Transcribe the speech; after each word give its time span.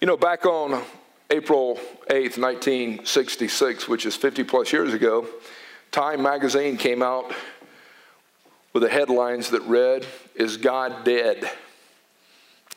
You 0.00 0.06
know, 0.06 0.16
back 0.16 0.46
on 0.46 0.82
April 1.28 1.76
8th, 2.08 2.38
1966, 2.38 3.86
which 3.86 4.06
is 4.06 4.16
50 4.16 4.44
plus 4.44 4.72
years 4.72 4.94
ago, 4.94 5.28
Time 5.92 6.22
magazine 6.22 6.78
came 6.78 7.02
out 7.02 7.34
with 8.72 8.82
the 8.82 8.88
headlines 8.88 9.50
that 9.50 9.60
read, 9.64 10.06
Is 10.34 10.56
God 10.56 11.04
Dead? 11.04 11.50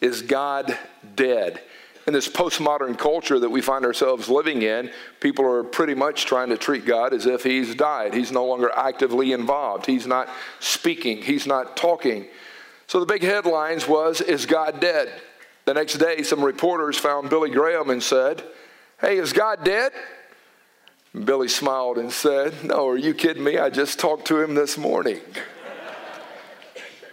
Is 0.02 0.22
God 0.22 0.78
Dead? 1.16 1.62
In 2.08 2.12
this 2.12 2.28
postmodern 2.28 2.98
culture 2.98 3.40
that 3.40 3.50
we 3.50 3.62
find 3.62 3.86
ourselves 3.86 4.28
living 4.28 4.62
in, 4.62 4.92
people 5.22 5.46
are 5.46 5.64
pretty 5.64 5.96
much 5.96 6.26
trying 6.26 6.50
to 6.50 6.58
treat 6.58 6.86
God 6.86 7.14
as 7.14 7.26
if 7.26 7.44
He's 7.44 7.74
died. 7.74 8.14
He's 8.14 8.34
no 8.34 8.46
longer 8.46 8.70
actively 8.76 9.32
involved. 9.32 9.86
He's 9.86 10.06
not 10.06 10.28
speaking. 10.60 11.22
He's 11.22 11.48
not 11.48 11.78
talking. 11.78 12.26
So 12.88 13.00
the 13.00 13.06
big 13.06 13.22
headlines 13.22 13.88
was, 13.88 14.20
Is 14.20 14.46
God 14.46 14.82
dead? 14.82 15.22
The 15.66 15.74
next 15.74 15.98
day, 15.98 16.24
some 16.24 16.44
reporters 16.44 16.98
found 16.98 17.30
Billy 17.30 17.50
Graham 17.50 17.90
and 17.90 18.04
said, 18.04 18.44
Hey, 19.00 19.18
is 19.18 19.34
God 19.34 19.64
dead? 19.64 19.92
Billy 21.14 21.48
smiled 21.48 21.98
and 21.98 22.12
said, 22.12 22.54
No, 22.64 22.88
are 22.88 22.98
you 22.98 23.14
kidding 23.14 23.44
me? 23.44 23.58
I 23.58 23.70
just 23.70 24.00
talked 24.00 24.26
to 24.28 24.42
him 24.42 24.56
this 24.56 24.78
morning. 24.78 25.20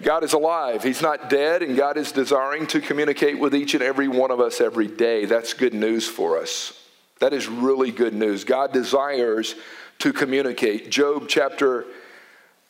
God 0.02 0.24
is 0.24 0.32
alive. 0.32 0.82
He's 0.82 1.02
not 1.02 1.28
dead, 1.28 1.62
and 1.62 1.76
God 1.76 1.98
is 1.98 2.10
desiring 2.10 2.66
to 2.68 2.80
communicate 2.80 3.38
with 3.38 3.54
each 3.54 3.74
and 3.74 3.82
every 3.82 4.08
one 4.08 4.30
of 4.30 4.40
us 4.40 4.60
every 4.60 4.88
day. 4.88 5.26
That's 5.26 5.52
good 5.52 5.74
news 5.74 6.08
for 6.08 6.38
us. 6.38 6.72
That 7.18 7.34
is 7.34 7.48
really 7.48 7.90
good 7.90 8.14
news. 8.14 8.44
God 8.44 8.72
desires 8.72 9.54
to 9.98 10.12
communicate. 10.14 10.90
Job 10.90 11.26
chapter 11.28 11.84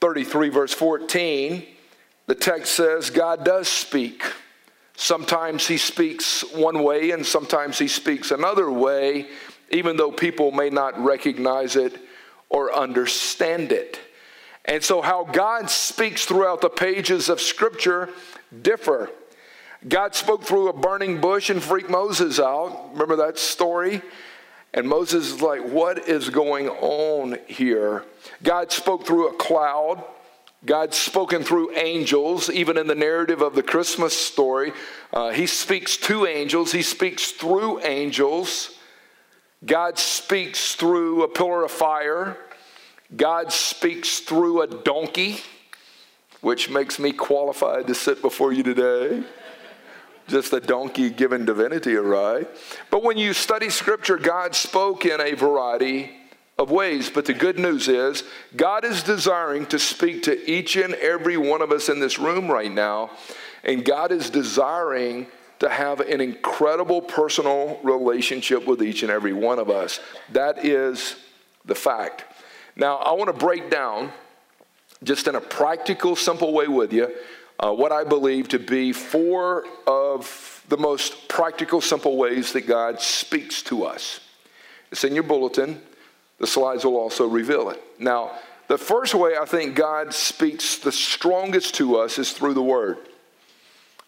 33, 0.00 0.48
verse 0.48 0.74
14, 0.74 1.64
the 2.26 2.34
text 2.34 2.72
says, 2.72 3.10
God 3.10 3.44
does 3.44 3.68
speak. 3.68 4.24
Sometimes 5.00 5.66
he 5.66 5.78
speaks 5.78 6.42
one 6.52 6.82
way, 6.82 7.12
and 7.12 7.24
sometimes 7.24 7.78
he 7.78 7.88
speaks 7.88 8.32
another 8.32 8.70
way, 8.70 9.28
even 9.70 9.96
though 9.96 10.12
people 10.12 10.52
may 10.52 10.68
not 10.68 11.02
recognize 11.02 11.74
it 11.74 11.96
or 12.50 12.76
understand 12.76 13.72
it. 13.72 13.98
And 14.66 14.84
so, 14.84 15.00
how 15.00 15.24
God 15.24 15.70
speaks 15.70 16.26
throughout 16.26 16.60
the 16.60 16.68
pages 16.68 17.30
of 17.30 17.40
Scripture 17.40 18.10
differ. 18.60 19.08
God 19.88 20.14
spoke 20.14 20.44
through 20.44 20.68
a 20.68 20.74
burning 20.74 21.18
bush 21.18 21.48
and 21.48 21.62
freaked 21.62 21.88
Moses 21.88 22.38
out. 22.38 22.90
Remember 22.92 23.16
that 23.16 23.38
story? 23.38 24.02
And 24.74 24.86
Moses 24.86 25.32
is 25.32 25.40
like, 25.40 25.62
What 25.62 26.10
is 26.10 26.28
going 26.28 26.68
on 26.68 27.38
here? 27.46 28.04
God 28.42 28.70
spoke 28.70 29.06
through 29.06 29.28
a 29.28 29.36
cloud. 29.38 30.04
God's 30.64 30.98
spoken 30.98 31.42
through 31.42 31.74
angels, 31.76 32.50
even 32.50 32.76
in 32.76 32.86
the 32.86 32.94
narrative 32.94 33.40
of 33.40 33.54
the 33.54 33.62
Christmas 33.62 34.16
story. 34.16 34.72
Uh, 35.12 35.30
he 35.30 35.46
speaks 35.46 35.96
to 35.98 36.26
angels, 36.26 36.72
He 36.72 36.82
speaks 36.82 37.32
through 37.32 37.80
angels. 37.80 38.76
God 39.64 39.98
speaks 39.98 40.74
through 40.74 41.22
a 41.22 41.28
pillar 41.28 41.64
of 41.64 41.70
fire. 41.70 42.38
God 43.14 43.52
speaks 43.52 44.20
through 44.20 44.62
a 44.62 44.66
donkey, 44.66 45.40
which 46.40 46.70
makes 46.70 46.98
me 46.98 47.12
qualified 47.12 47.86
to 47.86 47.94
sit 47.94 48.22
before 48.22 48.52
you 48.52 48.62
today. 48.62 49.22
Just 50.28 50.52
a 50.52 50.60
donkey 50.60 51.10
given 51.10 51.44
divinity 51.44 51.94
ride. 51.94 52.46
But 52.90 53.02
when 53.02 53.18
you 53.18 53.34
study 53.34 53.68
Scripture, 53.68 54.16
God 54.16 54.54
spoke 54.54 55.04
in 55.04 55.20
a 55.20 55.34
variety 55.34 56.19
of 56.60 56.70
ways. 56.70 57.08
But 57.08 57.24
the 57.24 57.32
good 57.32 57.58
news 57.58 57.88
is, 57.88 58.22
God 58.54 58.84
is 58.84 59.02
desiring 59.02 59.64
to 59.66 59.78
speak 59.78 60.22
to 60.24 60.50
each 60.50 60.76
and 60.76 60.94
every 60.94 61.38
one 61.38 61.62
of 61.62 61.72
us 61.72 61.88
in 61.88 62.00
this 62.00 62.18
room 62.18 62.50
right 62.50 62.70
now. 62.70 63.10
And 63.64 63.82
God 63.84 64.12
is 64.12 64.28
desiring 64.28 65.26
to 65.58 65.70
have 65.70 66.00
an 66.00 66.20
incredible 66.20 67.00
personal 67.00 67.80
relationship 67.82 68.66
with 68.66 68.82
each 68.82 69.02
and 69.02 69.10
every 69.10 69.32
one 69.32 69.58
of 69.58 69.70
us. 69.70 70.00
That 70.32 70.64
is 70.64 71.16
the 71.64 71.74
fact. 71.74 72.24
Now, 72.76 72.96
I 72.96 73.12
want 73.12 73.28
to 73.28 73.46
break 73.46 73.70
down, 73.70 74.12
just 75.02 75.28
in 75.28 75.34
a 75.34 75.40
practical, 75.40 76.14
simple 76.14 76.52
way 76.52 76.68
with 76.68 76.92
you, 76.92 77.14
uh, 77.58 77.72
what 77.72 77.90
I 77.90 78.04
believe 78.04 78.48
to 78.48 78.58
be 78.58 78.92
four 78.92 79.64
of 79.86 80.62
the 80.68 80.78
most 80.78 81.28
practical, 81.28 81.80
simple 81.80 82.16
ways 82.18 82.52
that 82.52 82.66
God 82.66 83.00
speaks 83.00 83.62
to 83.64 83.84
us. 83.84 84.20
It's 84.90 85.04
in 85.04 85.14
your 85.14 85.24
bulletin. 85.24 85.80
The 86.40 86.46
slides 86.46 86.84
will 86.84 86.96
also 86.96 87.26
reveal 87.26 87.70
it. 87.70 87.82
Now, 87.98 88.32
the 88.66 88.78
first 88.78 89.14
way 89.14 89.36
I 89.36 89.44
think 89.44 89.74
God 89.74 90.14
speaks 90.14 90.78
the 90.78 90.92
strongest 90.92 91.74
to 91.76 91.96
us 91.96 92.18
is 92.18 92.32
through 92.32 92.54
the 92.54 92.62
Word. 92.62 92.98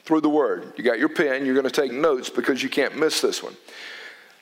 Through 0.04 0.22
the 0.22 0.30
Word. 0.30 0.72
You 0.76 0.82
got 0.82 0.98
your 0.98 1.08
pen, 1.08 1.44
you're 1.44 1.54
going 1.54 1.68
to 1.68 1.70
take 1.70 1.92
notes 1.92 2.30
because 2.30 2.62
you 2.62 2.68
can't 2.68 2.96
miss 2.96 3.20
this 3.20 3.42
one. 3.42 3.56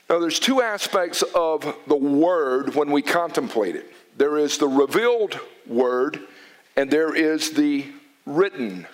Now, 0.09 0.19
there's 0.19 0.41
two 0.41 0.63
aspects 0.63 1.23
of 1.35 1.77
the 1.87 1.97
Word 1.97 2.75
when 2.75 2.91
we 2.91 3.03
contemplate 3.03 3.77
it 3.77 3.93
there 4.21 4.37
is 4.37 4.59
the 4.59 4.69
revealed 4.69 5.41
word 5.67 6.21
and 6.77 6.91
there 6.91 7.15
is 7.15 7.53
the 7.53 7.87
written 8.27 8.87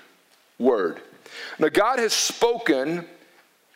word. 0.57 1.01
Now, 1.59 1.69
God 1.69 1.99
has 1.99 2.13
spoken 2.13 3.05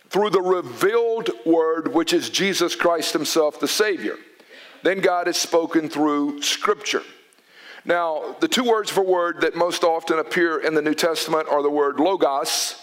through 0.09 0.31
the 0.31 0.41
revealed 0.41 1.31
word, 1.45 1.93
which 1.93 2.13
is 2.13 2.31
Jesus 2.31 2.77
Christ 2.77 3.13
Himself, 3.13 3.59
the 3.59 3.67
Savior. 3.67 4.17
Then 4.83 5.01
God 5.01 5.27
has 5.27 5.37
spoken 5.37 5.89
through 5.89 6.43
Scripture. 6.43 7.03
Now, 7.85 8.37
the 8.41 8.49
two 8.49 8.65
words 8.65 8.91
for 8.91 9.03
word 9.03 9.41
that 9.41 9.57
most 9.57 9.85
often 9.85 10.19
appear 10.19 10.59
in 10.59 10.75
the 10.75 10.83
New 10.83 10.95
Testament 10.95 11.49
are 11.49 11.63
the 11.63 11.71
word 11.71 11.99
logos. 11.99 12.77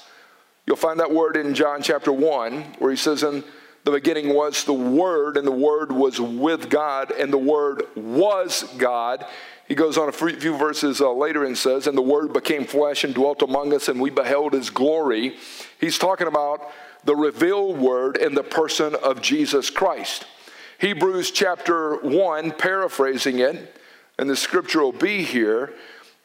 You'll 0.66 0.76
find 0.76 1.00
that 1.00 1.12
word 1.12 1.38
in 1.38 1.54
John 1.54 1.82
chapter 1.82 2.12
1, 2.12 2.62
where 2.80 2.92
he 2.92 2.98
says, 2.98 3.24
In 3.24 3.44
the 3.88 3.92
beginning 3.92 4.34
was 4.34 4.66
the 4.66 4.74
Word, 4.74 5.38
and 5.38 5.48
the 5.48 5.52
Word 5.52 5.94
was 5.94 6.20
with 6.20 6.70
God, 6.70 7.10
and 7.12 7.32
the 7.32 7.38
Word 7.38 7.84
was 7.96 8.64
God. 8.78 9.26
He 9.66 9.76
goes 9.76 9.98
on 9.98 10.10
a 10.10 10.12
few 10.12 10.58
verses 10.58 11.00
uh, 11.00 11.10
later 11.14 11.46
and 11.46 11.58
says, 11.58 11.88
And 11.88 11.98
the 11.98 12.02
Word 12.02 12.34
became 12.34 12.66
flesh 12.66 13.06
and 13.06 13.16
dwelt 13.16 13.42
among 13.42 13.74
us, 13.74 13.88
and 13.88 14.02
we 14.02 14.10
beheld 14.10 14.52
His 14.52 14.70
glory. 14.70 15.38
He's 15.80 15.98
talking 15.98 16.28
about 16.28 16.70
the 17.06 17.16
revealed 17.16 17.78
Word 17.78 18.18
in 18.18 18.36
the 18.36 18.44
person 18.44 18.94
of 18.96 19.22
Jesus 19.22 19.70
Christ. 19.70 20.26
Hebrews 20.80 21.32
chapter 21.32 21.96
1, 21.96 22.52
paraphrasing 22.52 23.40
it, 23.40 23.76
and 24.20 24.30
the 24.30 24.36
scripture 24.36 24.82
will 24.82 24.92
be 24.92 25.24
here, 25.24 25.74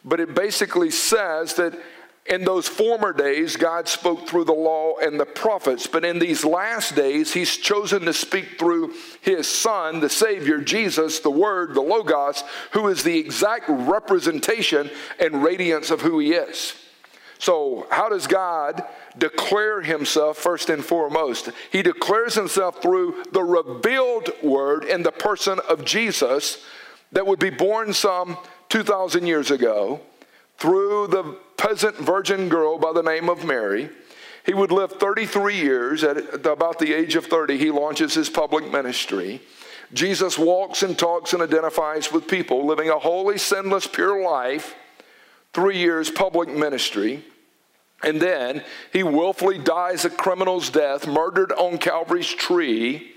but 0.05 0.21
it 0.21 0.35
basically 0.35 0.91
says 0.91 1.55
that 1.55 1.79
in 2.27 2.45
those 2.45 2.69
former 2.69 3.12
days, 3.12 3.57
God 3.57 3.89
spoke 3.89 4.29
through 4.29 4.45
the 4.45 4.53
law 4.53 4.97
and 4.99 5.19
the 5.19 5.27
prophets, 5.27 5.87
but 5.87 6.05
in 6.05 6.19
these 6.19 6.45
last 6.45 6.95
days, 6.95 7.33
He's 7.33 7.57
chosen 7.57 8.03
to 8.03 8.12
speak 8.12 8.59
through 8.59 8.95
His 9.23 9.49
Son, 9.49 10.01
the 10.01 10.11
Savior, 10.11 10.59
Jesus, 10.59 11.21
the 11.21 11.31
Word, 11.31 11.75
the 11.75 11.81
Logos, 11.81 12.45
who 12.73 12.89
is 12.89 13.03
the 13.03 13.19
exact 13.19 13.65
representation 13.69 14.91
and 15.19 15.43
radiance 15.43 15.91
of 15.91 16.03
who 16.03 16.19
He 16.19 16.35
is. 16.35 16.75
So, 17.43 17.89
how 17.91 18.09
does 18.09 18.29
God 18.29 18.85
declare 19.19 19.81
Himself 19.81 20.39
first 20.39 20.71
and 20.71 20.85
foremost? 20.85 21.51
He 21.73 21.83
declares 21.83 22.37
Himself 22.37 22.81
through 22.81 23.25
the 23.33 23.43
revealed 23.43 24.31
Word 24.45 24.85
in 24.85 25.03
the 25.03 25.11
person 25.11 25.59
of 25.69 25.85
Jesus 25.85 26.65
that 27.11 27.27
would 27.27 27.41
be 27.41 27.51
born 27.51 27.95
some 27.95 28.39
2,000 28.69 29.27
years 29.27 29.51
ago 29.51 30.01
through 30.59 31.09
the 31.09 31.37
peasant 31.57 31.97
virgin 31.97 32.49
girl 32.49 32.79
by 32.79 32.93
the 32.93 33.03
name 33.03 33.29
of 33.29 33.45
Mary. 33.45 33.91
He 34.47 34.55
would 34.55 34.71
live 34.71 34.93
33 34.93 35.57
years. 35.57 36.05
At 36.05 36.47
about 36.47 36.79
the 36.79 36.95
age 36.95 37.17
of 37.17 37.27
30, 37.27 37.59
he 37.59 37.73
launches 37.73 38.15
his 38.15 38.31
public 38.31 38.71
ministry. 38.71 39.43
Jesus 39.93 40.39
walks 40.39 40.85
and 40.85 40.97
talks 40.97 41.33
and 41.33 41.43
identifies 41.43 42.13
with 42.13 42.29
people, 42.29 42.65
living 42.65 42.89
a 42.89 43.01
holy, 43.01 43.37
sinless, 43.37 43.89
pure 43.89 44.23
life. 44.23 44.77
Three 45.53 45.79
years 45.79 46.09
public 46.09 46.49
ministry. 46.49 47.25
And 48.03 48.21
then 48.21 48.65
he 48.93 49.03
willfully 49.03 49.59
dies 49.59 50.05
a 50.05 50.11
criminal's 50.11 50.71
death, 50.71 51.07
murdered 51.07 51.53
on 51.53 51.79
Calvary's 51.79 52.33
tree, 52.33 53.12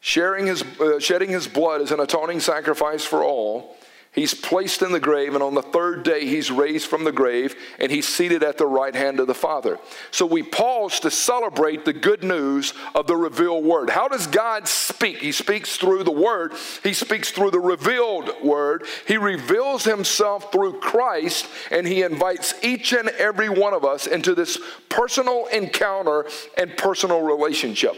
sharing 0.00 0.46
his, 0.46 0.62
uh, 0.62 1.00
shedding 1.00 1.30
his 1.30 1.48
blood 1.48 1.80
as 1.80 1.90
an 1.90 2.00
atoning 2.00 2.40
sacrifice 2.40 3.04
for 3.04 3.24
all. 3.24 3.76
He's 4.14 4.32
placed 4.32 4.82
in 4.82 4.92
the 4.92 5.00
grave, 5.00 5.34
and 5.34 5.42
on 5.42 5.54
the 5.54 5.62
third 5.62 6.04
day, 6.04 6.24
he's 6.24 6.48
raised 6.48 6.86
from 6.86 7.02
the 7.02 7.10
grave, 7.10 7.56
and 7.80 7.90
he's 7.90 8.06
seated 8.06 8.44
at 8.44 8.58
the 8.58 8.66
right 8.66 8.94
hand 8.94 9.18
of 9.18 9.26
the 9.26 9.34
Father. 9.34 9.76
So 10.12 10.24
we 10.24 10.44
pause 10.44 11.00
to 11.00 11.10
celebrate 11.10 11.84
the 11.84 11.92
good 11.92 12.22
news 12.22 12.74
of 12.94 13.08
the 13.08 13.16
revealed 13.16 13.64
word. 13.64 13.90
How 13.90 14.06
does 14.06 14.28
God 14.28 14.68
speak? 14.68 15.18
He 15.18 15.32
speaks 15.32 15.76
through 15.76 16.04
the 16.04 16.12
word, 16.12 16.52
he 16.84 16.94
speaks 16.94 17.32
through 17.32 17.50
the 17.50 17.58
revealed 17.58 18.30
word. 18.40 18.86
He 19.08 19.16
reveals 19.16 19.82
himself 19.82 20.52
through 20.52 20.78
Christ, 20.78 21.48
and 21.72 21.84
he 21.84 22.02
invites 22.02 22.54
each 22.62 22.92
and 22.92 23.08
every 23.08 23.48
one 23.48 23.74
of 23.74 23.84
us 23.84 24.06
into 24.06 24.36
this 24.36 24.60
personal 24.88 25.46
encounter 25.46 26.26
and 26.56 26.76
personal 26.76 27.22
relationship. 27.22 27.96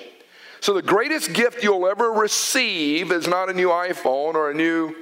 So, 0.61 0.73
the 0.73 0.81
greatest 0.81 1.35
gift 1.35 1.63
you'll 1.63 1.87
ever 1.87 2.11
receive 2.11 3.13
is 3.13 3.29
not 3.29 3.51
a 3.51 3.53
new 3.53 3.69
iPhone 3.69 4.35
or 4.35 4.51
a 4.51 4.55
new 4.55 4.97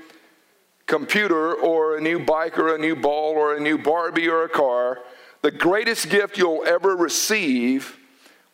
computer 0.87 1.55
or 1.55 1.97
a 1.97 2.01
new 2.01 2.19
bike 2.19 2.59
or 2.59 2.75
a 2.75 2.79
new 2.79 2.97
ball 2.97 3.33
or 3.33 3.55
a 3.55 3.61
new 3.61 3.79
Barbie 3.79 4.29
or 4.29 4.45
a 4.45 4.49
car, 4.49 5.01
the 5.43 5.51
greatest 5.51 6.09
gift 6.09 6.39
you'll 6.39 6.65
ever 6.67 6.97
receive 6.97 7.99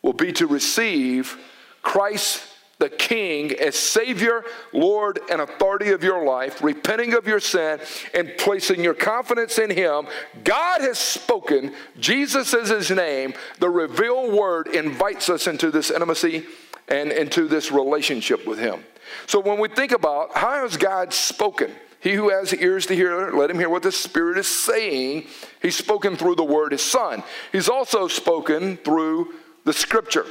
will 0.01 0.13
be 0.13 0.31
to 0.33 0.47
receive 0.47 1.37
Christ 1.81 2.43
the 2.81 2.89
King 2.89 3.51
as 3.51 3.75
Savior, 3.75 4.43
Lord, 4.73 5.19
and 5.29 5.39
authority 5.39 5.91
of 5.91 6.03
your 6.03 6.25
life, 6.25 6.63
repenting 6.63 7.13
of 7.13 7.27
your 7.27 7.39
sin, 7.39 7.79
and 8.13 8.33
placing 8.39 8.83
your 8.83 8.95
confidence 8.95 9.59
in 9.59 9.69
Him. 9.69 10.07
God 10.43 10.81
has 10.81 10.97
spoken, 10.97 11.73
Jesus 11.99 12.55
is 12.55 12.69
His 12.69 12.89
name. 12.89 13.35
The 13.59 13.69
revealed 13.69 14.33
word 14.33 14.67
invites 14.67 15.29
us 15.29 15.45
into 15.45 15.69
this 15.69 15.91
intimacy 15.91 16.45
and 16.87 17.11
into 17.11 17.47
this 17.47 17.71
relationship 17.71 18.47
with 18.47 18.57
Him. 18.57 18.83
So 19.27 19.39
when 19.39 19.59
we 19.59 19.69
think 19.69 19.91
about 19.91 20.35
how 20.35 20.63
has 20.63 20.75
God 20.75 21.13
spoken, 21.13 21.71
he 22.01 22.13
who 22.13 22.29
has 22.29 22.53
ears 22.53 22.87
to 22.87 22.95
hear, 22.95 23.31
let 23.31 23.51
him 23.51 23.59
hear 23.59 23.69
what 23.69 23.83
the 23.83 23.91
Spirit 23.91 24.39
is 24.39 24.47
saying. 24.47 25.27
He's 25.61 25.75
spoken 25.75 26.15
through 26.15 26.35
the 26.35 26.43
Word, 26.43 26.71
His 26.71 26.81
Son. 26.81 27.23
He's 27.51 27.69
also 27.69 28.07
spoken 28.07 28.77
through 28.77 29.35
the 29.65 29.73
Scripture. 29.73 30.25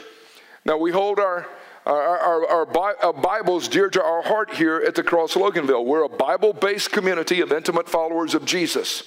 Now, 0.65 0.77
we 0.77 0.91
hold 0.91 1.21
our, 1.21 1.47
our, 1.87 2.47
our, 2.47 2.67
our, 3.01 3.13
Bibles 3.13 3.69
dear 3.69 3.89
to 3.89 4.03
our 4.03 4.23
heart 4.23 4.55
here 4.55 4.83
at 4.85 4.97
the 4.97 5.05
Cross 5.05 5.35
Loganville. 5.35 5.85
We're 5.85 6.03
a 6.03 6.09
Bible 6.09 6.53
based 6.53 6.91
community 6.91 7.41
of 7.41 7.53
intimate 7.53 7.89
followers 7.89 8.35
of 8.35 8.45
Jesus. 8.45 9.05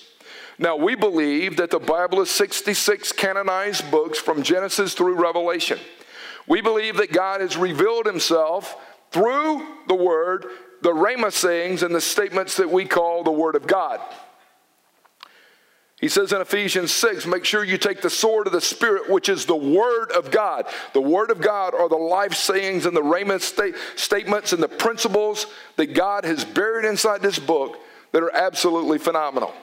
Now, 0.57 0.77
we 0.77 0.95
believe 0.95 1.57
that 1.57 1.69
the 1.69 1.79
Bible 1.79 2.21
is 2.21 2.31
66 2.31 3.11
canonized 3.11 3.91
books 3.91 4.19
from 4.19 4.41
Genesis 4.41 4.93
through 4.93 5.21
Revelation. 5.21 5.79
We 6.47 6.61
believe 6.61 6.95
that 6.97 7.11
God 7.11 7.41
has 7.41 7.57
revealed 7.57 8.05
Himself 8.05 8.77
through 9.11 9.67
the 9.87 9.95
Word 9.95 10.45
the 10.83 10.91
Rhema 10.91 11.31
sayings 11.31 11.81
and 11.81 11.95
the 11.95 12.01
statements 12.01 12.57
that 12.57 12.69
we 12.69 12.85
call 12.85 13.23
the 13.23 13.31
Word 13.31 13.55
of 13.55 13.65
God. 13.65 14.01
He 15.99 16.09
says 16.09 16.33
in 16.33 16.41
Ephesians 16.41 16.91
6, 16.91 17.25
make 17.25 17.45
sure 17.45 17.63
you 17.63 17.77
take 17.77 18.01
the 18.01 18.09
sword 18.09 18.45
of 18.45 18.51
the 18.51 18.59
Spirit, 18.59 19.09
which 19.09 19.29
is 19.29 19.45
the 19.45 19.55
Word 19.55 20.11
of 20.11 20.29
God. 20.29 20.65
The 20.91 20.99
Word 20.99 21.31
of 21.31 21.39
God 21.39 21.73
are 21.73 21.87
the 21.87 21.95
life 21.95 22.33
sayings 22.33 22.85
and 22.85 22.95
the 22.95 23.01
Rhema 23.01 23.39
sta- 23.39 23.77
statements 23.95 24.51
and 24.51 24.61
the 24.61 24.67
principles 24.67 25.47
that 25.77 25.93
God 25.93 26.25
has 26.25 26.43
buried 26.43 26.85
inside 26.85 27.21
this 27.21 27.39
book 27.39 27.79
that 28.11 28.21
are 28.21 28.35
absolutely 28.35 28.97
phenomenal. 28.97 29.53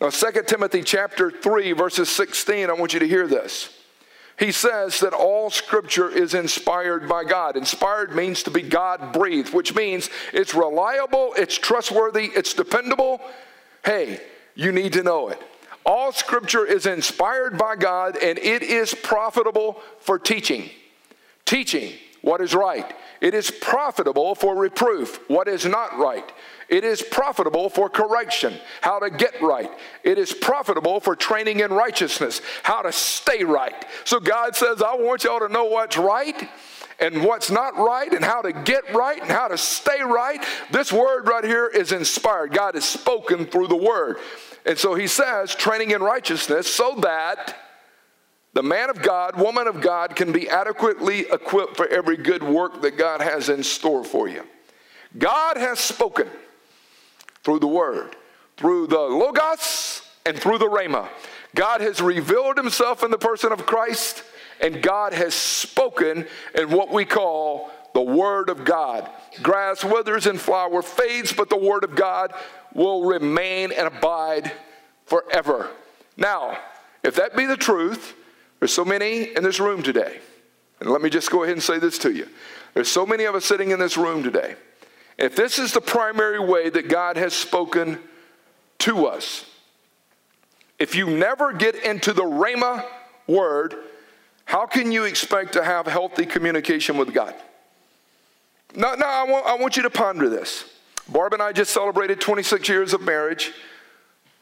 Now, 0.00 0.10
2 0.10 0.44
Timothy 0.46 0.82
chapter 0.82 1.32
3, 1.32 1.72
verses 1.72 2.08
16, 2.08 2.70
I 2.70 2.72
want 2.74 2.94
you 2.94 3.00
to 3.00 3.08
hear 3.08 3.26
this 3.26 3.70
he 4.40 4.52
says 4.52 5.00
that 5.00 5.12
all 5.12 5.50
scripture 5.50 6.08
is 6.08 6.32
inspired 6.32 7.06
by 7.06 7.24
God. 7.24 7.58
Inspired 7.58 8.16
means 8.16 8.42
to 8.44 8.50
be 8.50 8.62
God 8.62 9.12
breathed, 9.12 9.52
which 9.52 9.74
means 9.74 10.08
it's 10.32 10.54
reliable, 10.54 11.34
it's 11.36 11.58
trustworthy, 11.58 12.30
it's 12.34 12.54
dependable. 12.54 13.20
Hey, 13.84 14.18
you 14.54 14.72
need 14.72 14.94
to 14.94 15.02
know 15.02 15.28
it. 15.28 15.38
All 15.84 16.10
scripture 16.10 16.64
is 16.64 16.86
inspired 16.86 17.58
by 17.58 17.76
God 17.76 18.16
and 18.16 18.38
it 18.38 18.62
is 18.62 18.94
profitable 18.94 19.82
for 20.00 20.18
teaching. 20.18 20.70
Teaching 21.44 21.92
what 22.22 22.40
is 22.40 22.54
right. 22.54 22.94
It 23.20 23.34
is 23.34 23.50
profitable 23.50 24.34
for 24.34 24.56
reproof, 24.56 25.20
what 25.28 25.48
is 25.48 25.66
not 25.66 25.98
right. 25.98 26.32
It 26.70 26.84
is 26.84 27.02
profitable 27.02 27.68
for 27.68 27.88
correction, 27.88 28.54
how 28.80 29.00
to 29.00 29.10
get 29.10 29.42
right. 29.42 29.70
It 30.04 30.18
is 30.18 30.32
profitable 30.32 31.00
for 31.00 31.16
training 31.16 31.60
in 31.60 31.72
righteousness, 31.72 32.40
how 32.62 32.82
to 32.82 32.92
stay 32.92 33.42
right. 33.42 33.74
So 34.04 34.20
God 34.20 34.54
says, 34.54 34.80
I 34.80 34.94
want 34.94 35.24
y'all 35.24 35.40
to 35.40 35.48
know 35.48 35.64
what's 35.64 35.98
right 35.98 36.48
and 37.00 37.24
what's 37.24 37.50
not 37.50 37.76
right 37.76 38.12
and 38.12 38.24
how 38.24 38.40
to 38.42 38.52
get 38.52 38.94
right 38.94 39.20
and 39.20 39.30
how 39.30 39.48
to 39.48 39.58
stay 39.58 40.00
right. 40.00 40.44
This 40.70 40.92
word 40.92 41.26
right 41.26 41.42
here 41.42 41.66
is 41.66 41.90
inspired. 41.90 42.52
God 42.52 42.76
has 42.76 42.88
spoken 42.88 43.46
through 43.46 43.66
the 43.66 43.76
word. 43.76 44.18
And 44.64 44.78
so 44.78 44.94
he 44.94 45.08
says, 45.08 45.56
training 45.56 45.90
in 45.90 46.02
righteousness 46.02 46.72
so 46.72 46.94
that 47.00 47.56
the 48.52 48.62
man 48.62 48.90
of 48.90 49.02
God, 49.02 49.36
woman 49.36 49.66
of 49.66 49.80
God 49.80 50.14
can 50.14 50.30
be 50.30 50.48
adequately 50.48 51.20
equipped 51.20 51.76
for 51.76 51.88
every 51.88 52.16
good 52.16 52.44
work 52.44 52.80
that 52.82 52.96
God 52.96 53.20
has 53.20 53.48
in 53.48 53.64
store 53.64 54.04
for 54.04 54.28
you. 54.28 54.44
God 55.18 55.56
has 55.56 55.80
spoken 55.80 56.28
through 57.44 57.60
the 57.60 57.66
Word, 57.66 58.16
through 58.56 58.86
the 58.86 58.98
Logos, 58.98 60.02
and 60.26 60.38
through 60.38 60.58
the 60.58 60.68
Rhema. 60.68 61.08
God 61.54 61.80
has 61.80 62.00
revealed 62.00 62.56
himself 62.56 63.02
in 63.02 63.10
the 63.10 63.18
person 63.18 63.52
of 63.52 63.66
Christ, 63.66 64.22
and 64.60 64.82
God 64.82 65.12
has 65.12 65.34
spoken 65.34 66.26
in 66.54 66.70
what 66.70 66.92
we 66.92 67.04
call 67.04 67.70
the 67.94 68.02
Word 68.02 68.50
of 68.50 68.64
God. 68.64 69.08
Grass 69.42 69.82
withers 69.82 70.26
and 70.26 70.40
flower 70.40 70.82
fades, 70.82 71.32
but 71.32 71.50
the 71.50 71.56
Word 71.56 71.84
of 71.84 71.96
God 71.96 72.32
will 72.74 73.04
remain 73.04 73.72
and 73.72 73.88
abide 73.88 74.52
forever. 75.06 75.70
Now, 76.16 76.58
if 77.02 77.16
that 77.16 77.36
be 77.36 77.46
the 77.46 77.56
truth, 77.56 78.14
there's 78.58 78.72
so 78.72 78.84
many 78.84 79.34
in 79.34 79.42
this 79.42 79.58
room 79.58 79.82
today. 79.82 80.20
And 80.80 80.90
let 80.90 81.02
me 81.02 81.10
just 81.10 81.30
go 81.30 81.42
ahead 81.42 81.54
and 81.54 81.62
say 81.62 81.78
this 81.78 81.98
to 81.98 82.12
you. 82.12 82.28
There's 82.74 82.90
so 82.90 83.04
many 83.04 83.24
of 83.24 83.34
us 83.34 83.44
sitting 83.44 83.70
in 83.70 83.78
this 83.78 83.96
room 83.96 84.22
today 84.22 84.54
if 85.20 85.36
this 85.36 85.58
is 85.58 85.72
the 85.72 85.80
primary 85.80 86.40
way 86.40 86.70
that 86.70 86.88
God 86.88 87.16
has 87.16 87.34
spoken 87.34 87.98
to 88.78 89.06
us, 89.06 89.44
if 90.78 90.94
you 90.94 91.10
never 91.10 91.52
get 91.52 91.74
into 91.76 92.14
the 92.14 92.22
Rhema 92.22 92.84
word, 93.26 93.74
how 94.46 94.66
can 94.66 94.90
you 94.90 95.04
expect 95.04 95.52
to 95.52 95.62
have 95.62 95.86
healthy 95.86 96.24
communication 96.24 96.96
with 96.96 97.12
God? 97.12 97.34
Now, 98.74 98.94
now 98.94 99.08
I, 99.08 99.30
want, 99.30 99.46
I 99.46 99.54
want 99.56 99.76
you 99.76 99.82
to 99.82 99.90
ponder 99.90 100.28
this. 100.28 100.64
Barb 101.08 101.34
and 101.34 101.42
I 101.42 101.52
just 101.52 101.72
celebrated 101.72 102.20
26 102.20 102.68
years 102.68 102.94
of 102.94 103.02
marriage 103.02 103.52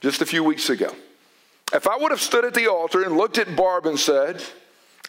just 0.01 0.23
a 0.23 0.27
few 0.27 0.45
weeks 0.45 0.71
ago. 0.71 0.95
If 1.73 1.89
I 1.89 1.97
would 1.97 2.11
have 2.13 2.21
stood 2.21 2.45
at 2.45 2.55
the 2.55 2.69
altar 2.69 3.03
and 3.03 3.17
looked 3.17 3.39
at 3.39 3.57
Barb 3.57 3.87
and 3.87 3.99
said, 3.99 4.43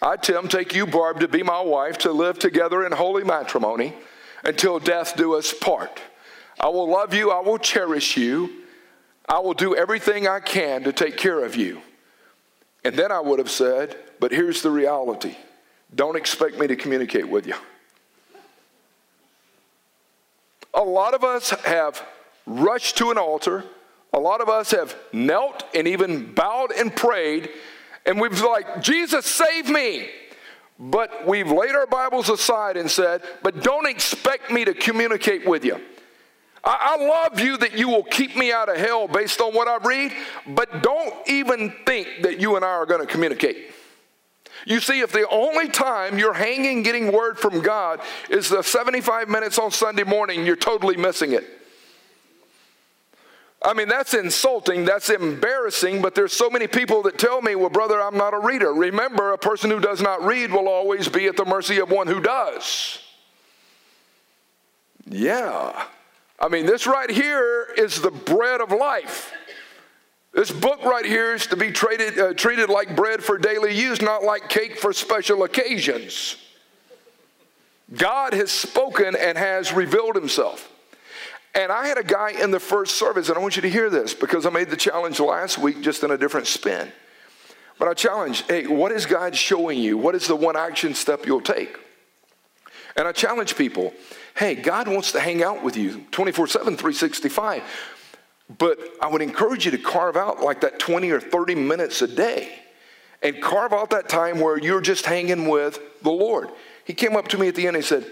I, 0.01 0.15
Tim, 0.15 0.48
take 0.48 0.74
you, 0.74 0.88
Barb, 0.88 1.19
to 1.19 1.27
be 1.27 1.44
my 1.44 1.62
wife, 1.62 2.00
to 2.00 2.12
live 2.12 2.39
together 2.39 2.86
in 2.86 2.92
holy 2.92 3.24
matrimony, 3.24 3.94
until 4.44 4.80
death 4.80 5.15
do 5.15 5.36
us 5.36 5.53
part. 5.53 6.01
I 6.59 6.68
will 6.68 6.89
love 6.89 7.13
you, 7.13 7.31
I 7.31 7.39
will 7.39 7.57
cherish 7.57 8.18
you, 8.18 8.63
I 9.27 9.39
will 9.39 9.53
do 9.53 9.75
everything 9.75 10.27
I 10.27 10.39
can 10.39 10.83
to 10.83 10.91
take 10.91 11.18
care 11.18 11.44
of 11.44 11.56
you. 11.56 11.81
And 12.83 12.95
then 12.95 13.12
I 13.12 13.19
would 13.19 13.39
have 13.39 13.51
said, 13.51 13.95
but 14.19 14.31
here's 14.31 14.62
the 14.62 14.71
reality 14.71 15.36
don't 15.94 16.15
expect 16.15 16.59
me 16.59 16.68
to 16.68 16.75
communicate 16.75 17.27
with 17.27 17.47
you. 17.47 17.56
A 20.74 20.83
lot 20.83 21.13
of 21.13 21.24
us 21.24 21.50
have 21.50 22.06
rushed 22.45 22.97
to 22.97 23.12
an 23.12 23.18
altar. 23.18 23.63
A 24.13 24.19
lot 24.19 24.41
of 24.41 24.50
us 24.50 24.71
have 24.71 24.95
knelt 25.12 25.63
and 25.74 25.88
even 25.88 26.33
bowed 26.33 26.71
and 26.71 26.95
prayed, 26.95 27.50
and 28.06 28.19
we've 28.19 28.41
like, 28.41 28.81
Jesus, 28.81 29.25
save 29.25 29.69
me. 29.69 30.09
But 30.79 31.27
we've 31.27 31.51
laid 31.51 31.75
our 31.75 31.85
Bibles 31.85 32.29
aside 32.29 32.77
and 32.77 32.89
said, 32.89 33.21
but 33.43 33.62
don't 33.62 33.86
expect 33.86 34.50
me 34.50 34.63
to 34.63 34.74
communicate 34.74 35.45
with 35.45 35.65
you. 35.65 35.75
I, 36.63 36.98
I, 36.98 37.05
love 37.05 37.39
you 37.39 37.57
that 37.57 37.77
you 37.77 37.89
will 37.89 38.03
keep 38.03 38.36
me 38.38 38.53
out 38.53 38.69
of 38.69 38.77
hell 38.77 39.07
based 39.07 39.41
on 39.41 39.53
what 39.53 39.67
I 39.67 39.77
read, 39.86 40.13
but 40.48 40.81
don't 40.81 41.13
even 41.27 41.74
think 41.86 42.24
that 42.24 42.39
you 42.39 42.55
and 42.55 42.63
I 42.63 42.69
are 42.69 42.86
going 42.86 43.01
to 43.01 43.07
communicate. 43.07 43.71
You 44.65 44.79
see, 44.79 45.00
if 45.01 45.12
the 45.12 45.27
only 45.29 45.69
time 45.69 46.17
you're 46.17 46.33
hanging 46.33 46.83
getting 46.83 47.12
word 47.12 47.38
from 47.39 47.62
God 47.62 48.01
is 48.29 48.50
the 48.50 48.62
75 48.62 49.29
minutes 49.29 49.57
on 49.57 49.71
Sunday 49.71 50.03
morning, 50.03 50.45
you're 50.45 50.55
totally 50.55 50.98
missing 50.98 51.33
it. 51.33 51.45
I 53.62 53.74
mean, 53.74 53.89
that's 53.89 54.13
insulting, 54.13 54.86
that's 54.86 55.10
embarrassing, 55.10 56.01
but 56.01 56.16
there's 56.16 56.32
so 56.32 56.50
many 56.50 56.66
people 56.66 57.01
that 57.04 57.18
tell 57.18 57.42
me, 57.42 57.56
well, 57.56 57.70
brother, 57.70 58.01
I'm 58.01 58.16
not 58.16 58.34
a 58.34 58.39
reader. 58.39 58.74
Remember, 58.74 59.34
a 59.34 59.38
person 59.38 59.70
who 59.70 59.82
does 59.82 60.01
not 60.01 60.24
read 60.24 60.51
will 60.51 60.70
always 60.70 61.10
be 61.10 61.28
at 61.28 61.36
the 61.36 61.44
mercy 61.44 61.80
of 61.80 61.92
one 61.92 62.08
who 62.08 62.22
does. 62.22 63.00
Yeah. 65.06 65.86
I 66.39 66.48
mean, 66.48 66.66
this 66.66 66.88
right 66.88 67.10
here 67.10 67.68
is 67.78 68.01
the 68.01 68.12
bread 68.12 68.62
of 68.62 68.72
life. 68.72 69.34
This 70.32 70.51
book 70.51 70.84
right 70.86 71.06
here 71.06 71.34
is 71.34 71.48
to 71.48 71.58
be 71.58 71.72
traded, 71.72 72.18
uh, 72.18 72.34
treated 72.34 72.70
like 72.70 72.96
bread 72.96 73.22
for 73.22 73.38
daily 73.38 73.75
use, 73.75 74.01
not 74.01 74.24
like 74.24 74.48
cake 74.48 74.78
for 74.78 74.94
special 74.94 75.44
occasions. 75.44 76.38
God 77.94 78.34
has 78.34 78.51
spoken 78.51 79.16
and 79.18 79.38
has 79.38 79.74
revealed 79.74 80.16
himself. 80.16 80.72
And 81.56 81.72
I 81.72 81.88
had 81.88 81.98
a 81.98 82.03
guy 82.03 82.32
in 82.32 82.51
the 82.51 82.60
first 82.60 82.98
service, 82.98 83.29
and 83.29 83.38
I 83.38 83.41
want 83.41 83.56
you 83.56 83.62
to 83.63 83.70
hear 83.70 83.89
this 83.89 84.13
because 84.13 84.46
I 84.46 84.50
made 84.50 84.70
the 84.70 84.77
challenge 84.77 85.20
last 85.20 85.58
week 85.58 85.82
just 85.82 86.03
in 86.03 86.12
a 86.12 86.18
different 86.18 86.48
spin. 86.48 86.91
But 87.79 87.88
I 87.88 87.94
challenge, 87.94 88.44
hey, 88.48 88.68
what 88.68 88.91
is 88.91 89.06
God 89.06 89.36
showing 89.36 89.79
you? 89.79 89.98
What 89.98 90.13
is 90.13 90.27
the 90.27 90.36
one 90.36 90.56
action 90.56 90.94
step 90.94 91.25
you'll 91.25 91.41
take? 91.41 91.77
And 92.96 93.08
I 93.08 93.13
challenge 93.13 93.56
people, 93.56 93.94
hey, 94.38 94.56
God 94.56 94.88
wants 94.88 95.13
to 95.13 95.20
hang 95.20 95.41
out 95.41 95.63
with 95.63 95.77
you 95.77 96.06
24 96.12 96.48
7, 96.48 96.75
365. 96.75 97.63
But 98.58 98.79
I 99.01 99.08
would 99.08 99.22
encourage 99.22 99.65
you 99.65 99.72
to 99.72 99.77
carve 99.77 100.18
out 100.18 100.41
like 100.41 100.62
that 100.62 100.79
20 100.79 101.10
or 101.12 101.20
30 101.20 101.56
minutes 101.56 102.01
a 102.01 102.08
day 102.08 102.60
and 103.22 103.41
carve 103.41 103.74
out 103.74 103.91
that 103.91 104.10
time 104.10 104.39
where 104.39 104.58
you're 104.58 104.82
just 104.82 105.06
hanging 105.06 105.48
with 105.48 105.79
the 106.01 106.12
Lord. 106.12 106.50
He 106.84 106.94
came 106.94 107.15
up 107.15 107.27
to 107.29 107.38
me 107.38 107.48
at 107.48 107.56
the 107.56 107.68
end 107.68 107.75
and 107.75 107.84
he 107.84 107.88
said, 107.88 108.06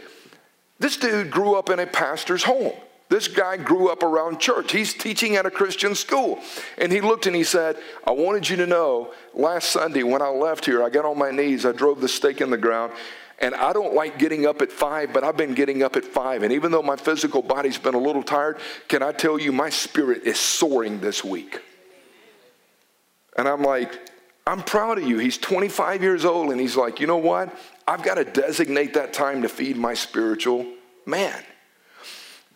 This 0.79 0.97
dude 0.97 1.31
grew 1.31 1.55
up 1.55 1.69
in 1.69 1.79
a 1.79 1.87
pastor's 1.87 2.43
home. 2.43 2.73
This 3.09 3.27
guy 3.27 3.55
grew 3.55 3.89
up 3.89 4.03
around 4.03 4.39
church. 4.39 4.71
He's 4.73 4.93
teaching 4.93 5.37
at 5.37 5.45
a 5.45 5.51
Christian 5.51 5.95
school. 5.95 6.39
And 6.77 6.91
he 6.91 6.99
looked 6.99 7.25
and 7.25 7.35
he 7.35 7.43
said, 7.43 7.77
I 8.05 8.11
wanted 8.11 8.49
you 8.49 8.57
to 8.57 8.67
know 8.67 9.13
last 9.33 9.71
Sunday 9.71 10.03
when 10.03 10.21
I 10.21 10.27
left 10.27 10.65
here, 10.65 10.83
I 10.83 10.89
got 10.89 11.05
on 11.05 11.17
my 11.17 11.31
knees, 11.31 11.65
I 11.65 11.71
drove 11.71 12.01
the 12.01 12.09
stake 12.09 12.41
in 12.41 12.49
the 12.49 12.57
ground, 12.57 12.91
and 13.39 13.55
I 13.55 13.71
don't 13.71 13.93
like 13.93 14.19
getting 14.19 14.45
up 14.45 14.61
at 14.61 14.71
five, 14.71 15.13
but 15.13 15.23
I've 15.23 15.37
been 15.37 15.53
getting 15.53 15.83
up 15.83 15.95
at 15.95 16.03
five. 16.03 16.43
And 16.43 16.51
even 16.51 16.71
though 16.71 16.81
my 16.81 16.97
physical 16.97 17.41
body's 17.41 17.77
been 17.77 17.93
a 17.93 17.99
little 17.99 18.23
tired, 18.23 18.57
can 18.89 19.01
I 19.01 19.13
tell 19.13 19.39
you, 19.39 19.51
my 19.51 19.69
spirit 19.69 20.23
is 20.23 20.39
soaring 20.39 20.99
this 20.99 21.23
week. 21.23 21.61
And 23.37 23.47
I'm 23.47 23.61
like, 23.61 24.09
I'm 24.47 24.63
proud 24.63 24.97
of 24.97 25.07
you. 25.07 25.17
He's 25.19 25.37
25 25.37 26.01
years 26.01 26.25
old, 26.25 26.51
and 26.51 26.59
he's 26.59 26.75
like, 26.75 26.99
you 26.99 27.07
know 27.07 27.17
what? 27.17 27.55
I've 27.87 28.03
got 28.03 28.15
to 28.15 28.25
designate 28.25 28.95
that 28.95 29.13
time 29.13 29.43
to 29.43 29.49
feed 29.49 29.77
my 29.77 29.93
spiritual 29.93 30.65
man. 31.05 31.43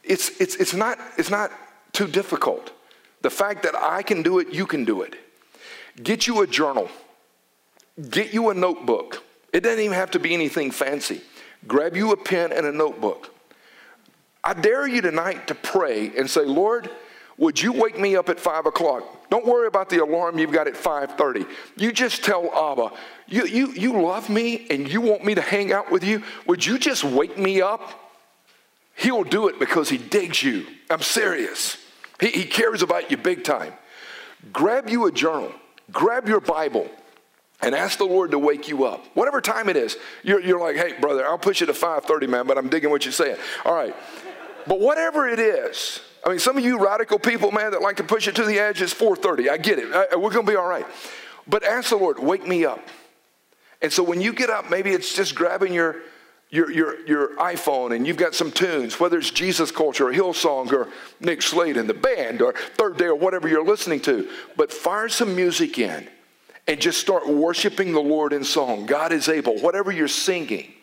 It's, 0.04 0.42
it's, 0.42 0.56
it's, 0.56 0.74
not, 0.74 1.00
it's 1.18 1.30
not 1.30 1.52
too 1.94 2.08
difficult. 2.08 2.72
The 3.22 3.30
fact 3.30 3.64
that 3.64 3.76
I 3.76 4.02
can 4.04 4.24
do 4.24 4.40
it, 4.40 4.54
you 4.54 4.66
can 4.66 4.86
do 4.86 5.02
it. 5.02 5.16
Get 6.02 6.28
you 6.28 6.42
a 6.42 6.48
journal, 6.48 6.90
get 8.10 8.34
you 8.34 8.50
a 8.50 8.54
notebook. 8.54 9.24
It 9.54 9.62
doesn't 9.62 9.80
even 9.80 9.96
have 9.96 10.12
to 10.12 10.20
be 10.20 10.34
anything 10.34 10.72
fancy. 10.72 11.22
Grab 11.68 11.96
you 11.96 12.12
a 12.12 12.18
pen 12.18 12.52
and 12.52 12.66
a 12.66 12.72
notebook. 12.72 13.34
I 14.44 14.54
dare 14.54 14.88
you 14.88 15.02
tonight 15.02 15.48
to 15.48 15.56
pray 15.56 16.12
and 16.18 16.30
say, 16.30 16.46
Lord, 16.46 16.90
would 17.38 17.62
you 17.62 17.72
wake 17.72 18.00
me 18.00 18.16
up 18.16 18.30
at 18.30 18.40
five 18.40 18.66
o'clock? 18.66 19.30
Don't 19.30 19.46
worry 19.46 19.68
about 19.68 19.90
the 19.90 19.98
alarm 20.04 20.38
you've 20.38 20.52
got 20.52 20.68
at 20.68 20.74
5:30. 20.74 21.48
You 21.78 21.92
just 21.92 22.24
tell 22.24 22.52
Abba, 22.54 22.92
you, 23.28 23.46
you, 23.46 23.72
you 23.74 24.02
love 24.02 24.30
me 24.30 24.68
and 24.70 24.92
you 24.92 25.02
want 25.02 25.24
me 25.24 25.36
to 25.36 25.42
hang 25.42 25.72
out 25.72 25.92
with 25.92 26.04
you. 26.04 26.24
Would 26.48 26.66
you 26.66 26.78
just 26.78 27.04
wake 27.04 27.38
me 27.38 27.62
up? 27.62 28.11
He'll 29.02 29.24
do 29.24 29.48
it 29.48 29.58
because 29.60 29.90
he 29.90 29.98
digs 29.98 30.44
you. 30.44 30.68
I'm 30.88 31.02
serious. 31.02 31.78
He, 32.20 32.28
he 32.28 32.44
cares 32.44 32.84
about 32.84 33.10
you 33.10 33.18
big 33.18 33.44
time. 33.44 33.74
Grab 34.54 34.90
you 34.90 35.08
a 35.08 35.12
journal, 35.12 35.52
grab 35.92 36.28
your 36.28 36.40
Bible, 36.40 36.88
and 37.64 37.74
ask 37.74 37.98
the 37.98 38.06
Lord 38.06 38.30
to 38.30 38.38
wake 38.38 38.68
you 38.68 38.86
up. 38.86 39.04
Whatever 39.16 39.42
time 39.42 39.70
it 39.70 39.76
is, 39.76 39.98
you're, 40.22 40.40
you're 40.40 40.60
like, 40.60 40.76
hey, 40.76 40.94
brother, 41.00 41.26
I'll 41.26 41.40
push 41.40 41.62
you 41.62 41.68
to 41.68 41.74
5:30, 41.74 42.30
man, 42.30 42.46
but 42.46 42.60
I'm 42.60 42.70
digging 42.70 42.92
what 42.92 43.04
you're 43.04 43.12
saying. 43.12 43.38
All 43.66 43.74
right. 43.74 43.96
But 44.68 44.80
whatever 44.80 45.28
it 45.28 45.40
is, 45.40 46.00
I 46.24 46.30
mean, 46.30 46.38
some 46.38 46.56
of 46.56 46.64
you 46.64 46.84
radical 46.84 47.18
people, 47.18 47.52
man, 47.52 47.72
that 47.72 47.82
like 47.82 47.98
to 47.98 48.04
push 48.04 48.28
it 48.28 48.36
to 48.36 48.44
the 48.44 48.60
edge, 48.60 48.84
it's 48.84 48.94
4:30. 48.94 49.50
I 49.50 49.58
get 49.58 49.80
it. 49.80 49.92
I, 49.92 50.16
we're 50.16 50.30
gonna 50.30 50.46
be 50.46 50.56
all 50.56 50.68
right. 50.68 50.86
But 51.48 51.64
ask 51.64 51.90
the 51.90 51.98
Lord, 51.98 52.20
wake 52.20 52.48
me 52.48 52.66
up. 52.66 52.88
And 53.82 53.92
so 53.92 54.04
when 54.04 54.22
you 54.22 54.32
get 54.32 54.52
up, 54.52 54.70
maybe 54.70 54.92
it's 54.92 55.16
just 55.16 55.34
grabbing 55.34 55.74
your 55.74 55.96
your, 56.52 56.70
your, 56.70 57.08
your 57.08 57.36
iPhone 57.38 57.96
and 57.96 58.06
you've 58.06 58.18
got 58.18 58.36
some 58.36 58.52
tunes, 58.52 59.00
whether 59.00 59.18
it's 59.18 59.32
Jesus 59.32 59.72
Culture 59.72 60.10
or 60.10 60.14
Hillsong 60.14 60.72
or 60.74 60.90
Nick 61.22 61.42
Slade 61.42 61.78
and 61.78 61.90
the 61.90 61.94
band 61.94 62.42
or 62.42 62.54
Third 62.76 62.98
Day 62.98 63.06
or 63.06 63.16
whatever 63.16 63.48
you're 63.48 63.66
listening 63.66 64.02
to, 64.02 64.30
but 64.58 64.72
fire 64.72 65.08
some 65.08 65.36
music 65.36 65.80
in 65.80 66.08
and 66.68 66.80
just 66.80 67.00
start 67.00 67.28
worshiping 67.28 67.94
the 67.94 68.02
Lord 68.02 68.34
in 68.34 68.44
song. 68.44 68.86
God 68.86 69.14
is 69.14 69.30
able, 69.30 69.60
whatever 69.60 69.94
you're 69.94 70.10
singing, 70.10 70.74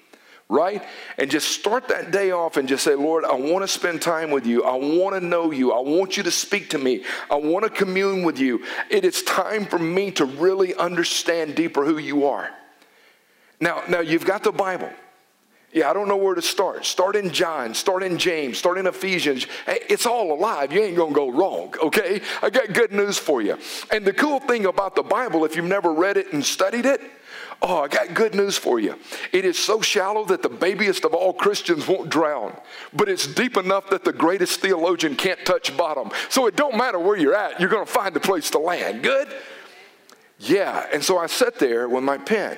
right? 0.49 0.83
And 1.19 1.31
just 1.31 1.51
start 1.51 1.89
that 1.89 2.11
day 2.11 2.31
off 2.31 2.57
and 2.57 2.67
just 2.67 2.83
say, 2.83 2.95
Lord, 2.95 3.27
I 3.27 3.35
want 3.35 3.63
to 3.63 3.69
spend 3.69 4.01
time 4.01 4.31
with 4.31 4.47
you. 4.47 4.65
I 4.65 4.75
want 4.75 5.15
to 5.17 5.21
know 5.21 5.51
you. 5.51 5.73
I 5.73 5.81
want 5.81 6.17
you 6.17 6.23
to 6.23 6.31
speak 6.31 6.71
to 6.71 6.79
me. 6.79 7.05
I 7.31 7.37
want 7.37 7.65
to 7.65 7.71
commune 7.71 8.23
with 8.23 8.39
you. 8.39 8.65
It 8.89 9.05
is 9.05 9.23
time 9.23 9.67
for 9.67 9.79
me 9.79 10.13
to 10.13 10.25
really 10.25 10.75
understand 10.75 11.55
deeper 11.55 11.85
who 11.85 11.99
you 11.99 12.27
are. 12.27 12.49
Now, 13.61 13.83
now 13.87 14.01
you've 14.01 14.25
got 14.25 14.43
the 14.43 14.53
Bible. 14.53 14.91
Yeah, 15.71 15.91
I 15.91 15.93
don't 15.93 16.09
know 16.09 16.17
where 16.17 16.35
to 16.35 16.41
start. 16.41 16.87
Start 16.87 17.15
in 17.15 17.31
John, 17.31 17.75
start 17.75 18.03
in 18.03 18.17
James, 18.17 18.57
start 18.57 18.79
in 18.79 18.87
Ephesians. 18.87 19.47
It's 19.67 20.07
all 20.07 20.33
alive. 20.33 20.73
You 20.73 20.81
ain't 20.81 20.97
going 20.97 21.13
to 21.13 21.15
go 21.15 21.31
wrong, 21.31 21.75
okay? 21.83 22.23
I 22.41 22.49
got 22.49 22.73
good 22.73 22.91
news 22.91 23.19
for 23.19 23.43
you. 23.43 23.59
And 23.93 24.03
the 24.05 24.15
cool 24.15 24.41
thing 24.41 24.65
about 24.65 24.97
the 24.97 25.03
Bible, 25.03 25.45
if 25.45 25.57
you've 25.57 25.67
never 25.67 25.93
read 25.93 26.17
it 26.17 26.33
and 26.33 26.43
studied 26.43 26.87
it, 26.87 27.03
oh, 27.61 27.83
I 27.83 27.89
got 27.89 28.15
good 28.15 28.35
news 28.35 28.57
for 28.57 28.81
you. 28.81 28.99
It 29.31 29.45
is 29.45 29.59
so 29.59 29.83
shallow 29.83 30.25
that 30.27 30.41
the 30.41 30.49
babiest 30.49 31.05
of 31.05 31.13
all 31.13 31.35
Christians 31.35 31.87
won't 31.87 32.09
drown, 32.09 32.57
but 32.95 33.11
it's 33.11 33.27
deep 33.27 33.59
enough 33.59 33.91
that 33.91 34.05
the 34.05 34.13
greatest 34.13 34.61
theologian 34.61 35.17
can't 35.17 35.45
touch 35.45 35.77
bottom. 35.77 36.11
So 36.31 36.47
it 36.47 36.57
don't 36.57 36.79
matter 36.79 36.99
where 36.99 37.19
you're 37.19 37.35
at, 37.35 37.61
you're 37.61 37.69
going 37.69 37.85
to 37.85 37.93
find 37.93 38.17
a 38.17 38.21
place 38.21 38.49
to 38.53 38.59
land. 38.59 39.03
Good? 39.03 39.29
Yeah, 40.39 40.87
and 40.95 41.05
so 41.05 41.19
I 41.19 41.27
sat 41.27 41.59
there 41.59 41.91
with 41.91 42.05
my 42.05 42.17
pen. 42.17 42.57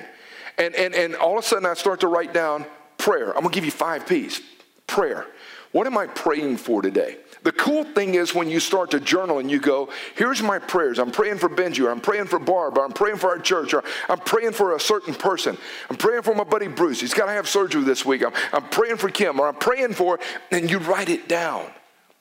And, 0.57 0.75
and, 0.75 0.95
and 0.95 1.15
all 1.15 1.37
of 1.37 1.43
a 1.43 1.47
sudden 1.47 1.65
I 1.65 1.73
start 1.73 1.99
to 2.01 2.07
write 2.07 2.33
down 2.33 2.65
prayer. 3.01 3.27
I'm 3.29 3.41
going 3.41 3.51
to 3.51 3.55
give 3.55 3.65
you 3.65 3.71
five 3.71 4.07
P's. 4.07 4.41
Prayer. 4.87 5.25
What 5.71 5.87
am 5.87 5.97
I 5.97 6.07
praying 6.07 6.57
for 6.57 6.81
today? 6.81 7.17
The 7.43 7.51
cool 7.53 7.83
thing 7.83 8.15
is 8.15 8.35
when 8.35 8.49
you 8.49 8.59
start 8.59 8.91
to 8.91 8.99
journal 8.99 9.39
and 9.39 9.49
you 9.49 9.59
go, 9.59 9.89
here's 10.15 10.43
my 10.43 10.59
prayers. 10.59 10.99
I'm 10.99 11.11
praying 11.11 11.37
for 11.37 11.49
Benji, 11.49 11.83
or 11.83 11.89
I'm 11.89 12.01
praying 12.01 12.25
for 12.25 12.37
Barb, 12.39 12.77
or 12.77 12.85
I'm 12.85 12.91
praying 12.91 13.17
for 13.17 13.29
our 13.29 13.39
church, 13.39 13.73
or 13.73 13.83
I'm 14.09 14.19
praying 14.19 14.51
for 14.51 14.75
a 14.75 14.79
certain 14.79 15.15
person. 15.15 15.57
I'm 15.89 15.95
praying 15.95 16.21
for 16.21 16.35
my 16.35 16.43
buddy 16.43 16.67
Bruce. 16.67 16.99
He's 16.99 17.13
got 17.13 17.25
to 17.25 17.31
have 17.31 17.47
surgery 17.47 17.83
this 17.83 18.05
week. 18.05 18.23
I'm, 18.23 18.33
I'm 18.53 18.69
praying 18.69 18.97
for 18.97 19.09
Kim, 19.09 19.39
or 19.39 19.47
I'm 19.47 19.55
praying 19.55 19.93
for, 19.93 20.19
and 20.51 20.69
you 20.69 20.77
write 20.79 21.09
it 21.09 21.27
down. 21.27 21.65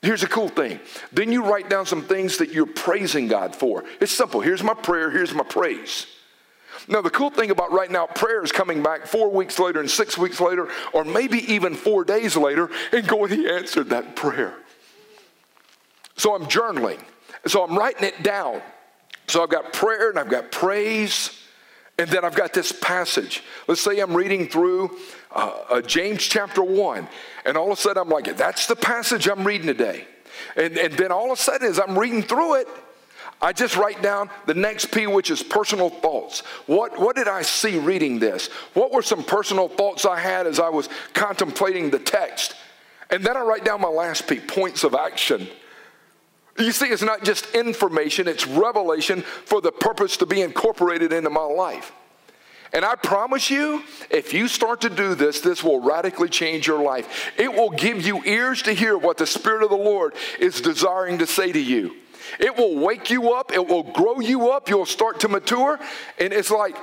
Here's 0.00 0.22
the 0.22 0.28
cool 0.28 0.48
thing. 0.48 0.80
Then 1.12 1.30
you 1.30 1.44
write 1.44 1.68
down 1.68 1.84
some 1.84 2.02
things 2.02 2.38
that 2.38 2.52
you're 2.52 2.64
praising 2.64 3.28
God 3.28 3.54
for. 3.54 3.84
It's 4.00 4.12
simple. 4.12 4.40
Here's 4.40 4.62
my 4.62 4.74
prayer, 4.74 5.10
here's 5.10 5.34
my 5.34 5.44
praise. 5.44 6.06
Now, 6.90 7.00
the 7.00 7.10
cool 7.10 7.30
thing 7.30 7.52
about 7.52 7.70
right 7.70 7.90
now, 7.90 8.06
prayer 8.06 8.42
is 8.42 8.50
coming 8.50 8.82
back 8.82 9.06
four 9.06 9.30
weeks 9.30 9.60
later 9.60 9.78
and 9.78 9.88
six 9.88 10.18
weeks 10.18 10.40
later, 10.40 10.68
or 10.92 11.04
maybe 11.04 11.38
even 11.52 11.74
four 11.74 12.04
days 12.04 12.36
later, 12.36 12.68
and 12.92 13.06
going, 13.06 13.30
He 13.30 13.48
answered 13.48 13.90
that 13.90 14.16
prayer. 14.16 14.54
So 16.16 16.34
I'm 16.34 16.46
journaling. 16.46 17.00
So 17.46 17.62
I'm 17.62 17.78
writing 17.78 18.02
it 18.02 18.24
down. 18.24 18.60
So 19.28 19.40
I've 19.40 19.50
got 19.50 19.72
prayer 19.72 20.10
and 20.10 20.18
I've 20.18 20.28
got 20.28 20.50
praise, 20.50 21.40
and 21.96 22.10
then 22.10 22.24
I've 22.24 22.34
got 22.34 22.52
this 22.52 22.72
passage. 22.72 23.44
Let's 23.68 23.80
say 23.80 24.00
I'm 24.00 24.16
reading 24.16 24.48
through 24.48 24.98
uh, 25.30 25.58
uh, 25.70 25.80
James 25.82 26.24
chapter 26.24 26.62
1, 26.62 27.06
and 27.46 27.56
all 27.56 27.70
of 27.70 27.78
a 27.78 27.80
sudden 27.80 28.02
I'm 28.02 28.08
like, 28.08 28.36
That's 28.36 28.66
the 28.66 28.74
passage 28.74 29.28
I'm 29.28 29.46
reading 29.46 29.68
today. 29.68 30.08
And, 30.56 30.76
and 30.76 30.92
then 30.94 31.12
all 31.12 31.30
of 31.30 31.38
a 31.38 31.40
sudden, 31.40 31.68
as 31.68 31.78
I'm 31.78 31.96
reading 31.96 32.22
through 32.22 32.62
it, 32.62 32.68
I 33.42 33.52
just 33.52 33.76
write 33.76 34.02
down 34.02 34.28
the 34.46 34.54
next 34.54 34.86
P, 34.92 35.06
which 35.06 35.30
is 35.30 35.42
personal 35.42 35.88
thoughts. 35.88 36.40
What, 36.66 36.98
what 36.98 37.16
did 37.16 37.26
I 37.26 37.42
see 37.42 37.78
reading 37.78 38.18
this? 38.18 38.48
What 38.74 38.92
were 38.92 39.02
some 39.02 39.24
personal 39.24 39.68
thoughts 39.68 40.04
I 40.04 40.18
had 40.18 40.46
as 40.46 40.60
I 40.60 40.68
was 40.68 40.90
contemplating 41.14 41.90
the 41.90 41.98
text? 41.98 42.54
And 43.08 43.24
then 43.24 43.36
I 43.36 43.40
write 43.40 43.64
down 43.64 43.80
my 43.80 43.88
last 43.88 44.28
P, 44.28 44.38
points 44.38 44.84
of 44.84 44.94
action. 44.94 45.48
You 46.58 46.72
see, 46.72 46.88
it's 46.88 47.02
not 47.02 47.24
just 47.24 47.54
information, 47.54 48.28
it's 48.28 48.46
revelation 48.46 49.22
for 49.22 49.62
the 49.62 49.72
purpose 49.72 50.18
to 50.18 50.26
be 50.26 50.42
incorporated 50.42 51.12
into 51.12 51.30
my 51.30 51.44
life. 51.44 51.92
And 52.72 52.84
I 52.84 52.94
promise 52.94 53.50
you, 53.50 53.82
if 54.10 54.32
you 54.32 54.46
start 54.46 54.82
to 54.82 54.90
do 54.90 55.14
this, 55.14 55.40
this 55.40 55.64
will 55.64 55.80
radically 55.80 56.28
change 56.28 56.66
your 56.66 56.82
life. 56.82 57.32
It 57.36 57.52
will 57.52 57.70
give 57.70 58.06
you 58.06 58.22
ears 58.24 58.62
to 58.62 58.72
hear 58.72 58.96
what 58.96 59.16
the 59.16 59.26
Spirit 59.26 59.64
of 59.64 59.70
the 59.70 59.76
Lord 59.76 60.14
is 60.38 60.60
desiring 60.60 61.18
to 61.18 61.26
say 61.26 61.50
to 61.50 61.58
you. 61.58 61.96
It 62.38 62.56
will 62.56 62.78
wake 62.78 63.10
you 63.10 63.32
up, 63.32 63.52
it 63.52 63.66
will 63.66 63.82
grow 63.82 64.20
you 64.20 64.50
up, 64.50 64.68
you'll 64.68 64.86
start 64.86 65.20
to 65.20 65.28
mature. 65.28 65.78
And 66.18 66.32
it's 66.32 66.50
like, 66.50 66.76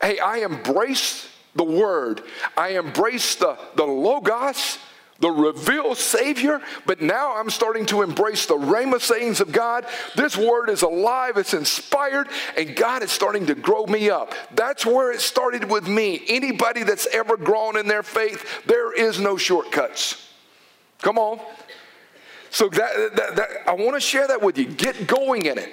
hey, 0.00 0.18
I 0.18 0.38
embrace 0.38 1.28
the 1.54 1.64
word, 1.64 2.22
I 2.56 2.70
embrace 2.70 3.36
the, 3.36 3.58
the 3.76 3.84
Logos, 3.84 4.78
the 5.20 5.30
revealed 5.30 5.96
Savior, 5.96 6.60
but 6.86 7.00
now 7.00 7.36
I'm 7.36 7.48
starting 7.48 7.86
to 7.86 8.02
embrace 8.02 8.46
the 8.46 8.56
Rhema 8.56 9.00
sayings 9.00 9.40
of 9.40 9.52
God. 9.52 9.86
This 10.16 10.36
word 10.36 10.68
is 10.68 10.82
alive, 10.82 11.36
it's 11.36 11.54
inspired, 11.54 12.28
and 12.56 12.74
God 12.74 13.02
is 13.02 13.12
starting 13.12 13.46
to 13.46 13.54
grow 13.54 13.86
me 13.86 14.10
up. 14.10 14.34
That's 14.54 14.84
where 14.84 15.12
it 15.12 15.20
started 15.20 15.70
with 15.70 15.86
me. 15.86 16.22
Anybody 16.28 16.82
that's 16.82 17.06
ever 17.12 17.36
grown 17.36 17.76
in 17.76 17.86
their 17.86 18.02
faith, 18.02 18.66
there 18.66 18.92
is 18.92 19.20
no 19.20 19.36
shortcuts. 19.36 20.20
Come 21.00 21.18
on. 21.18 21.38
So 22.54 22.68
that, 22.68 23.16
that, 23.16 23.34
that 23.34 23.48
I 23.66 23.72
want 23.72 23.94
to 23.94 24.00
share 24.00 24.28
that 24.28 24.40
with 24.40 24.56
you. 24.58 24.66
Get 24.66 25.08
going 25.08 25.46
in 25.46 25.58
it. 25.58 25.72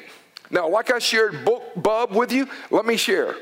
Now, 0.50 0.68
like 0.68 0.92
I 0.92 0.98
shared 0.98 1.46
book 1.46 1.62
Bub 1.76 2.12
with 2.12 2.32
you, 2.32 2.48
let 2.72 2.88
me 2.88 2.98
share. 2.98 3.36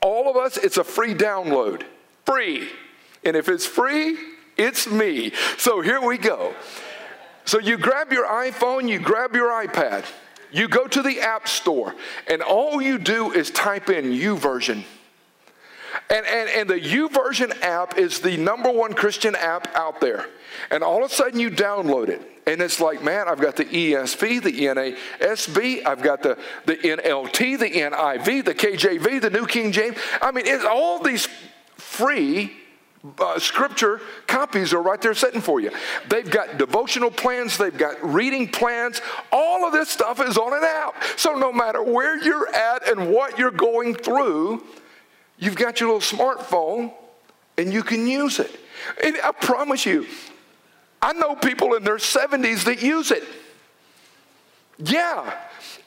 All 0.00 0.28
of 0.28 0.36
us, 0.36 0.56
it's 0.56 0.76
a 0.76 0.82
free 0.82 1.14
download. 1.14 1.84
Free. 2.24 2.68
And 3.24 3.36
if 3.36 3.48
it's 3.48 3.64
free, 3.64 4.18
it's 4.56 4.90
me. 4.90 5.30
So 5.58 5.80
here 5.80 6.00
we 6.00 6.18
go. 6.18 6.56
So 7.44 7.60
you 7.60 7.76
grab 7.78 8.12
your 8.12 8.26
iPhone, 8.26 8.88
you 8.88 8.98
grab 8.98 9.36
your 9.36 9.50
iPad, 9.64 10.04
you 10.50 10.66
go 10.66 10.88
to 10.88 11.02
the 11.02 11.20
App 11.20 11.46
Store, 11.46 11.94
and 12.28 12.42
all 12.42 12.82
you 12.82 12.98
do 12.98 13.30
is 13.30 13.52
type 13.52 13.90
in 13.90 14.06
YouVersion. 14.06 14.82
And, 16.10 16.26
and, 16.26 16.50
and 16.50 16.68
the 16.68 16.80
YouVersion 16.80 17.62
app 17.62 17.96
is 17.96 18.18
the 18.18 18.36
number 18.36 18.72
one 18.72 18.92
Christian 18.92 19.36
app 19.36 19.72
out 19.76 20.00
there. 20.00 20.26
And 20.72 20.82
all 20.82 21.04
of 21.04 21.12
a 21.12 21.14
sudden 21.14 21.38
you 21.38 21.48
download 21.48 22.08
it. 22.08 22.32
And 22.46 22.62
it's 22.62 22.80
like, 22.80 23.02
man, 23.02 23.28
I've 23.28 23.40
got 23.40 23.56
the 23.56 23.64
ESV, 23.64 24.42
the 24.42 24.52
NASB, 24.52 25.84
I've 25.84 26.00
got 26.00 26.22
the, 26.22 26.38
the 26.64 26.76
NLT, 26.76 27.58
the 27.58 27.70
NIV, 27.70 28.44
the 28.44 28.54
KJV, 28.54 29.20
the 29.20 29.30
New 29.30 29.46
King 29.46 29.72
James. 29.72 29.96
I 30.22 30.30
mean, 30.30 30.46
it's 30.46 30.64
all 30.64 31.00
these 31.00 31.28
free 31.76 32.52
uh, 33.18 33.38
scripture 33.40 34.00
copies 34.28 34.72
are 34.72 34.82
right 34.82 35.00
there 35.00 35.14
sitting 35.14 35.40
for 35.40 35.60
you. 35.60 35.72
They've 36.08 36.28
got 36.28 36.56
devotional 36.56 37.10
plans, 37.10 37.58
they've 37.58 37.76
got 37.76 38.02
reading 38.02 38.48
plans. 38.48 39.00
All 39.32 39.66
of 39.66 39.72
this 39.72 39.88
stuff 39.88 40.20
is 40.20 40.38
on 40.38 40.52
an 40.52 40.62
app. 40.64 41.02
So 41.16 41.34
no 41.34 41.52
matter 41.52 41.82
where 41.82 42.22
you're 42.22 42.48
at 42.54 42.88
and 42.88 43.12
what 43.12 43.38
you're 43.38 43.50
going 43.50 43.94
through, 43.94 44.64
you've 45.38 45.56
got 45.56 45.80
your 45.80 45.92
little 45.92 46.18
smartphone 46.18 46.92
and 47.58 47.72
you 47.72 47.82
can 47.82 48.06
use 48.06 48.38
it. 48.38 48.60
And 49.02 49.16
I 49.24 49.32
promise 49.32 49.84
you, 49.84 50.06
I 51.00 51.12
know 51.12 51.34
people 51.34 51.74
in 51.74 51.84
their 51.84 51.96
70s 51.96 52.64
that 52.64 52.82
use 52.82 53.10
it. 53.10 53.24
Yeah. 54.78 55.34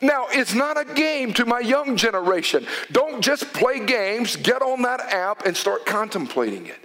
Now, 0.02 0.28
it's 0.30 0.54
not 0.54 0.80
a 0.80 0.86
game 0.86 1.34
to 1.34 1.46
my 1.46 1.60
young 1.60 1.98
generation. 1.98 2.66
Don't 2.92 3.22
just 3.22 3.52
play 3.54 3.86
games, 3.86 4.36
get 4.36 4.62
on 4.62 4.82
that 4.84 5.02
app 5.02 5.46
and 5.46 5.56
start 5.56 5.86
contemplating 5.86 6.68
it. 6.68 6.80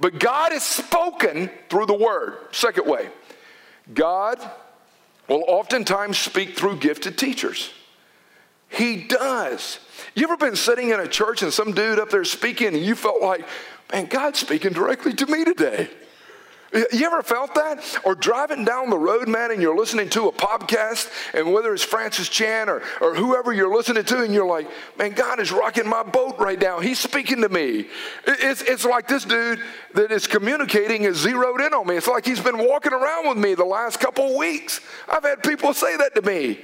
But 0.00 0.20
God 0.20 0.52
has 0.52 0.62
spoken 0.62 1.50
through 1.68 1.86
the 1.86 1.94
word. 1.94 2.36
Second 2.52 2.86
way, 2.86 3.08
God 3.92 4.38
will 5.28 5.44
oftentimes 5.48 6.16
speak 6.18 6.56
through 6.56 6.76
gifted 6.76 7.18
teachers. 7.18 7.70
He 8.68 9.04
does. 9.08 9.80
You 10.14 10.24
ever 10.24 10.36
been 10.36 10.56
sitting 10.56 10.90
in 10.90 11.00
a 11.00 11.08
church 11.08 11.42
and 11.42 11.52
some 11.52 11.72
dude 11.72 11.98
up 11.98 12.10
there 12.10 12.24
speaking 12.24 12.68
and 12.68 12.78
you 12.84 12.94
felt 12.94 13.20
like, 13.20 13.46
man, 13.90 14.06
God's 14.06 14.38
speaking 14.38 14.72
directly 14.72 15.12
to 15.14 15.26
me 15.26 15.44
today? 15.44 15.90
You 16.70 17.06
ever 17.06 17.22
felt 17.22 17.54
that? 17.54 17.82
Or 18.04 18.14
driving 18.14 18.64
down 18.64 18.90
the 18.90 18.98
road, 18.98 19.26
man, 19.26 19.50
and 19.50 19.62
you're 19.62 19.76
listening 19.76 20.10
to 20.10 20.28
a 20.28 20.32
podcast, 20.32 21.10
and 21.32 21.50
whether 21.50 21.72
it's 21.72 21.82
Francis 21.82 22.28
Chan 22.28 22.68
or, 22.68 22.82
or 23.00 23.14
whoever 23.14 23.54
you're 23.54 23.74
listening 23.74 24.04
to, 24.04 24.22
and 24.22 24.34
you're 24.34 24.46
like, 24.46 24.68
man, 24.98 25.12
God 25.12 25.40
is 25.40 25.50
rocking 25.50 25.88
my 25.88 26.02
boat 26.02 26.38
right 26.38 26.60
now. 26.60 26.78
He's 26.78 26.98
speaking 26.98 27.40
to 27.40 27.48
me. 27.48 27.88
It's, 28.26 28.60
it's 28.60 28.84
like 28.84 29.08
this 29.08 29.24
dude 29.24 29.60
that 29.94 30.12
is 30.12 30.26
communicating 30.26 31.04
is 31.04 31.16
zeroed 31.16 31.62
in 31.62 31.72
on 31.72 31.86
me. 31.86 31.96
It's 31.96 32.06
like 32.06 32.26
he's 32.26 32.40
been 32.40 32.58
walking 32.58 32.92
around 32.92 33.28
with 33.28 33.38
me 33.38 33.54
the 33.54 33.64
last 33.64 33.98
couple 33.98 34.30
of 34.32 34.36
weeks. 34.36 34.82
I've 35.08 35.24
had 35.24 35.42
people 35.42 35.72
say 35.72 35.96
that 35.96 36.14
to 36.16 36.22
me. 36.22 36.60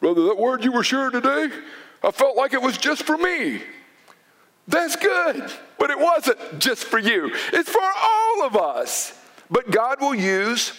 Brother, 0.00 0.24
that 0.24 0.38
word 0.38 0.64
you 0.64 0.72
were 0.72 0.84
sharing 0.84 1.12
today, 1.12 1.48
I 2.02 2.10
felt 2.10 2.38
like 2.38 2.54
it 2.54 2.62
was 2.62 2.78
just 2.78 3.02
for 3.02 3.18
me. 3.18 3.60
That's 4.66 4.96
good, 4.96 5.50
but 5.78 5.90
it 5.90 5.98
wasn't 5.98 6.58
just 6.58 6.84
for 6.84 6.98
you, 6.98 7.30
it's 7.52 7.68
for 7.68 7.82
all 7.82 8.46
of 8.46 8.56
us. 8.56 9.12
But 9.50 9.70
God 9.70 10.00
will 10.00 10.14
use 10.14 10.72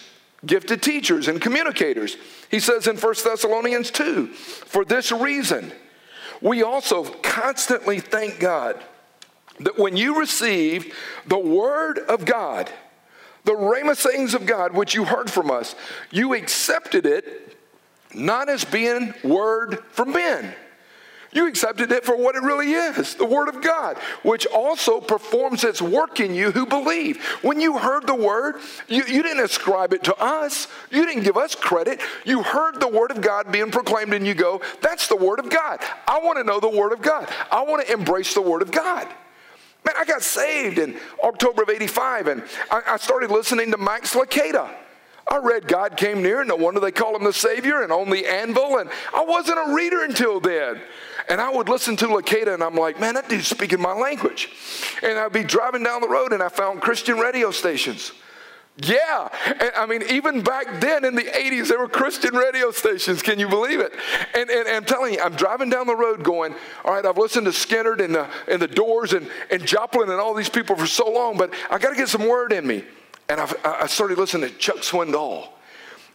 gifted 0.44 0.82
teachers 0.82 1.28
and 1.28 1.40
communicators. 1.40 2.16
He 2.50 2.60
says 2.60 2.86
in 2.86 2.96
1 2.96 3.14
Thessalonians 3.24 3.90
2 3.90 4.28
For 4.28 4.84
this 4.84 5.10
reason, 5.10 5.72
we 6.40 6.62
also 6.62 7.04
constantly 7.04 8.00
thank 8.00 8.38
God 8.38 8.82
that 9.60 9.78
when 9.78 9.96
you 9.96 10.18
received 10.18 10.92
the 11.26 11.38
word 11.38 11.98
of 11.98 12.24
God, 12.24 12.70
the 13.44 13.52
Rhema 13.52 13.96
sayings 13.96 14.34
of 14.34 14.46
God, 14.46 14.74
which 14.74 14.94
you 14.94 15.04
heard 15.04 15.30
from 15.30 15.50
us, 15.50 15.74
you 16.10 16.34
accepted 16.34 17.06
it 17.06 17.56
not 18.14 18.48
as 18.48 18.64
being 18.64 19.14
word 19.24 19.82
from 19.90 20.12
men 20.12 20.54
you 21.32 21.46
accepted 21.46 21.92
it 21.92 22.04
for 22.04 22.16
what 22.16 22.36
it 22.36 22.42
really 22.42 22.72
is 22.72 23.14
the 23.14 23.24
Word 23.24 23.48
of 23.48 23.62
God, 23.62 23.98
which 24.22 24.46
also 24.46 25.00
performs 25.00 25.64
its 25.64 25.82
work 25.82 26.20
in 26.20 26.34
you 26.34 26.50
who 26.50 26.64
believe. 26.64 27.22
When 27.42 27.60
you 27.60 27.78
heard 27.78 28.06
the 28.06 28.14
Word, 28.14 28.56
you, 28.88 29.04
you 29.04 29.22
didn't 29.22 29.44
ascribe 29.44 29.92
it 29.92 30.04
to 30.04 30.16
us, 30.16 30.68
you 30.90 31.04
didn't 31.04 31.24
give 31.24 31.36
us 31.36 31.54
credit. 31.54 32.00
You 32.24 32.42
heard 32.42 32.80
the 32.80 32.88
Word 32.88 33.10
of 33.10 33.20
God 33.20 33.52
being 33.52 33.70
proclaimed, 33.70 34.14
and 34.14 34.26
you 34.26 34.34
go, 34.34 34.60
That's 34.80 35.06
the 35.08 35.16
Word 35.16 35.38
of 35.38 35.50
God. 35.50 35.80
I 36.06 36.18
want 36.20 36.38
to 36.38 36.44
know 36.44 36.60
the 36.60 36.68
Word 36.68 36.92
of 36.92 37.02
God, 37.02 37.28
I 37.50 37.62
want 37.62 37.86
to 37.86 37.92
embrace 37.92 38.34
the 38.34 38.42
Word 38.42 38.62
of 38.62 38.70
God. 38.70 39.06
Man, 39.84 39.94
I 39.96 40.04
got 40.04 40.22
saved 40.22 40.78
in 40.78 40.98
October 41.22 41.62
of 41.62 41.70
85, 41.70 42.26
and 42.26 42.42
I, 42.70 42.82
I 42.86 42.96
started 42.96 43.30
listening 43.30 43.70
to 43.70 43.78
Max 43.78 44.14
Lucado. 44.14 44.68
I 45.30 45.38
read 45.38 45.68
God 45.68 45.96
Came 45.96 46.22
Near, 46.22 46.42
no 46.44 46.56
wonder 46.56 46.80
they 46.80 46.90
call 46.90 47.14
him 47.14 47.24
the 47.24 47.32
Savior, 47.32 47.82
and 47.82 47.92
on 47.92 48.08
the 48.10 48.26
anvil, 48.26 48.78
and 48.78 48.88
I 49.14 49.24
wasn't 49.24 49.58
a 49.58 49.74
reader 49.74 50.04
until 50.04 50.40
then. 50.40 50.80
And 51.28 51.40
I 51.40 51.50
would 51.50 51.68
listen 51.68 51.96
to 51.96 52.06
Lucado 52.06 52.54
and 52.54 52.62
I'm 52.62 52.74
like, 52.74 52.98
man, 52.98 53.14
that 53.14 53.28
dude's 53.28 53.48
speaking 53.48 53.80
my 53.80 53.92
language. 53.92 54.48
And 55.02 55.18
I'd 55.18 55.32
be 55.32 55.44
driving 55.44 55.82
down 55.82 56.00
the 56.00 56.08
road 56.08 56.32
and 56.32 56.42
I 56.42 56.48
found 56.48 56.80
Christian 56.80 57.18
radio 57.18 57.50
stations. 57.50 58.12
Yeah. 58.78 59.28
And, 59.60 59.72
I 59.76 59.86
mean, 59.86 60.02
even 60.08 60.40
back 60.40 60.80
then 60.80 61.04
in 61.04 61.14
the 61.14 61.24
80s, 61.24 61.68
there 61.68 61.80
were 61.80 61.88
Christian 61.88 62.34
radio 62.34 62.70
stations. 62.70 63.22
Can 63.22 63.38
you 63.38 63.48
believe 63.48 63.80
it? 63.80 63.92
And, 64.34 64.48
and, 64.48 64.66
and, 64.68 64.76
I'm 64.76 64.84
telling 64.84 65.14
you, 65.14 65.20
I'm 65.20 65.34
driving 65.34 65.68
down 65.68 65.86
the 65.86 65.96
road 65.96 66.22
going, 66.22 66.54
all 66.84 66.94
right, 66.94 67.04
I've 67.04 67.18
listened 67.18 67.46
to 67.46 67.52
Skynyrd 67.52 68.02
and 68.02 68.14
the, 68.14 68.28
and 68.46 68.62
the 68.62 68.68
Doors 68.68 69.12
and, 69.12 69.28
and 69.50 69.66
Joplin 69.66 70.08
and 70.10 70.20
all 70.20 70.32
these 70.32 70.48
people 70.48 70.76
for 70.76 70.86
so 70.86 71.10
long, 71.10 71.36
but 71.36 71.52
I 71.70 71.78
got 71.78 71.90
to 71.90 71.96
get 71.96 72.08
some 72.08 72.26
word 72.26 72.52
in 72.52 72.66
me. 72.66 72.84
And 73.28 73.40
I've, 73.40 73.54
i 73.64 73.86
started 73.86 74.18
listening 74.18 74.50
to 74.50 74.56
Chuck 74.56 74.78
Swindoll 74.78 75.48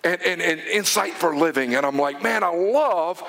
and, 0.03 0.21
and, 0.23 0.41
and 0.41 0.59
Insight 0.59 1.13
for 1.13 1.35
Living. 1.35 1.75
And 1.75 1.85
I'm 1.85 1.97
like, 1.97 2.23
man, 2.23 2.43
I 2.43 2.49
love 2.49 3.23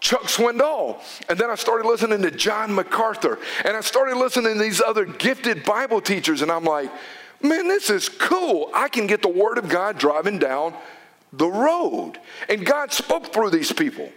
Chuck 0.00 0.22
Swindoll. 0.24 1.00
And 1.28 1.38
then 1.38 1.50
I 1.50 1.54
started 1.54 1.86
listening 1.86 2.22
to 2.22 2.30
John 2.30 2.74
MacArthur. 2.74 3.38
And 3.64 3.76
I 3.76 3.80
started 3.80 4.16
listening 4.16 4.54
to 4.54 4.60
these 4.60 4.80
other 4.80 5.04
gifted 5.04 5.64
Bible 5.64 6.00
teachers. 6.00 6.42
And 6.42 6.50
I'm 6.50 6.64
like, 6.64 6.90
man, 7.42 7.68
this 7.68 7.90
is 7.90 8.08
cool. 8.08 8.70
I 8.74 8.88
can 8.88 9.06
get 9.06 9.22
the 9.22 9.28
Word 9.28 9.58
of 9.58 9.68
God 9.68 9.98
driving 9.98 10.38
down 10.38 10.74
the 11.32 11.48
road. 11.48 12.14
And 12.48 12.64
God 12.66 12.92
spoke 12.92 13.32
through 13.32 13.50
these 13.50 13.72
people. 13.72 14.10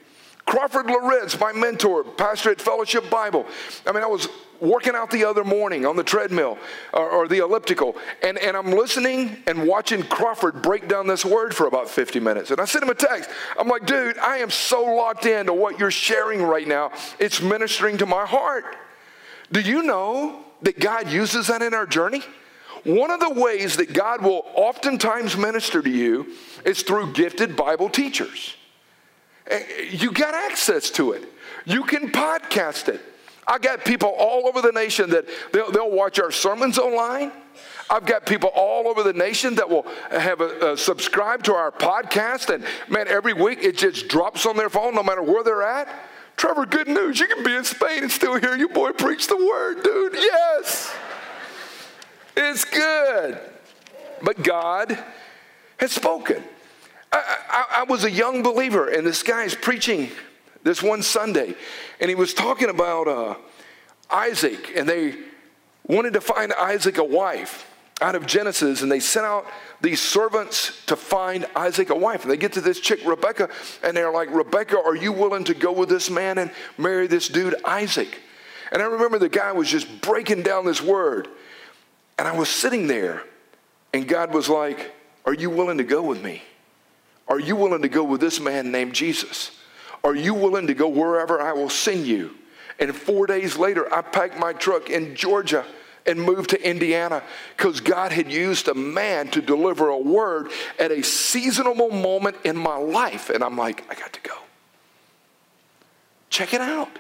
Crawford 0.46 0.88
Loritts, 0.88 1.40
my 1.40 1.54
mentor, 1.54 2.04
pastor 2.04 2.52
at 2.52 2.62
Fellowship 2.62 3.10
Bible. 3.10 3.46
I 3.86 3.92
mean, 3.92 4.04
I 4.04 4.08
was 4.08 4.28
working 4.60 4.94
out 4.96 5.10
the 5.10 5.26
other 5.26 5.44
morning 5.44 5.86
on 5.86 5.96
the 5.96 6.04
treadmill 6.04 6.58
or, 6.94 7.10
or, 7.10 7.28
the 7.28 7.40
elliptical, 7.40 7.96
and, 8.22 8.38
and 8.38 8.56
I'm 8.56 8.72
listening 8.72 9.42
and 9.48 9.68
watching 9.68 10.04
Crawford 10.04 10.62
break 10.62 10.88
down 10.88 11.08
this 11.08 11.26
word 11.26 11.56
for 11.56 11.66
about 11.66 11.90
50 11.90 12.20
minutes. 12.20 12.52
And 12.52 12.62
I 12.62 12.66
sent 12.66 12.84
him 12.84 12.90
a 12.90 12.96
text. 12.96 13.30
I'm 13.60 13.68
like, 13.68 13.86
dude, 13.86 14.18
I 14.20 14.38
am 14.38 14.52
so 14.52 14.84
locked 14.84 15.26
into 15.26 15.54
what 15.54 15.80
you're 15.80 15.90
sharing 15.90 16.44
right 16.44 16.68
now. 16.68 16.92
It's 17.18 17.42
ministering 17.42 17.98
to 17.98 18.06
my 18.06 18.26
heart. 18.26 18.66
Do 19.52 19.62
you 19.62 19.82
know 19.84 20.46
that 20.62 20.80
God 20.80 21.10
uses 21.10 21.48
that 21.48 21.62
in 21.62 21.74
our 21.74 21.88
journey? 21.88 22.22
One 22.84 23.12
of 23.12 23.20
the 23.20 23.30
ways 23.30 23.78
that 23.78 23.94
God 23.94 24.22
will 24.22 24.46
oftentimes 24.56 25.38
minister 25.38 25.82
to 25.82 25.90
you 25.90 26.34
is 26.66 26.82
through 26.84 27.14
gifted 27.14 27.56
Bible 27.56 27.90
teachers. 27.90 28.56
Eh, 29.48 29.90
you 29.92 30.12
got 30.12 30.34
access 30.34 30.90
to 30.92 31.14
it. 31.14 31.24
You 31.66 31.84
can 31.84 32.12
podcast 32.12 32.88
it. 32.88 33.02
I 33.48 33.58
got 33.58 33.84
people 33.84 34.10
all 34.10 34.48
over 34.48 34.62
the 34.62 34.72
nation 34.72 35.10
that 35.10 35.26
they'll, 35.52 35.72
they'll 35.72 35.92
watch 35.92 36.20
our 36.20 36.32
sermons 36.32 36.78
online. 36.78 37.32
I've 37.90 38.06
got 38.06 38.26
people 38.26 38.52
all 38.56 38.88
over 38.88 39.04
the 39.04 39.14
nation 39.14 39.56
that 39.56 39.70
will 39.70 39.86
have 40.12 40.40
a, 40.40 40.74
a 40.74 40.78
subscribe 40.78 41.44
to 41.44 41.54
our 41.54 41.72
podcast, 41.72 42.54
and 42.54 42.64
man, 42.88 43.08
every 43.10 43.34
week 43.34 43.60
it 43.62 43.78
just 43.78 44.08
drops 44.08 44.46
on 44.46 44.56
their 44.56 44.70
phone, 44.70 44.96
no 44.96 45.04
matter 45.04 45.22
where 45.22 45.44
they're 45.44 45.64
at. 45.64 45.90
Trevor, 46.38 46.66
good 46.66 46.88
news. 46.88 47.20
You 47.20 47.28
can 47.28 47.44
be 47.44 47.54
in 47.54 47.66
Spain 47.66 48.04
and 48.04 48.12
still 48.12 48.40
hear 48.40 48.56
your 48.56 48.70
boy 48.70 48.94
preach 48.94 49.28
the 49.28 49.36
word, 49.36 49.84
dude. 49.84 50.14
Yes. 50.14 50.96
It's 52.38 52.64
good. 52.66 53.38
But 54.24 54.42
God 54.42 54.98
has 55.78 55.92
spoken. 55.92 56.44
I, 57.12 57.38
I, 57.50 57.66
I 57.80 57.84
was 57.84 58.04
a 58.04 58.12
young 58.12 58.44
believer, 58.44 58.88
and 58.88 59.06
this 59.06 59.24
guy 59.24 59.44
is 59.44 59.56
preaching 59.56 60.10
this 60.64 60.82
one 60.82 61.02
Sunday, 61.02 61.56
and 62.00 62.10
he 62.10 62.16
was 62.16 62.34
talking 62.34 62.70
about 62.70 63.08
uh, 63.08 63.36
Isaac, 64.10 64.72
and 64.76 64.88
they 64.88 65.16
wanted 65.88 66.14
to 66.14 66.22
find 66.22 66.54
Isaac 66.54 66.98
a 66.98 67.04
wife 67.04 67.68
out 68.02 68.16
of 68.16 68.26
Genesis, 68.26 68.82
and 68.82 68.92
they 68.92 69.00
sent 69.00 69.26
out 69.26 69.46
these 69.80 70.02
servants 70.02 70.84
to 70.86 70.96
find 70.96 71.46
Isaac 71.56 71.90
a 71.90 71.96
wife. 71.96 72.24
And 72.24 72.32
they 72.32 72.38
get 72.38 72.54
to 72.54 72.62
this 72.62 72.80
chick, 72.80 73.00
Rebecca, 73.06 73.50
and 73.84 73.96
they're 73.96 74.12
like, 74.12 74.34
Rebecca, 74.34 74.82
are 74.84 74.96
you 74.96 75.12
willing 75.12 75.44
to 75.46 75.54
go 75.54 75.72
with 75.72 75.90
this 75.90 76.10
man 76.10 76.38
and 76.38 76.52
marry 76.78 77.08
this 77.08 77.28
dude, 77.28 77.56
Isaac? 77.64 78.20
And 78.72 78.82
I 78.82 78.86
remember 78.86 79.20
the 79.20 79.30
guy 79.30 79.52
was 79.52 79.70
just 79.70 80.02
breaking 80.02 80.44
down 80.44 80.66
this 80.66 80.82
word. 80.82 81.28
And 82.18 82.28
I 82.28 82.36
was 82.36 82.50
sitting 82.50 82.88
there, 82.88 83.24
and 83.94 84.08
God 84.08 84.34
was 84.34 84.50
like, 84.50 84.92
Are 85.26 85.34
you 85.34 85.50
willing 85.50 85.78
to 85.78 85.84
go 85.84 86.02
with 86.02 86.24
me? 86.24 86.42
Are 87.32 87.40
you 87.40 87.56
willing 87.56 87.82
to 87.84 87.88
go 87.88 88.04
with 88.04 88.20
this 88.20 88.42
man 88.42 88.72
named 88.74 88.94
Jesus? 88.94 89.52
Are 90.04 90.14
you 90.14 90.34
willing 90.34 90.68
to 90.68 90.74
go 90.74 90.90
wherever 90.90 91.42
I 91.42 91.54
will 91.54 91.70
send 91.70 92.06
you? 92.06 92.36
And 92.78 92.94
four 92.94 93.26
days 93.26 93.56
later, 93.56 93.92
I 93.94 94.02
packed 94.02 94.38
my 94.38 94.52
truck 94.52 94.90
in 94.90 95.16
Georgia 95.16 95.66
and 96.06 96.22
moved 96.22 96.50
to 96.50 96.70
Indiana 96.70 97.24
because 97.56 97.80
God 97.80 98.12
had 98.12 98.30
used 98.30 98.68
a 98.68 98.74
man 98.74 99.30
to 99.30 99.42
deliver 99.42 99.88
a 99.88 99.98
word 99.98 100.52
at 100.78 100.92
a 100.92 101.02
seasonable 101.04 101.90
moment 101.90 102.36
in 102.44 102.58
my 102.58 102.76
life. 102.76 103.30
And 103.30 103.46
I'm 103.46 103.56
like, 103.56 103.90
I 103.90 103.96
got 103.96 104.12
to 104.12 104.22
go. 104.22 104.36
Check 106.30 106.54
it 106.54 106.60
out. 106.60 107.00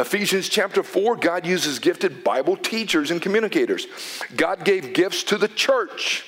Ephesians 0.00 0.48
chapter 0.48 0.82
4, 0.82 1.16
God 1.16 1.44
uses 1.44 1.78
gifted 1.78 2.24
Bible 2.24 2.56
teachers 2.56 3.10
and 3.10 3.20
communicators. 3.20 3.88
God 4.36 4.64
gave 4.64 4.94
gifts 4.94 5.22
to 5.24 5.36
the 5.36 5.48
church 5.48 6.24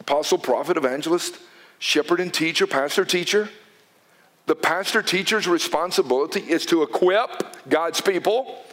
apostle, 0.00 0.38
prophet, 0.38 0.76
evangelist, 0.76 1.38
shepherd, 1.80 2.20
and 2.20 2.32
teacher, 2.32 2.68
pastor, 2.68 3.04
teacher. 3.04 3.48
The 4.46 4.54
pastor 4.54 5.02
teacher's 5.02 5.48
responsibility 5.48 6.40
is 6.40 6.64
to 6.66 6.82
equip 6.82 7.68
God's 7.68 8.00
people 8.00 8.64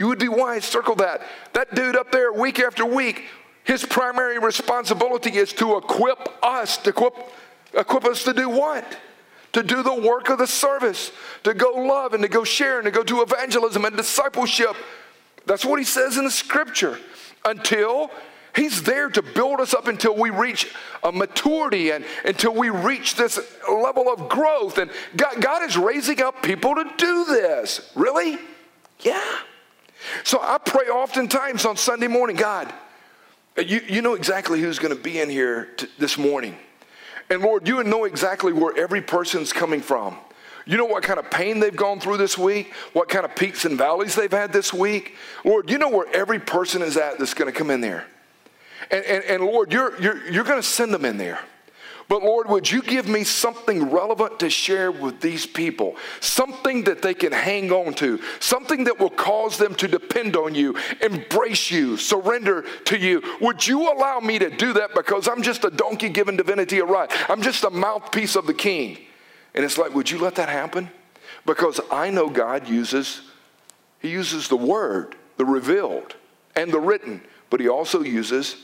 You 0.00 0.08
would 0.08 0.18
be 0.18 0.28
wise, 0.28 0.64
circle 0.64 0.94
that. 0.96 1.20
That 1.52 1.74
dude 1.74 1.94
up 1.94 2.10
there, 2.10 2.32
week 2.32 2.58
after 2.58 2.86
week, 2.86 3.24
his 3.64 3.84
primary 3.84 4.38
responsibility 4.38 5.36
is 5.36 5.52
to 5.54 5.76
equip 5.76 6.26
us, 6.42 6.78
to 6.78 6.90
equip, 6.90 7.14
equip 7.74 8.06
us 8.06 8.24
to 8.24 8.32
do 8.32 8.48
what? 8.48 8.96
To 9.52 9.62
do 9.62 9.82
the 9.82 9.94
work 9.94 10.30
of 10.30 10.38
the 10.38 10.46
service, 10.46 11.12
to 11.44 11.52
go 11.52 11.72
love 11.72 12.14
and 12.14 12.22
to 12.22 12.30
go 12.30 12.44
share 12.44 12.78
and 12.78 12.86
to 12.86 12.90
go 12.90 13.04
do 13.04 13.20
evangelism 13.20 13.84
and 13.84 13.94
discipleship. 13.94 14.74
That's 15.44 15.66
what 15.66 15.78
he 15.78 15.84
says 15.84 16.16
in 16.16 16.24
the 16.24 16.30
scripture. 16.30 16.98
Until 17.44 18.10
He's 18.54 18.82
there 18.82 19.08
to 19.10 19.22
build 19.22 19.60
us 19.60 19.74
up 19.74 19.86
until 19.86 20.16
we 20.16 20.30
reach 20.30 20.72
a 21.02 21.12
maturity 21.12 21.90
and 21.90 22.04
until 22.24 22.54
we 22.54 22.68
reach 22.68 23.14
this 23.14 23.38
level 23.70 24.12
of 24.12 24.28
growth. 24.28 24.78
And 24.78 24.90
God, 25.16 25.40
God 25.40 25.62
is 25.62 25.76
raising 25.76 26.20
up 26.20 26.42
people 26.42 26.74
to 26.74 26.84
do 26.96 27.24
this. 27.26 27.92
Really? 27.94 28.38
Yeah. 29.00 29.36
So 30.24 30.40
I 30.40 30.58
pray 30.58 30.86
oftentimes 30.86 31.64
on 31.64 31.76
Sunday 31.76 32.08
morning, 32.08 32.36
God, 32.36 32.72
you, 33.56 33.80
you 33.88 34.02
know 34.02 34.14
exactly 34.14 34.60
who's 34.60 34.78
going 34.78 34.96
to 34.96 35.00
be 35.00 35.20
in 35.20 35.28
here 35.28 35.68
t- 35.76 35.86
this 35.98 36.16
morning. 36.16 36.56
And 37.28 37.42
Lord, 37.42 37.68
you 37.68 37.82
know 37.84 38.04
exactly 38.04 38.52
where 38.52 38.76
every 38.76 39.02
person's 39.02 39.52
coming 39.52 39.80
from. 39.80 40.16
You 40.66 40.76
know 40.76 40.84
what 40.84 41.02
kind 41.02 41.18
of 41.18 41.30
pain 41.30 41.60
they've 41.60 41.74
gone 41.74 42.00
through 42.00 42.18
this 42.18 42.36
week, 42.36 42.72
what 42.92 43.08
kind 43.08 43.24
of 43.24 43.34
peaks 43.34 43.64
and 43.64 43.78
valleys 43.78 44.14
they've 44.14 44.30
had 44.30 44.52
this 44.52 44.72
week. 44.72 45.16
Lord, 45.44 45.70
you 45.70 45.78
know 45.78 45.88
where 45.88 46.06
every 46.14 46.38
person 46.38 46.82
is 46.82 46.96
at 46.96 47.18
that's 47.18 47.34
going 47.34 47.50
to 47.50 47.56
come 47.56 47.70
in 47.70 47.80
there. 47.80 48.06
And, 48.90 49.04
and, 49.04 49.24
and 49.24 49.44
Lord, 49.44 49.72
you're, 49.72 50.00
you're, 50.00 50.26
you're 50.30 50.44
going 50.44 50.60
to 50.60 50.66
send 50.66 50.92
them 50.92 51.04
in 51.04 51.16
there. 51.16 51.40
But 52.10 52.24
Lord, 52.24 52.48
would 52.48 52.68
you 52.68 52.82
give 52.82 53.06
me 53.06 53.22
something 53.22 53.88
relevant 53.88 54.40
to 54.40 54.50
share 54.50 54.90
with 54.90 55.20
these 55.20 55.46
people? 55.46 55.94
Something 56.18 56.82
that 56.82 57.02
they 57.02 57.14
can 57.14 57.30
hang 57.30 57.70
on 57.70 57.94
to, 57.94 58.18
something 58.40 58.82
that 58.82 58.98
will 58.98 59.10
cause 59.10 59.56
them 59.58 59.76
to 59.76 59.86
depend 59.86 60.34
on 60.34 60.56
you, 60.56 60.76
embrace 61.00 61.70
you, 61.70 61.96
surrender 61.96 62.64
to 62.86 62.98
you. 62.98 63.22
Would 63.40 63.64
you 63.64 63.92
allow 63.92 64.18
me 64.18 64.40
to 64.40 64.50
do 64.50 64.72
that 64.72 64.92
because 64.92 65.28
I'm 65.28 65.40
just 65.40 65.62
a 65.62 65.70
donkey 65.70 66.08
giving 66.08 66.36
divinity 66.36 66.80
a 66.80 66.84
ride? 66.84 67.12
I'm 67.28 67.42
just 67.42 67.62
a 67.62 67.70
mouthpiece 67.70 68.34
of 68.34 68.48
the 68.48 68.54
king. 68.54 68.98
And 69.54 69.64
it's 69.64 69.78
like, 69.78 69.94
would 69.94 70.10
you 70.10 70.18
let 70.18 70.34
that 70.34 70.48
happen? 70.48 70.90
Because 71.46 71.78
I 71.92 72.10
know 72.10 72.28
God 72.28 72.68
uses, 72.68 73.22
He 74.00 74.08
uses 74.08 74.48
the 74.48 74.56
word, 74.56 75.14
the 75.36 75.44
revealed, 75.44 76.16
and 76.56 76.72
the 76.72 76.80
written, 76.80 77.22
but 77.50 77.60
He 77.60 77.68
also 77.68 78.02
uses 78.02 78.56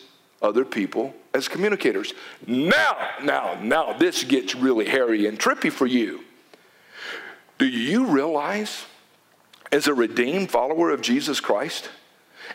other 0.42 0.64
people 0.64 1.14
as 1.34 1.48
communicators. 1.48 2.12
Now, 2.46 3.10
now, 3.22 3.58
now, 3.62 3.92
this 3.92 4.24
gets 4.24 4.54
really 4.54 4.88
hairy 4.88 5.26
and 5.26 5.38
trippy 5.38 5.70
for 5.70 5.86
you. 5.86 6.24
Do 7.58 7.66
you 7.66 8.06
realize, 8.06 8.84
as 9.72 9.86
a 9.86 9.94
redeemed 9.94 10.50
follower 10.50 10.90
of 10.90 11.00
Jesus 11.00 11.40
Christ, 11.40 11.90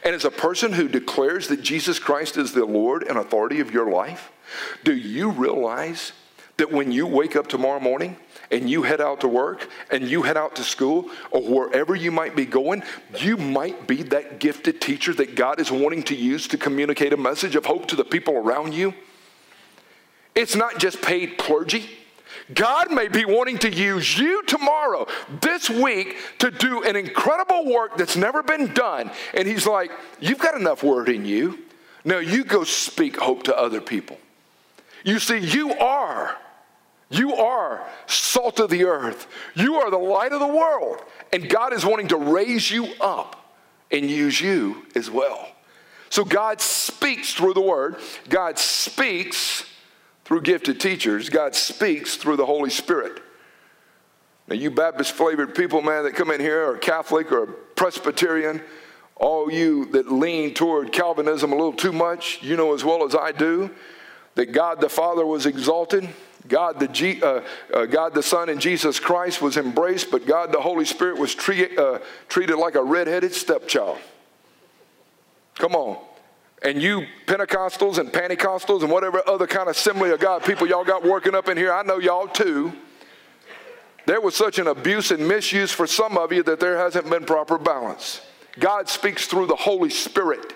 and 0.04 0.16
as 0.16 0.26
a 0.26 0.32
person 0.32 0.74
who 0.74 0.88
declares 0.88 1.48
that 1.48 1.62
Jesus 1.62 2.00
Christ 2.00 2.38
is 2.38 2.54
the 2.54 2.66
Lord 2.66 3.04
and 3.04 3.18
authority 3.18 3.60
of 3.60 3.72
your 3.72 3.90
life, 3.90 4.32
do 4.84 4.96
you 4.96 5.32
realize 5.32 6.14
that 6.58 6.72
when 6.72 6.92
you 6.92 7.08
wake 7.08 7.36
up 7.36 7.48
tomorrow 7.48 7.80
morning 7.80 8.18
and 8.52 8.70
you 8.70 8.84
head 8.84 9.02
out 9.02 9.22
to 9.22 9.28
work 9.28 9.70
and 9.90 10.08
you 10.08 10.24
head 10.24 10.38
out 10.38 10.56
to 10.56 10.64
school 10.64 11.10
or 11.32 11.42
wherever 11.42 11.96
you 11.96 12.12
might 12.12 12.36
be 12.36 12.46
going, 12.46 12.84
you 13.18 13.38
might 13.38 13.88
be 13.88 14.04
that 14.04 14.40
gifted 14.40 14.82
teacher 14.82 15.14
that 15.14 15.36
God 15.36 15.60
is 15.60 15.72
wanting 15.72 16.04
to 16.04 16.16
use 16.16 16.48
to 16.50 16.58
communicate 16.58 17.14
a 17.14 17.18
message 17.18 17.56
of 17.56 17.66
hope 17.66 17.88
to 17.88 17.96
the 17.96 18.04
people 18.04 18.36
around 18.36 18.74
you. 18.74 18.94
It's 20.36 20.56
not 20.56 20.80
just 20.80 21.02
paid 21.02 21.38
clergy. 21.38 21.90
God 22.54 22.92
may 22.92 23.08
be 23.08 23.26
wanting 23.26 23.58
to 23.60 23.70
use 23.70 24.18
you 24.18 24.44
tomorrow, 24.44 25.08
this 25.42 25.70
week, 25.70 26.18
to 26.40 26.52
do 26.52 26.84
an 26.84 26.96
incredible 26.96 27.66
work 27.66 27.98
that's 27.98 28.16
never 28.16 28.44
been 28.44 28.74
done. 28.74 29.12
And 29.34 29.48
He's 29.48 29.66
like, 29.66 29.92
You've 30.20 30.40
got 30.40 30.60
enough 30.60 30.84
word 30.84 31.10
in 31.10 31.26
you. 31.26 31.60
Now 32.04 32.18
you 32.18 32.44
go 32.44 32.64
speak 32.64 33.18
hope 33.18 33.44
to 33.44 33.58
other 33.58 33.80
people. 33.80 34.18
You 35.04 35.20
see, 35.20 35.38
you 35.38 35.74
are 35.74 36.36
you 37.12 37.36
are 37.36 37.86
salt 38.08 38.60
of 38.60 38.70
the 38.70 38.86
earth. 38.86 39.28
You 39.54 39.76
are 39.76 39.92
the 39.92 39.98
light 39.98 40.32
of 40.32 40.40
the 40.40 40.48
world. 40.48 41.04
And 41.34 41.50
God 41.50 41.74
is 41.74 41.86
wanting 41.86 42.08
to 42.08 42.18
raise 42.18 42.72
you 42.72 42.88
up 43.02 43.54
and 43.92 44.10
use 44.10 44.40
you 44.40 44.86
as 44.96 45.12
well. 45.12 45.48
So 46.10 46.24
God 46.24 46.62
speaks 46.62 47.34
through 47.34 47.54
the 47.54 47.62
word, 47.62 47.98
God 48.30 48.58
speaks 48.58 49.66
through 50.24 50.42
gifted 50.42 50.80
teachers, 50.80 51.30
God 51.30 51.54
speaks 51.54 52.16
through 52.16 52.38
the 52.38 52.46
Holy 52.46 52.70
Spirit. 52.70 53.22
Now, 54.48 54.56
you 54.56 54.72
Baptist 54.72 55.12
flavored 55.12 55.54
people, 55.54 55.82
man, 55.82 56.04
that 56.04 56.16
come 56.16 56.32
in 56.32 56.42
here, 56.42 56.70
or 56.70 56.78
Catholic 56.78 57.32
or 57.32 57.48
Presbyterian, 57.48 58.62
all 59.16 59.52
you 59.52 59.86
that 59.92 60.12
lean 60.12 60.54
toward 60.54 60.92
Calvinism 60.92 61.52
a 61.52 61.56
little 61.56 61.74
too 61.74 61.94
much, 61.94 62.42
you 62.42 62.58
know 62.58 62.74
as 62.74 62.84
well 62.84 63.06
as 63.06 63.16
I 63.16 63.32
do 63.32 63.70
that 64.36 64.52
God 64.52 64.82
the 64.82 64.90
Father 64.90 65.26
was 65.26 65.46
exalted 65.46 66.08
God 66.48 66.80
the, 66.80 66.88
G, 66.88 67.22
uh, 67.22 67.42
uh, 67.74 67.86
God 67.86 68.14
the 68.14 68.24
Son 68.24 68.50
and 68.50 68.60
Jesus 68.60 69.00
Christ 69.00 69.42
was 69.42 69.58
embraced, 69.58 70.12
but 70.12 70.26
God 70.26 70.52
the 70.52 70.62
Holy 70.62 70.86
Spirit 70.86 71.18
was 71.18 71.36
treat, 71.36 71.78
uh, 71.78 72.00
treated 72.30 72.58
like 72.58 72.76
a 72.76 72.84
redheaded 72.84 73.34
stepchild. 73.34 73.98
Come 75.56 75.76
on. 75.76 75.98
And 76.64 76.82
you 76.82 77.06
Pentecostals 77.26 77.98
and 77.98 78.12
Pentecostals 78.12 78.82
and 78.82 78.92
whatever 78.92 79.22
other 79.28 79.48
kind 79.48 79.68
of 79.68 79.76
assembly 79.76 80.12
of 80.12 80.20
God 80.20 80.44
people 80.44 80.68
y'all 80.68 80.84
got 80.84 81.04
working 81.04 81.36
up 81.36 81.50
in 81.50 81.58
here, 81.58 81.74
I 81.74 81.84
know 81.84 82.00
y'all 82.00 82.28
too. 82.28 82.74
There 84.06 84.22
was 84.22 84.36
such 84.36 84.58
an 84.60 84.68
abuse 84.68 85.12
and 85.12 85.28
misuse 85.28 85.72
for 85.72 85.88
some 85.88 86.18
of 86.18 86.32
you 86.32 86.44
that 86.44 86.60
there 86.60 86.78
hasn't 86.78 87.10
been 87.10 87.26
proper 87.26 87.58
balance. 87.58 88.22
God 88.60 88.90
speaks 88.90 89.28
through 89.28 89.48
the 89.48 89.56
Holy 89.56 89.90
Spirit. 89.90 90.54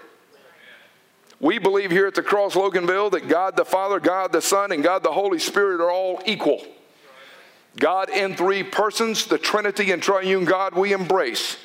We 1.40 1.60
believe 1.60 1.92
here 1.92 2.08
at 2.08 2.16
the 2.16 2.24
Cross 2.24 2.56
Loganville 2.56 3.12
that 3.12 3.28
God 3.28 3.58
the 3.58 3.66
Father, 3.66 4.00
God 4.00 4.32
the 4.32 4.42
Son, 4.42 4.72
and 4.72 4.84
God 4.84 5.04
the 5.04 5.12
Holy 5.12 5.40
Spirit 5.40 5.82
are 5.82 5.92
all 5.92 6.22
equal. 6.26 6.62
God 7.78 8.10
in 8.10 8.36
three 8.36 8.64
persons, 8.64 9.26
the 9.26 9.38
Trinity 9.38 9.92
and 9.92 10.02
triune 10.02 10.46
God 10.46 10.74
we 10.74 10.94
embrace. 10.94 11.58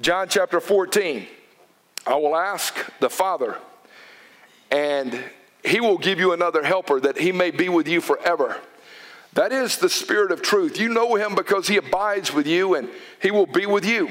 John 0.00 0.28
chapter 0.28 0.60
14. 0.60 1.26
I 2.06 2.16
will 2.16 2.36
ask 2.36 2.74
the 3.00 3.10
Father, 3.10 3.56
and 4.70 5.22
he 5.64 5.80
will 5.80 5.98
give 5.98 6.18
you 6.18 6.32
another 6.32 6.64
helper 6.64 6.98
that 7.00 7.18
he 7.18 7.32
may 7.32 7.50
be 7.50 7.68
with 7.68 7.86
you 7.86 8.00
forever. 8.00 8.56
That 9.34 9.52
is 9.52 9.78
the 9.78 9.88
Spirit 9.88 10.32
of 10.32 10.42
truth. 10.42 10.78
You 10.78 10.88
know 10.88 11.14
him 11.14 11.34
because 11.34 11.68
he 11.68 11.76
abides 11.76 12.32
with 12.32 12.46
you 12.46 12.74
and 12.74 12.88
he 13.20 13.30
will 13.30 13.46
be 13.46 13.66
with 13.66 13.84
you. 13.84 14.10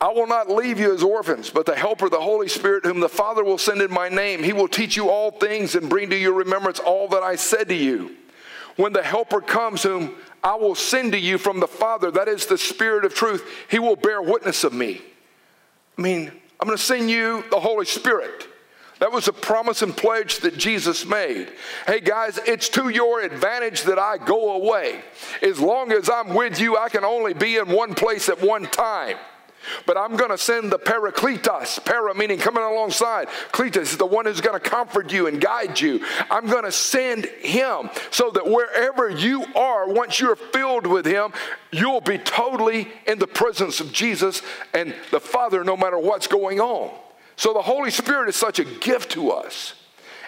I 0.00 0.12
will 0.12 0.26
not 0.26 0.50
leave 0.50 0.78
you 0.78 0.92
as 0.92 1.02
orphans, 1.02 1.48
but 1.48 1.64
the 1.64 1.74
Helper, 1.74 2.10
the 2.10 2.20
Holy 2.20 2.48
Spirit, 2.48 2.84
whom 2.84 3.00
the 3.00 3.08
Father 3.08 3.42
will 3.42 3.56
send 3.56 3.80
in 3.80 3.90
my 3.90 4.10
name, 4.10 4.42
he 4.42 4.52
will 4.52 4.68
teach 4.68 4.94
you 4.94 5.08
all 5.08 5.30
things 5.30 5.74
and 5.74 5.88
bring 5.88 6.10
to 6.10 6.16
your 6.16 6.34
remembrance 6.34 6.78
all 6.78 7.08
that 7.08 7.22
I 7.22 7.36
said 7.36 7.68
to 7.68 7.74
you. 7.74 8.14
When 8.76 8.92
the 8.92 9.02
Helper 9.02 9.40
comes, 9.40 9.82
whom 9.82 10.14
I 10.44 10.54
will 10.54 10.74
send 10.74 11.12
to 11.12 11.18
you 11.18 11.38
from 11.38 11.60
the 11.60 11.66
Father, 11.66 12.10
that 12.10 12.28
is 12.28 12.44
the 12.44 12.58
Spirit 12.58 13.06
of 13.06 13.14
truth, 13.14 13.42
he 13.70 13.78
will 13.78 13.96
bear 13.96 14.20
witness 14.20 14.64
of 14.64 14.74
me. 14.74 15.00
I 15.96 16.02
mean, 16.02 16.30
I'm 16.60 16.66
going 16.66 16.76
to 16.76 16.82
send 16.82 17.10
you 17.10 17.42
the 17.50 17.60
Holy 17.60 17.86
Spirit. 17.86 18.48
That 18.98 19.12
was 19.12 19.28
a 19.28 19.32
promise 19.32 19.80
and 19.82 19.96
pledge 19.96 20.38
that 20.38 20.56
Jesus 20.56 21.06
made. 21.06 21.52
Hey 21.86 22.00
guys, 22.00 22.38
it's 22.46 22.68
to 22.70 22.88
your 22.88 23.20
advantage 23.20 23.82
that 23.82 23.98
I 23.98 24.16
go 24.16 24.62
away. 24.62 25.02
As 25.42 25.60
long 25.60 25.92
as 25.92 26.08
I'm 26.08 26.34
with 26.34 26.60
you, 26.60 26.78
I 26.78 26.88
can 26.88 27.04
only 27.04 27.34
be 27.34 27.56
in 27.56 27.68
one 27.68 27.94
place 27.94 28.28
at 28.30 28.40
one 28.40 28.64
time. 28.64 29.16
But 29.86 29.96
I'm 29.96 30.16
going 30.16 30.30
to 30.30 30.38
send 30.38 30.72
the 30.72 30.78
Parakletos, 30.78 31.84
para 31.84 32.14
meaning 32.14 32.38
coming 32.38 32.62
alongside. 32.62 33.28
Kletos 33.52 33.82
is 33.82 33.96
the 33.96 34.06
one 34.06 34.26
who's 34.26 34.40
going 34.40 34.60
to 34.60 34.70
comfort 34.70 35.12
you 35.12 35.26
and 35.26 35.40
guide 35.40 35.80
you. 35.80 36.04
I'm 36.30 36.46
going 36.46 36.64
to 36.64 36.72
send 36.72 37.26
him 37.26 37.90
so 38.10 38.30
that 38.30 38.46
wherever 38.46 39.08
you 39.08 39.44
are, 39.54 39.88
once 39.88 40.20
you're 40.20 40.36
filled 40.36 40.86
with 40.86 41.06
him, 41.06 41.32
you'll 41.72 42.00
be 42.00 42.18
totally 42.18 42.88
in 43.06 43.18
the 43.18 43.26
presence 43.26 43.80
of 43.80 43.92
Jesus 43.92 44.42
and 44.74 44.94
the 45.10 45.20
Father 45.20 45.64
no 45.64 45.76
matter 45.76 45.98
what's 45.98 46.26
going 46.26 46.60
on. 46.60 46.90
So 47.36 47.52
the 47.52 47.62
Holy 47.62 47.90
Spirit 47.90 48.28
is 48.28 48.36
such 48.36 48.58
a 48.58 48.64
gift 48.64 49.12
to 49.12 49.30
us. 49.30 49.74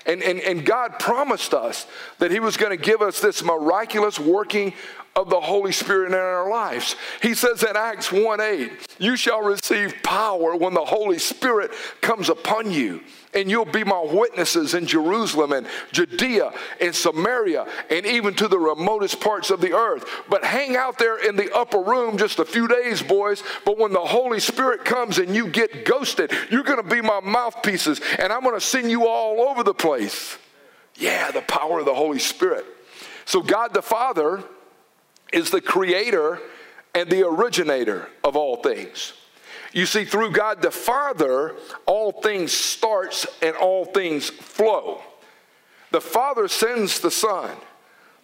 And, 0.06 0.22
and, 0.22 0.40
and 0.40 0.64
God 0.64 0.98
promised 0.98 1.52
us 1.52 1.86
that 2.18 2.30
He 2.30 2.40
was 2.40 2.56
going 2.56 2.76
to 2.76 2.82
give 2.82 3.02
us 3.02 3.20
this 3.20 3.42
miraculous 3.42 4.18
working 4.18 4.72
of 5.18 5.30
the 5.30 5.40
Holy 5.40 5.72
Spirit 5.72 6.08
in 6.08 6.14
our 6.14 6.48
lives. 6.48 6.94
He 7.20 7.34
says 7.34 7.64
in 7.64 7.76
Acts 7.76 8.12
1 8.12 8.40
8, 8.40 8.96
you 8.98 9.16
shall 9.16 9.42
receive 9.42 9.94
power 10.04 10.54
when 10.54 10.74
the 10.74 10.84
Holy 10.84 11.18
Spirit 11.18 11.72
comes 12.00 12.28
upon 12.28 12.70
you. 12.70 13.00
And 13.34 13.50
you'll 13.50 13.66
be 13.66 13.84
my 13.84 14.00
witnesses 14.00 14.74
in 14.74 14.86
Jerusalem 14.86 15.52
and 15.52 15.66
Judea 15.92 16.52
and 16.80 16.94
Samaria 16.94 17.66
and 17.90 18.06
even 18.06 18.34
to 18.34 18.48
the 18.48 18.58
remotest 18.58 19.20
parts 19.20 19.50
of 19.50 19.60
the 19.60 19.74
earth. 19.74 20.08
But 20.30 20.44
hang 20.44 20.76
out 20.76 20.98
there 20.98 21.18
in 21.28 21.36
the 21.36 21.54
upper 21.54 21.80
room 21.80 22.16
just 22.16 22.38
a 22.38 22.44
few 22.44 22.66
days, 22.68 23.02
boys. 23.02 23.42
But 23.66 23.76
when 23.76 23.92
the 23.92 24.00
Holy 24.00 24.40
Spirit 24.40 24.84
comes 24.84 25.18
and 25.18 25.34
you 25.34 25.48
get 25.48 25.84
ghosted, 25.84 26.32
you're 26.50 26.62
going 26.62 26.82
to 26.82 26.88
be 26.88 27.02
my 27.02 27.20
mouthpieces 27.20 28.00
and 28.18 28.32
I'm 28.32 28.42
going 28.42 28.54
to 28.54 28.64
send 28.64 28.90
you 28.90 29.06
all 29.06 29.42
over 29.42 29.62
the 29.62 29.74
place. 29.74 30.38
Yeah, 30.94 31.30
the 31.30 31.42
power 31.42 31.80
of 31.80 31.84
the 31.84 31.94
Holy 31.94 32.18
Spirit. 32.18 32.64
So, 33.24 33.42
God 33.42 33.74
the 33.74 33.82
Father 33.82 34.42
is 35.32 35.50
the 35.50 35.60
creator 35.60 36.40
and 36.94 37.10
the 37.10 37.26
originator 37.26 38.08
of 38.24 38.36
all 38.36 38.56
things. 38.56 39.12
You 39.72 39.86
see, 39.86 40.04
through 40.04 40.32
God 40.32 40.62
the 40.62 40.70
Father, 40.70 41.54
all 41.86 42.12
things 42.12 42.52
starts 42.52 43.26
and 43.42 43.54
all 43.56 43.84
things 43.84 44.30
flow. 44.30 45.02
The 45.90 46.00
Father 46.00 46.48
sends 46.48 47.00
the 47.00 47.10
Son. 47.10 47.50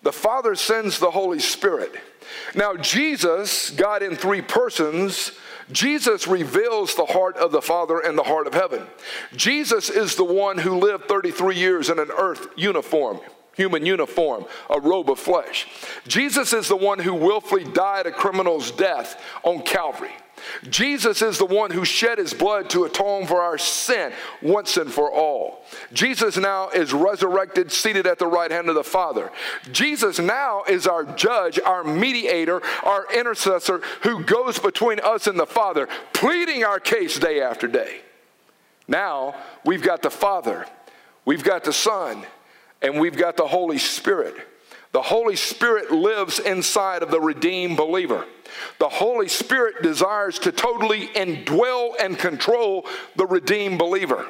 The 0.02 0.12
Father 0.12 0.54
sends 0.54 0.98
the 0.98 1.10
Holy 1.10 1.38
Spirit. 1.38 1.94
Now, 2.54 2.76
Jesus, 2.76 3.70
God 3.70 4.02
in 4.02 4.16
three 4.16 4.42
persons, 4.42 5.32
Jesus 5.72 6.26
reveals 6.26 6.94
the 6.94 7.06
heart 7.06 7.36
of 7.36 7.52
the 7.52 7.62
Father 7.62 8.00
and 8.00 8.18
the 8.18 8.22
heart 8.22 8.46
of 8.46 8.54
heaven. 8.54 8.86
Jesus 9.34 9.88
is 9.88 10.14
the 10.14 10.24
one 10.24 10.58
who 10.58 10.78
lived 10.78 11.08
33 11.08 11.56
years 11.56 11.88
in 11.88 11.98
an 11.98 12.10
earth 12.10 12.48
uniform 12.56 13.20
human 13.56 13.86
uniform, 13.86 14.44
a 14.70 14.80
robe 14.80 15.10
of 15.10 15.18
flesh. 15.18 15.66
Jesus 16.06 16.52
is 16.52 16.68
the 16.68 16.76
one 16.76 16.98
who 16.98 17.14
willfully 17.14 17.64
died 17.64 18.06
a 18.06 18.12
criminal's 18.12 18.70
death 18.70 19.20
on 19.42 19.62
Calvary. 19.62 20.12
Jesus 20.68 21.22
is 21.22 21.38
the 21.38 21.46
one 21.46 21.70
who 21.70 21.84
shed 21.84 22.18
his 22.18 22.34
blood 22.34 22.68
to 22.70 22.84
atone 22.84 23.26
for 23.26 23.40
our 23.40 23.58
sin 23.58 24.12
once 24.42 24.76
and 24.76 24.92
for 24.92 25.10
all. 25.10 25.64
Jesus 25.92 26.36
now 26.36 26.68
is 26.68 26.92
resurrected, 26.92 27.72
seated 27.72 28.06
at 28.06 28.18
the 28.18 28.26
right 28.26 28.50
hand 28.50 28.68
of 28.68 28.74
the 28.74 28.84
Father. 28.84 29.30
Jesus 29.72 30.18
now 30.18 30.62
is 30.68 30.86
our 30.86 31.04
judge, 31.04 31.58
our 31.60 31.84
mediator, 31.84 32.62
our 32.82 33.06
intercessor 33.14 33.80
who 34.02 34.22
goes 34.24 34.58
between 34.58 35.00
us 35.00 35.26
and 35.26 35.38
the 35.38 35.46
Father, 35.46 35.88
pleading 36.12 36.64
our 36.64 36.80
case 36.80 37.18
day 37.18 37.40
after 37.40 37.66
day. 37.66 38.00
Now 38.86 39.36
we've 39.64 39.82
got 39.82 40.02
the 40.02 40.10
Father, 40.10 40.66
we've 41.24 41.44
got 41.44 41.64
the 41.64 41.72
Son, 41.72 42.24
and 42.84 43.00
we've 43.00 43.16
got 43.16 43.36
the 43.36 43.46
Holy 43.46 43.78
Spirit. 43.78 44.36
The 44.92 45.02
Holy 45.02 45.34
Spirit 45.34 45.90
lives 45.90 46.38
inside 46.38 47.02
of 47.02 47.10
the 47.10 47.20
redeemed 47.20 47.76
believer. 47.76 48.26
The 48.78 48.88
Holy 48.88 49.26
Spirit 49.26 49.82
desires 49.82 50.38
to 50.40 50.52
totally 50.52 51.08
indwell 51.08 51.94
and 51.98 52.16
control 52.16 52.86
the 53.16 53.26
redeemed 53.26 53.78
believer. 53.78 54.26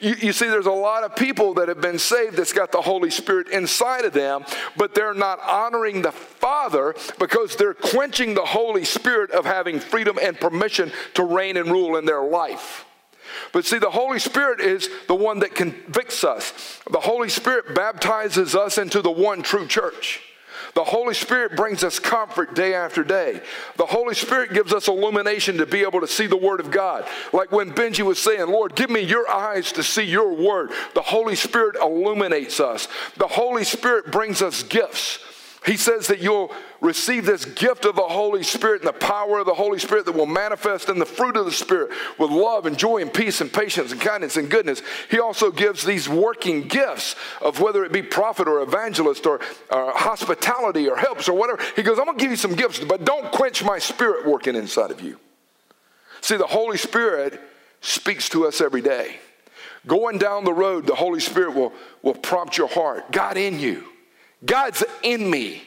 You, 0.00 0.14
you, 0.14 0.32
see, 0.32 0.48
there's 0.48 0.66
a 0.66 0.70
lot 0.70 1.04
of 1.04 1.16
people 1.16 1.54
that 1.54 1.68
have 1.68 1.80
been 1.80 1.98
saved 1.98 2.36
that's 2.36 2.52
got 2.52 2.72
the 2.72 2.80
Holy 2.80 3.10
Spirit 3.10 3.48
inside 3.48 4.04
of 4.04 4.12
them, 4.12 4.44
but 4.76 4.94
they're 4.94 5.14
not 5.14 5.40
honoring 5.40 6.02
the 6.02 6.12
Father 6.12 6.94
because 7.18 7.56
they're 7.56 7.74
quenching 7.74 8.34
the 8.34 8.44
Holy 8.44 8.84
Spirit 8.84 9.30
of 9.32 9.44
having 9.44 9.80
freedom 9.80 10.18
and 10.20 10.38
permission 10.38 10.92
to 11.14 11.24
reign 11.24 11.56
and 11.56 11.70
rule 11.70 11.96
in 11.96 12.04
their 12.04 12.22
life. 12.22 12.86
But 13.52 13.64
see, 13.64 13.78
the 13.78 13.90
Holy 13.90 14.18
Spirit 14.18 14.60
is 14.60 14.88
the 15.08 15.14
one 15.14 15.40
that 15.40 15.54
convicts 15.54 16.24
us. 16.24 16.80
The 16.90 17.00
Holy 17.00 17.28
Spirit 17.28 17.74
baptizes 17.74 18.54
us 18.54 18.78
into 18.78 19.02
the 19.02 19.10
one 19.10 19.42
true 19.42 19.66
church. 19.66 20.20
The 20.74 20.84
Holy 20.84 21.14
Spirit 21.14 21.56
brings 21.56 21.82
us 21.82 21.98
comfort 21.98 22.54
day 22.54 22.74
after 22.74 23.02
day. 23.02 23.40
The 23.76 23.86
Holy 23.86 24.14
Spirit 24.14 24.52
gives 24.52 24.72
us 24.72 24.88
illumination 24.88 25.56
to 25.58 25.66
be 25.66 25.80
able 25.80 26.00
to 26.00 26.06
see 26.06 26.26
the 26.26 26.36
Word 26.36 26.60
of 26.60 26.70
God. 26.70 27.06
Like 27.32 27.50
when 27.50 27.72
Benji 27.72 28.04
was 28.04 28.18
saying, 28.18 28.46
Lord, 28.46 28.76
give 28.76 28.90
me 28.90 29.00
your 29.00 29.28
eyes 29.28 29.72
to 29.72 29.82
see 29.82 30.04
your 30.04 30.32
Word. 30.32 30.70
The 30.94 31.02
Holy 31.02 31.34
Spirit 31.34 31.76
illuminates 31.80 32.60
us. 32.60 32.86
The 33.16 33.26
Holy 33.26 33.64
Spirit 33.64 34.12
brings 34.12 34.42
us 34.42 34.62
gifts. 34.62 35.18
He 35.66 35.76
says 35.76 36.06
that 36.06 36.20
you'll 36.20 36.52
receive 36.80 37.26
this 37.26 37.44
gift 37.44 37.84
of 37.84 37.94
the 37.94 38.02
Holy 38.02 38.42
Spirit 38.42 38.80
and 38.80 38.88
the 38.88 38.94
power 38.94 39.40
of 39.40 39.46
the 39.46 39.52
Holy 39.52 39.78
Spirit 39.78 40.06
that 40.06 40.14
will 40.14 40.24
manifest 40.24 40.88
in 40.88 40.98
the 40.98 41.04
fruit 41.04 41.36
of 41.36 41.44
the 41.44 41.52
Spirit 41.52 41.90
with 42.18 42.30
love 42.30 42.64
and 42.64 42.78
joy 42.78 43.02
and 43.02 43.12
peace 43.12 43.42
and 43.42 43.52
patience 43.52 43.92
and 43.92 44.00
kindness 44.00 44.38
and 44.38 44.50
goodness. 44.50 44.80
He 45.10 45.18
also 45.18 45.50
gives 45.50 45.84
these 45.84 46.08
working 46.08 46.66
gifts 46.66 47.14
of 47.42 47.60
whether 47.60 47.84
it 47.84 47.92
be 47.92 48.00
prophet 48.00 48.48
or 48.48 48.62
evangelist 48.62 49.26
or, 49.26 49.40
or 49.70 49.92
hospitality 49.92 50.88
or 50.88 50.96
helps 50.96 51.28
or 51.28 51.36
whatever. 51.36 51.62
He 51.76 51.82
goes, 51.82 51.98
I'm 51.98 52.06
going 52.06 52.16
to 52.16 52.22
give 52.22 52.30
you 52.30 52.38
some 52.38 52.54
gifts, 52.54 52.80
but 52.82 53.04
don't 53.04 53.30
quench 53.30 53.62
my 53.62 53.78
spirit 53.78 54.26
working 54.26 54.56
inside 54.56 54.90
of 54.90 55.02
you. 55.02 55.20
See, 56.22 56.36
the 56.36 56.46
Holy 56.46 56.78
Spirit 56.78 57.38
speaks 57.82 58.30
to 58.30 58.46
us 58.46 58.62
every 58.62 58.80
day. 58.80 59.18
Going 59.86 60.16
down 60.16 60.44
the 60.44 60.54
road, 60.54 60.86
the 60.86 60.94
Holy 60.94 61.20
Spirit 61.20 61.54
will, 61.54 61.74
will 62.02 62.14
prompt 62.14 62.56
your 62.56 62.68
heart. 62.68 63.12
God 63.12 63.36
in 63.36 63.58
you. 63.58 63.89
God's 64.44 64.84
in 65.02 65.28
me. 65.30 65.62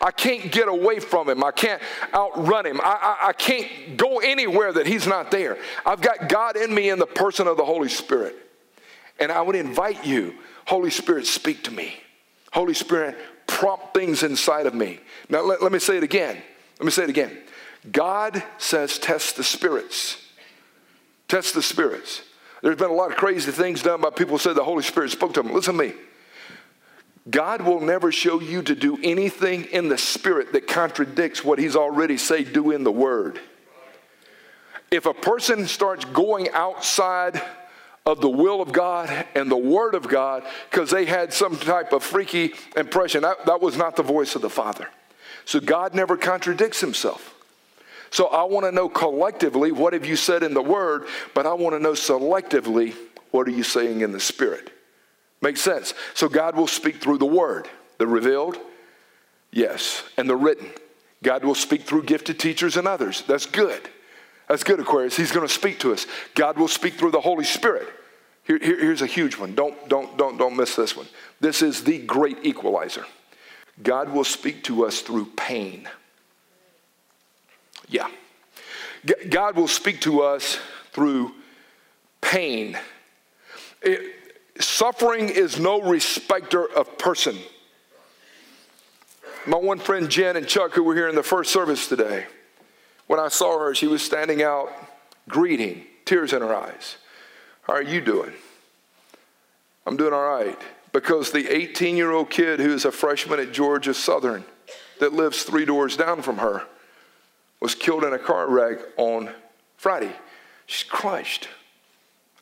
I 0.00 0.10
can't 0.10 0.50
get 0.52 0.68
away 0.68 1.00
from 1.00 1.28
him. 1.28 1.42
I 1.42 1.50
can't 1.50 1.82
outrun 2.14 2.66
him. 2.66 2.80
I, 2.82 3.16
I, 3.20 3.28
I, 3.28 3.32
can't 3.32 3.96
go 3.96 4.18
anywhere 4.18 4.72
that 4.72 4.86
he's 4.86 5.06
not 5.06 5.30
there. 5.30 5.58
I've 5.84 6.00
got 6.00 6.28
God 6.28 6.56
in 6.56 6.74
me 6.74 6.90
in 6.90 6.98
the 6.98 7.06
person 7.06 7.46
of 7.46 7.56
the 7.56 7.64
Holy 7.64 7.88
Spirit. 7.88 8.36
And 9.18 9.32
I 9.32 9.42
would 9.42 9.56
invite 9.56 10.06
you, 10.06 10.34
Holy 10.66 10.90
Spirit, 10.90 11.26
speak 11.26 11.64
to 11.64 11.70
me. 11.70 11.94
Holy 12.52 12.74
Spirit, 12.74 13.16
prompt 13.46 13.94
things 13.94 14.22
inside 14.22 14.66
of 14.66 14.74
me. 14.74 15.00
Now, 15.28 15.42
let, 15.42 15.62
let 15.62 15.72
me 15.72 15.78
say 15.78 15.96
it 15.96 16.02
again. 16.02 16.40
Let 16.78 16.84
me 16.84 16.90
say 16.90 17.04
it 17.04 17.10
again. 17.10 17.36
God 17.90 18.42
says, 18.58 18.98
test 18.98 19.36
the 19.36 19.44
spirits. 19.44 20.24
Test 21.26 21.54
the 21.54 21.62
spirits. 21.62 22.22
There's 22.62 22.76
been 22.76 22.90
a 22.90 22.94
lot 22.94 23.10
of 23.10 23.16
crazy 23.16 23.52
things 23.52 23.82
done 23.82 24.00
by 24.00 24.10
people 24.10 24.32
who 24.32 24.38
said 24.38 24.54
the 24.54 24.64
Holy 24.64 24.82
Spirit 24.82 25.10
spoke 25.10 25.34
to 25.34 25.42
them. 25.42 25.52
Listen 25.52 25.76
to 25.76 25.84
me. 25.84 25.94
God 27.30 27.62
will 27.62 27.80
never 27.80 28.10
show 28.10 28.40
you 28.40 28.62
to 28.62 28.74
do 28.74 28.98
anything 29.02 29.64
in 29.66 29.88
the 29.88 29.98
spirit 29.98 30.52
that 30.52 30.66
contradicts 30.66 31.44
what 31.44 31.58
he's 31.58 31.76
already 31.76 32.16
said 32.16 32.52
do 32.52 32.70
in 32.70 32.84
the 32.84 32.92
word. 32.92 33.40
If 34.90 35.04
a 35.06 35.14
person 35.14 35.66
starts 35.66 36.04
going 36.06 36.48
outside 36.50 37.42
of 38.06 38.22
the 38.22 38.30
will 38.30 38.62
of 38.62 38.72
God 38.72 39.26
and 39.34 39.50
the 39.50 39.56
word 39.56 39.94
of 39.94 40.08
God 40.08 40.42
because 40.70 40.90
they 40.90 41.04
had 41.04 41.32
some 41.32 41.56
type 41.56 41.92
of 41.92 42.02
freaky 42.02 42.54
impression, 42.76 43.22
that, 43.22 43.44
that 43.44 43.60
was 43.60 43.76
not 43.76 43.96
the 43.96 44.02
voice 44.02 44.34
of 44.34 44.40
the 44.40 44.48
Father. 44.48 44.88
So 45.44 45.60
God 45.60 45.94
never 45.94 46.16
contradicts 46.16 46.80
himself. 46.80 47.34
So 48.10 48.28
I 48.28 48.44
want 48.44 48.64
to 48.64 48.72
know 48.72 48.88
collectively 48.88 49.72
what 49.72 49.92
have 49.92 50.06
you 50.06 50.16
said 50.16 50.42
in 50.42 50.54
the 50.54 50.62
word, 50.62 51.06
but 51.34 51.46
I 51.46 51.52
want 51.52 51.74
to 51.74 51.78
know 51.78 51.92
selectively 51.92 52.94
what 53.30 53.46
are 53.46 53.50
you 53.50 53.62
saying 53.62 54.00
in 54.00 54.12
the 54.12 54.20
spirit. 54.20 54.72
Makes 55.40 55.60
sense. 55.60 55.94
So 56.14 56.28
God 56.28 56.56
will 56.56 56.66
speak 56.66 56.96
through 56.96 57.18
the 57.18 57.26
word, 57.26 57.68
the 57.98 58.06
revealed, 58.06 58.56
yes, 59.52 60.02
and 60.16 60.28
the 60.28 60.36
written. 60.36 60.68
God 61.22 61.44
will 61.44 61.54
speak 61.54 61.82
through 61.82 62.04
gifted 62.04 62.38
teachers 62.38 62.76
and 62.76 62.86
others. 62.88 63.22
That's 63.26 63.46
good. 63.46 63.88
That's 64.48 64.64
good, 64.64 64.80
Aquarius. 64.80 65.16
He's 65.16 65.32
going 65.32 65.46
to 65.46 65.52
speak 65.52 65.78
to 65.80 65.92
us. 65.92 66.06
God 66.34 66.58
will 66.58 66.68
speak 66.68 66.94
through 66.94 67.10
the 67.10 67.20
Holy 67.20 67.44
Spirit. 67.44 67.88
Here, 68.44 68.58
here, 68.58 68.80
here's 68.80 69.02
a 69.02 69.06
huge 69.06 69.36
one. 69.36 69.54
Don't, 69.54 69.88
don't, 69.88 70.16
don't, 70.16 70.38
don't 70.38 70.56
miss 70.56 70.74
this 70.74 70.96
one. 70.96 71.06
This 71.40 71.60
is 71.60 71.84
the 71.84 71.98
great 71.98 72.38
equalizer. 72.44 73.04
God 73.82 74.10
will 74.10 74.24
speak 74.24 74.64
to 74.64 74.86
us 74.86 75.02
through 75.02 75.26
pain. 75.36 75.88
Yeah. 77.88 78.08
God 79.28 79.56
will 79.56 79.68
speak 79.68 80.00
to 80.02 80.22
us 80.22 80.58
through 80.92 81.32
pain. 82.20 82.78
It, 83.82 84.17
Suffering 84.58 85.28
is 85.28 85.60
no 85.60 85.80
respecter 85.80 86.64
of 86.64 86.98
person. 86.98 87.36
My 89.46 89.56
one 89.56 89.78
friend 89.78 90.10
Jen 90.10 90.36
and 90.36 90.46
Chuck, 90.46 90.72
who 90.72 90.82
were 90.82 90.94
here 90.94 91.08
in 91.08 91.14
the 91.14 91.22
first 91.22 91.52
service 91.52 91.88
today, 91.88 92.26
when 93.06 93.20
I 93.20 93.28
saw 93.28 93.58
her, 93.58 93.74
she 93.74 93.86
was 93.86 94.02
standing 94.02 94.42
out 94.42 94.70
greeting, 95.28 95.84
tears 96.04 96.32
in 96.32 96.42
her 96.42 96.54
eyes. 96.54 96.96
How 97.62 97.74
are 97.74 97.82
you 97.82 98.00
doing? 98.00 98.32
I'm 99.86 99.96
doing 99.96 100.12
all 100.12 100.28
right. 100.28 100.58
Because 100.92 101.32
the 101.32 101.48
18 101.48 101.96
year 101.96 102.10
old 102.10 102.30
kid 102.30 102.60
who 102.60 102.72
is 102.72 102.84
a 102.84 102.92
freshman 102.92 103.40
at 103.40 103.52
Georgia 103.52 103.94
Southern 103.94 104.44
that 105.00 105.12
lives 105.12 105.42
three 105.44 105.64
doors 105.64 105.96
down 105.96 106.22
from 106.22 106.38
her 106.38 106.66
was 107.60 107.74
killed 107.74 108.04
in 108.04 108.12
a 108.12 108.18
car 108.18 108.48
wreck 108.48 108.78
on 108.96 109.30
Friday. 109.76 110.12
She's 110.66 110.88
crushed. 110.88 111.48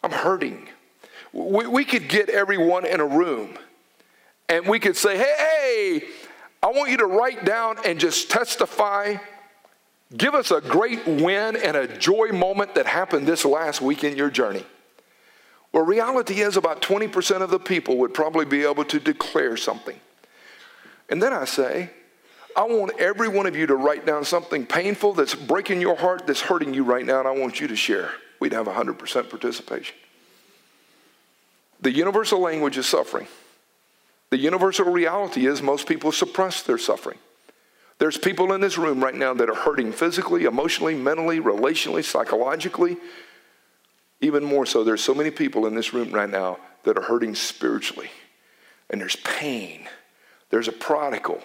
I'm 0.03 0.13
hurting 0.13 0.69
we, 1.33 1.67
we 1.67 1.85
could 1.85 2.09
get 2.09 2.29
everyone 2.29 2.87
in 2.87 3.01
a 3.01 3.07
room 3.07 3.57
and 4.49 4.67
we 4.67 4.79
could 4.79 4.97
say, 4.97 5.17
hey, 5.17 5.35
hey, 5.39 6.03
I 6.63 6.69
want 6.69 6.91
you 6.91 6.97
to 6.99 7.07
write 7.07 7.45
down 7.45 7.77
and 7.85 7.99
just 7.99 8.31
testify. 8.31 9.17
Give 10.17 10.35
us 10.35 10.51
a 10.51 10.61
great 10.61 11.07
win 11.07 11.57
and 11.57 11.77
a 11.77 11.99
joy 11.99 12.29
moment 12.29 12.75
that 12.77 12.87
happened 12.87 13.27
this 13.27 13.45
last 13.45 13.81
week 13.81 14.05
in 14.05 14.17
your 14.17 14.31
journey. 14.31 14.65
Well, 15.73 15.85
reality 15.85 16.41
is 16.41 16.57
about 16.57 16.81
20% 16.81 17.43
of 17.43 17.51
the 17.51 17.59
people 17.59 17.99
would 17.99 18.15
probably 18.15 18.45
be 18.45 18.65
able 18.65 18.85
to 18.85 19.01
declare 19.01 19.57
something. 19.57 19.99
And 21.09 21.23
then 21.23 21.33
I 21.33 21.45
say, 21.45 21.91
I 22.57 22.63
want 22.65 22.99
every 22.99 23.29
one 23.29 23.47
of 23.47 23.55
you 23.55 23.67
to 23.67 23.75
write 23.75 24.07
down 24.07 24.25
something 24.25 24.65
painful 24.65 25.13
that's 25.13 25.35
breaking 25.35 25.81
your 25.81 25.97
heart, 25.97 26.27
that's 26.27 26.41
hurting 26.41 26.73
you 26.73 26.85
right 26.85 27.05
now, 27.05 27.19
and 27.19 27.29
I 27.29 27.33
want 27.33 27.61
you 27.61 27.69
to 27.69 27.77
share. 27.77 28.11
We'd 28.41 28.55
have 28.55 28.67
100% 28.67 29.29
participation. 29.29 29.97
The 31.81 31.93
universal 31.93 32.41
language 32.41 32.79
is 32.79 32.87
suffering. 32.87 33.27
The 34.31 34.39
universal 34.39 34.87
reality 34.87 35.47
is 35.47 35.63
most 35.63 35.87
people 35.87 36.13
suppress 36.13 36.63
their 36.63 36.79
suffering. 36.79 37.19
There's 37.99 38.19
people 38.19 38.53
in 38.53 38.61
this 38.61 38.77
room 38.77 39.03
right 39.03 39.15
now 39.15 39.33
that 39.35 39.49
are 39.49 39.55
hurting 39.55 39.93
physically, 39.93 40.45
emotionally, 40.45 40.95
mentally, 40.95 41.41
relationally, 41.41 42.05
psychologically. 42.05 42.97
Even 44.21 44.45
more 44.45 44.67
so, 44.67 44.85
there's 44.85 45.03
so 45.03 45.15
many 45.15 45.31
people 45.31 45.67
in 45.67 45.75
this 45.75 45.95
room 45.95 46.11
right 46.11 46.29
now 46.29 46.59
that 46.85 46.99
are 46.99 47.03
hurting 47.03 47.35
spiritually. 47.35 48.11
And 48.91 49.01
there's 49.01 49.17
pain. 49.17 49.89
There's 50.51 50.69
a 50.69 50.73
prodigal. 50.73 51.41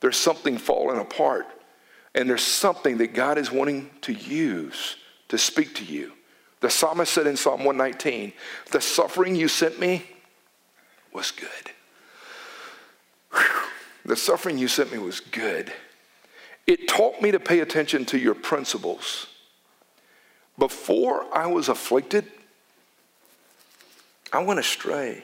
There's 0.00 0.16
something 0.16 0.58
falling 0.58 0.98
apart. 0.98 1.46
And 2.14 2.28
there's 2.28 2.42
something 2.42 2.98
that 2.98 3.14
God 3.14 3.38
is 3.38 3.50
wanting 3.50 3.90
to 4.02 4.12
use 4.12 4.96
to 5.28 5.38
speak 5.38 5.74
to 5.76 5.84
you. 5.84 6.12
The 6.60 6.70
psalmist 6.70 7.12
said 7.12 7.26
in 7.26 7.36
Psalm 7.36 7.64
119, 7.64 8.32
The 8.70 8.80
suffering 8.80 9.36
you 9.36 9.48
sent 9.48 9.78
me 9.78 10.04
was 11.12 11.30
good. 11.30 11.70
Whew. 13.32 13.68
The 14.04 14.16
suffering 14.16 14.58
you 14.58 14.68
sent 14.68 14.92
me 14.92 14.98
was 14.98 15.20
good. 15.20 15.72
It 16.66 16.88
taught 16.88 17.22
me 17.22 17.30
to 17.30 17.40
pay 17.40 17.60
attention 17.60 18.04
to 18.06 18.18
your 18.18 18.34
principles. 18.34 19.26
Before 20.58 21.24
I 21.32 21.46
was 21.46 21.68
afflicted, 21.68 22.24
I 24.32 24.42
went 24.42 24.60
astray. 24.60 25.22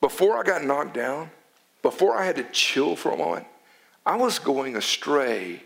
Before 0.00 0.38
I 0.38 0.42
got 0.42 0.64
knocked 0.64 0.94
down, 0.94 1.30
before 1.82 2.16
I 2.16 2.24
had 2.24 2.36
to 2.36 2.44
chill 2.44 2.96
for 2.96 3.12
a 3.12 3.16
moment, 3.16 3.46
I 4.04 4.16
was 4.16 4.38
going 4.38 4.76
astray. 4.76 5.62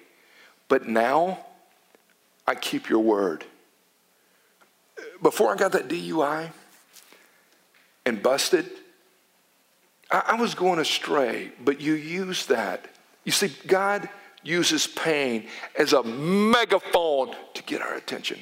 But 0.69 0.89
now 0.89 1.47
I 2.47 2.55
keep 2.55 2.89
your 2.89 3.01
word. 3.01 3.45
Before 5.23 5.53
I 5.53 5.57
got 5.57 5.73
that 5.73 5.89
DUI 5.89 6.51
and 8.07 8.23
busted, 8.23 8.71
I, 10.11 10.23
I 10.29 10.35
was 10.41 10.55
going 10.55 10.79
astray, 10.79 11.53
but 11.65 11.81
you 11.81 11.95
use 11.95 12.47
that. 12.47 12.89
You 13.25 13.33
see, 13.33 13.53
God 13.67 14.09
uses 14.43 14.87
pain 14.87 15.49
as 15.79 15.93
a 15.93 16.03
megaphone 16.03 17.35
to 17.55 17.63
get 17.65 17.83
our 17.83 17.95
attention. 17.95 18.39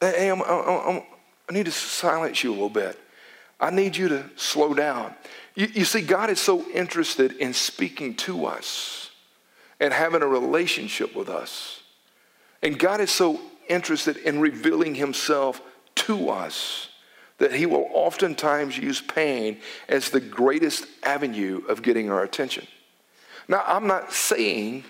Hey, 0.00 0.30
I'm, 0.30 0.42
I'm, 0.42 0.68
I'm, 0.68 1.02
i 1.48 1.52
need 1.52 1.66
to 1.66 1.72
silence 1.72 2.42
you 2.44 2.50
a 2.50 2.54
little 2.54 2.68
bit. 2.68 2.98
I 3.58 3.70
need 3.70 3.96
you 3.96 4.08
to 4.08 4.24
slow 4.36 4.74
down. 4.74 5.14
You, 5.54 5.68
you 5.72 5.84
see, 5.84 6.02
God 6.02 6.30
is 6.30 6.40
so 6.40 6.68
interested 6.70 7.32
in 7.32 7.54
speaking 7.54 8.14
to 8.16 8.46
us 8.46 9.10
and 9.80 9.92
having 9.92 10.22
a 10.22 10.26
relationship 10.26 11.14
with 11.14 11.28
us. 11.28 11.80
And 12.62 12.78
God 12.78 13.00
is 13.00 13.10
so 13.10 13.40
interested 13.68 14.16
in 14.18 14.40
revealing 14.40 14.94
himself 14.94 15.60
to 15.94 16.30
us 16.30 16.88
that 17.38 17.52
he 17.52 17.66
will 17.66 17.88
oftentimes 17.92 18.78
use 18.78 19.00
pain 19.00 19.58
as 19.88 20.10
the 20.10 20.20
greatest 20.20 20.86
avenue 21.02 21.62
of 21.68 21.82
getting 21.82 22.10
our 22.10 22.22
attention. 22.22 22.66
Now, 23.48 23.62
I'm 23.66 23.86
not 23.86 24.12
saying 24.12 24.84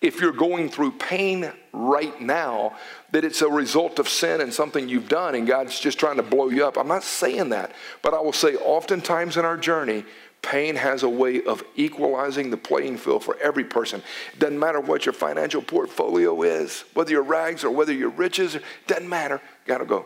if 0.00 0.20
you're 0.20 0.32
going 0.32 0.68
through 0.68 0.92
pain 0.92 1.50
right 1.72 2.20
now 2.20 2.76
that 3.12 3.24
it's 3.24 3.42
a 3.42 3.48
result 3.48 3.98
of 3.98 4.08
sin 4.08 4.40
and 4.40 4.52
something 4.52 4.88
you've 4.88 5.08
done 5.08 5.34
and 5.34 5.46
God's 5.46 5.78
just 5.80 5.98
trying 5.98 6.16
to 6.16 6.22
blow 6.22 6.50
you 6.50 6.66
up. 6.66 6.76
I'm 6.76 6.88
not 6.88 7.04
saying 7.04 7.50
that. 7.50 7.72
But 8.02 8.12
I 8.12 8.20
will 8.20 8.32
say, 8.32 8.56
oftentimes 8.56 9.36
in 9.36 9.44
our 9.44 9.56
journey, 9.56 10.04
pain 10.44 10.76
has 10.76 11.02
a 11.02 11.08
way 11.08 11.42
of 11.42 11.64
equalizing 11.74 12.50
the 12.50 12.56
playing 12.56 12.98
field 12.98 13.24
for 13.24 13.36
every 13.38 13.64
person. 13.64 14.02
It 14.34 14.38
doesn't 14.38 14.58
matter 14.58 14.80
what 14.80 15.06
your 15.06 15.14
financial 15.14 15.62
portfolio 15.62 16.42
is, 16.42 16.84
whether 16.92 17.10
you're 17.10 17.22
rags 17.22 17.64
or 17.64 17.70
whether 17.70 17.92
you're 17.92 18.10
riches, 18.10 18.58
doesn't 18.86 19.08
matter. 19.08 19.40
Got 19.66 19.78
to 19.78 19.86
go. 19.86 20.04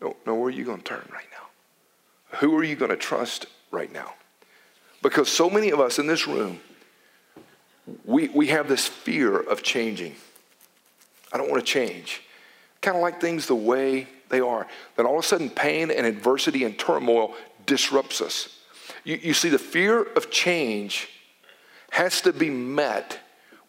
No, 0.00 0.16
no, 0.26 0.34
where 0.34 0.48
are 0.48 0.50
you 0.50 0.64
going 0.64 0.78
to 0.78 0.84
turn 0.84 1.08
right 1.12 1.26
now? 1.30 2.38
Who 2.38 2.56
are 2.58 2.64
you 2.64 2.76
going 2.76 2.90
to 2.90 2.96
trust 2.96 3.46
right 3.70 3.90
now? 3.92 4.14
Because 5.02 5.30
so 5.30 5.48
many 5.48 5.70
of 5.70 5.80
us 5.80 5.98
in 5.98 6.06
this 6.06 6.26
room, 6.26 6.60
we, 8.04 8.28
we 8.28 8.48
have 8.48 8.68
this 8.68 8.86
fear 8.86 9.38
of 9.38 9.62
changing. 9.62 10.16
I 11.32 11.38
don't 11.38 11.50
want 11.50 11.64
to 11.64 11.72
change. 11.72 12.22
Kind 12.82 12.96
of 12.96 13.02
like 13.02 13.20
things 13.20 13.46
the 13.46 13.54
way 13.54 14.08
they 14.28 14.40
are. 14.40 14.66
Then 14.96 15.06
all 15.06 15.18
of 15.18 15.24
a 15.24 15.26
sudden, 15.26 15.50
pain 15.50 15.90
and 15.90 16.04
adversity 16.04 16.64
and 16.64 16.76
turmoil 16.78 17.34
disrupts 17.64 18.20
us. 18.20 18.58
You, 19.06 19.20
you 19.22 19.34
see, 19.34 19.48
the 19.48 19.58
fear 19.58 20.02
of 20.02 20.32
change 20.32 21.08
has 21.90 22.20
to 22.22 22.32
be 22.32 22.50
met 22.50 23.20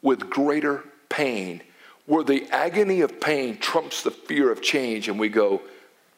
with 0.01 0.31
greater 0.31 0.83
pain, 1.09 1.61
where 2.07 2.23
the 2.23 2.47
agony 2.49 3.01
of 3.01 3.21
pain 3.21 3.59
trumps 3.59 4.01
the 4.01 4.09
fear 4.09 4.51
of 4.51 4.63
change, 4.63 5.07
and 5.07 5.19
we 5.19 5.29
go, 5.29 5.61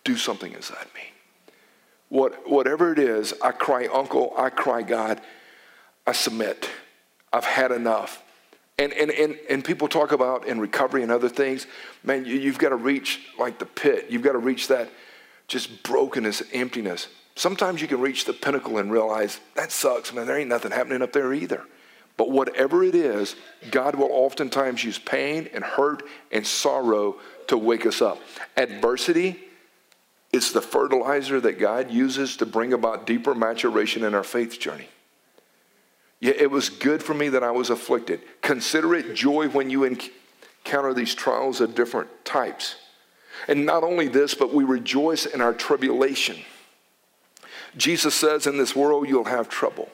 do 0.05 0.15
something 0.15 0.53
inside 0.53 0.87
me. 0.95 1.01
What, 2.07 2.49
whatever 2.49 2.93
it 2.93 2.97
is, 2.97 3.33
I 3.43 3.51
cry, 3.51 3.87
Uncle, 3.93 4.33
I 4.37 4.49
cry, 4.49 4.83
God, 4.83 5.19
I 6.07 6.13
submit. 6.13 6.69
I've 7.33 7.43
had 7.43 7.73
enough. 7.73 8.23
And, 8.77 8.93
and, 8.93 9.11
and, 9.11 9.37
and 9.49 9.65
people 9.65 9.89
talk 9.89 10.13
about 10.13 10.47
in 10.47 10.61
recovery 10.61 11.03
and 11.03 11.11
other 11.11 11.29
things, 11.29 11.67
man, 12.05 12.25
you, 12.25 12.35
you've 12.35 12.57
got 12.57 12.69
to 12.69 12.77
reach 12.77 13.19
like 13.37 13.59
the 13.59 13.65
pit. 13.65 14.05
You've 14.09 14.21
got 14.21 14.31
to 14.31 14.39
reach 14.39 14.69
that 14.69 14.89
just 15.49 15.83
brokenness, 15.83 16.41
emptiness. 16.53 17.09
Sometimes 17.39 17.81
you 17.81 17.87
can 17.87 18.01
reach 18.01 18.25
the 18.25 18.33
pinnacle 18.33 18.79
and 18.79 18.91
realize 18.91 19.39
that 19.55 19.71
sucks, 19.71 20.11
man. 20.11 20.27
There 20.27 20.37
ain't 20.37 20.49
nothing 20.49 20.71
happening 20.71 21.01
up 21.01 21.13
there 21.13 21.33
either. 21.33 21.63
But 22.17 22.31
whatever 22.31 22.83
it 22.83 22.95
is, 22.95 23.37
God 23.71 23.95
will 23.95 24.09
oftentimes 24.11 24.83
use 24.83 24.99
pain 24.99 25.47
and 25.53 25.63
hurt 25.63 26.03
and 26.33 26.45
sorrow 26.45 27.15
to 27.47 27.57
wake 27.57 27.85
us 27.85 28.01
up. 28.01 28.19
Adversity 28.57 29.39
is 30.33 30.51
the 30.51 30.61
fertilizer 30.61 31.39
that 31.39 31.59
God 31.59 31.89
uses 31.89 32.35
to 32.35 32.45
bring 32.45 32.73
about 32.73 33.07
deeper 33.07 33.33
maturation 33.33 34.03
in 34.03 34.13
our 34.13 34.23
faith 34.25 34.59
journey. 34.59 34.89
Yeah, 36.19 36.33
it 36.35 36.51
was 36.51 36.67
good 36.67 37.01
for 37.01 37.13
me 37.13 37.29
that 37.29 37.41
I 37.41 37.51
was 37.51 37.69
afflicted. 37.69 38.19
Consider 38.41 38.95
it 38.95 39.15
joy 39.15 39.47
when 39.47 39.69
you 39.69 39.85
encounter 39.85 40.93
these 40.93 41.15
trials 41.15 41.61
of 41.61 41.73
different 41.73 42.09
types. 42.25 42.75
And 43.47 43.65
not 43.65 43.85
only 43.85 44.09
this, 44.09 44.33
but 44.33 44.53
we 44.53 44.65
rejoice 44.65 45.25
in 45.25 45.39
our 45.39 45.53
tribulation. 45.53 46.35
Jesus 47.77 48.15
says, 48.15 48.47
In 48.47 48.57
this 48.57 48.75
world 48.75 49.07
you'll 49.07 49.25
have 49.25 49.49
trouble, 49.49 49.89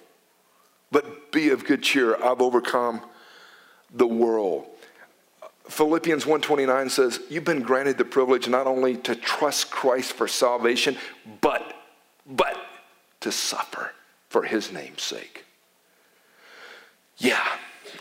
but 0.92 1.32
be 1.32 1.50
of 1.50 1.66
good 1.66 1.84
cheer. 1.84 2.16
I've 2.24 2.42
overcome 2.42 3.02
the 3.94 4.08
world. 4.08 4.68
Philippians 5.70 6.26
1:29 6.26 6.90
says, 6.90 7.20
"You've 7.30 7.44
been 7.44 7.64
granted 7.64 7.98
the 7.98 8.06
privilege 8.06 8.48
not 8.48 8.68
only 8.68 8.98
to 8.98 9.16
trust 9.16 9.72
Christ 9.72 10.14
for 10.14 10.28
salvation, 10.28 10.98
but 11.42 11.76
but 12.26 12.58
to 13.22 13.32
suffer 13.32 13.94
for 14.30 14.44
his 14.44 14.72
name's 14.72 15.02
sake." 15.02 15.46
Yeah. 17.18 17.44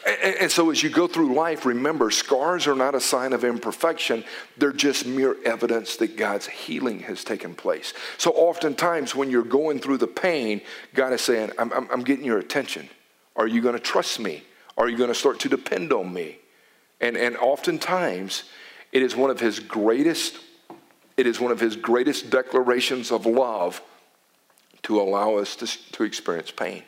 And, 0.07 0.37
and, 0.37 0.53
so 0.53 0.71
as 0.71 0.83
you 0.83 0.91
go 0.91 1.07
through 1.07 1.35
life, 1.35 1.65
remember, 1.65 2.11
scars 2.11 2.67
are 2.67 2.75
not 2.75 2.95
a 2.95 3.01
sign 3.01 3.33
of 3.33 3.43
imperfection. 3.43 4.23
They're 4.59 4.73
just 4.73 5.07
mere 5.07 5.37
evidence 5.45 5.97
that 5.97 6.17
God's 6.17 6.47
healing 6.47 7.01
has 7.01 7.25
taken 7.25 7.55
place. 7.55 7.95
So 8.19 8.31
oftentimes 8.33 9.15
when 9.15 9.31
you're 9.31 9.43
going 9.43 9.79
through 9.79 9.99
the 9.99 10.07
pain, 10.07 10.61
God 10.93 11.15
is 11.15 11.23
saying, 11.23 11.53
I'm, 11.59 11.73
I'm, 11.73 11.89
I'm 11.91 12.05
getting 12.05 12.25
your 12.25 12.39
attention. 12.39 12.89
Are 13.35 13.47
you 13.47 13.63
going 13.63 13.75
to 13.75 13.81
trust 13.81 14.21
me? 14.21 14.43
Are 14.77 14.89
you 14.89 14.99
going 14.99 15.09
to 15.09 15.15
start 15.15 15.41
to 15.41 15.49
depend 15.49 15.93
on 15.93 16.13
me? 16.13 16.39
And, 17.01 17.17
and 17.17 17.37
oftentimes, 17.39 18.45
it 18.93 19.03
is 19.03 19.17
one 19.17 19.31
of 19.31 19.41
his 19.41 19.59
greatest, 19.59 20.39
it 21.17 21.27
is 21.27 21.41
one 21.41 21.51
of 21.51 21.61
his 21.61 21.77
greatest 21.77 22.29
declarations 22.29 23.11
of 23.11 23.25
love 23.25 23.83
to 24.83 25.01
allow 25.01 25.37
us 25.37 25.57
to, 25.57 25.93
to 25.93 26.05
experience 26.05 26.51
pain. 26.51 26.83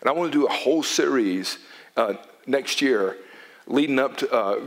And 0.00 0.08
I 0.08 0.12
want 0.12 0.32
to 0.32 0.38
do 0.38 0.46
a 0.46 0.52
whole 0.52 0.82
series 0.82 1.58
uh, 1.96 2.14
next 2.46 2.82
year 2.82 3.16
leading 3.66 3.98
up 3.98 4.16
to 4.18 4.32
uh, 4.32 4.58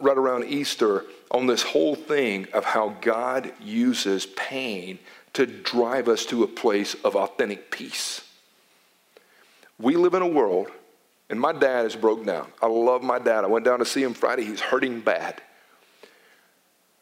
right 0.00 0.16
around 0.16 0.44
Easter 0.44 1.04
on 1.30 1.46
this 1.46 1.62
whole 1.62 1.94
thing 1.94 2.46
of 2.52 2.64
how 2.64 2.90
God 3.00 3.52
uses 3.60 4.26
pain 4.26 4.98
to 5.32 5.46
drive 5.46 6.08
us 6.08 6.24
to 6.26 6.44
a 6.44 6.46
place 6.46 6.94
of 7.04 7.16
authentic 7.16 7.70
peace. 7.70 8.22
We 9.78 9.96
live 9.96 10.14
in 10.14 10.22
a 10.22 10.28
world, 10.28 10.68
and 11.28 11.40
my 11.40 11.52
dad 11.52 11.86
is 11.86 11.96
broke 11.96 12.24
down. 12.24 12.52
I 12.62 12.66
love 12.66 13.02
my 13.02 13.18
dad. 13.18 13.44
I 13.44 13.48
went 13.48 13.64
down 13.64 13.80
to 13.80 13.84
see 13.84 14.02
him 14.02 14.14
Friday. 14.14 14.44
He's 14.44 14.60
hurting 14.60 15.00
bad. 15.00 15.42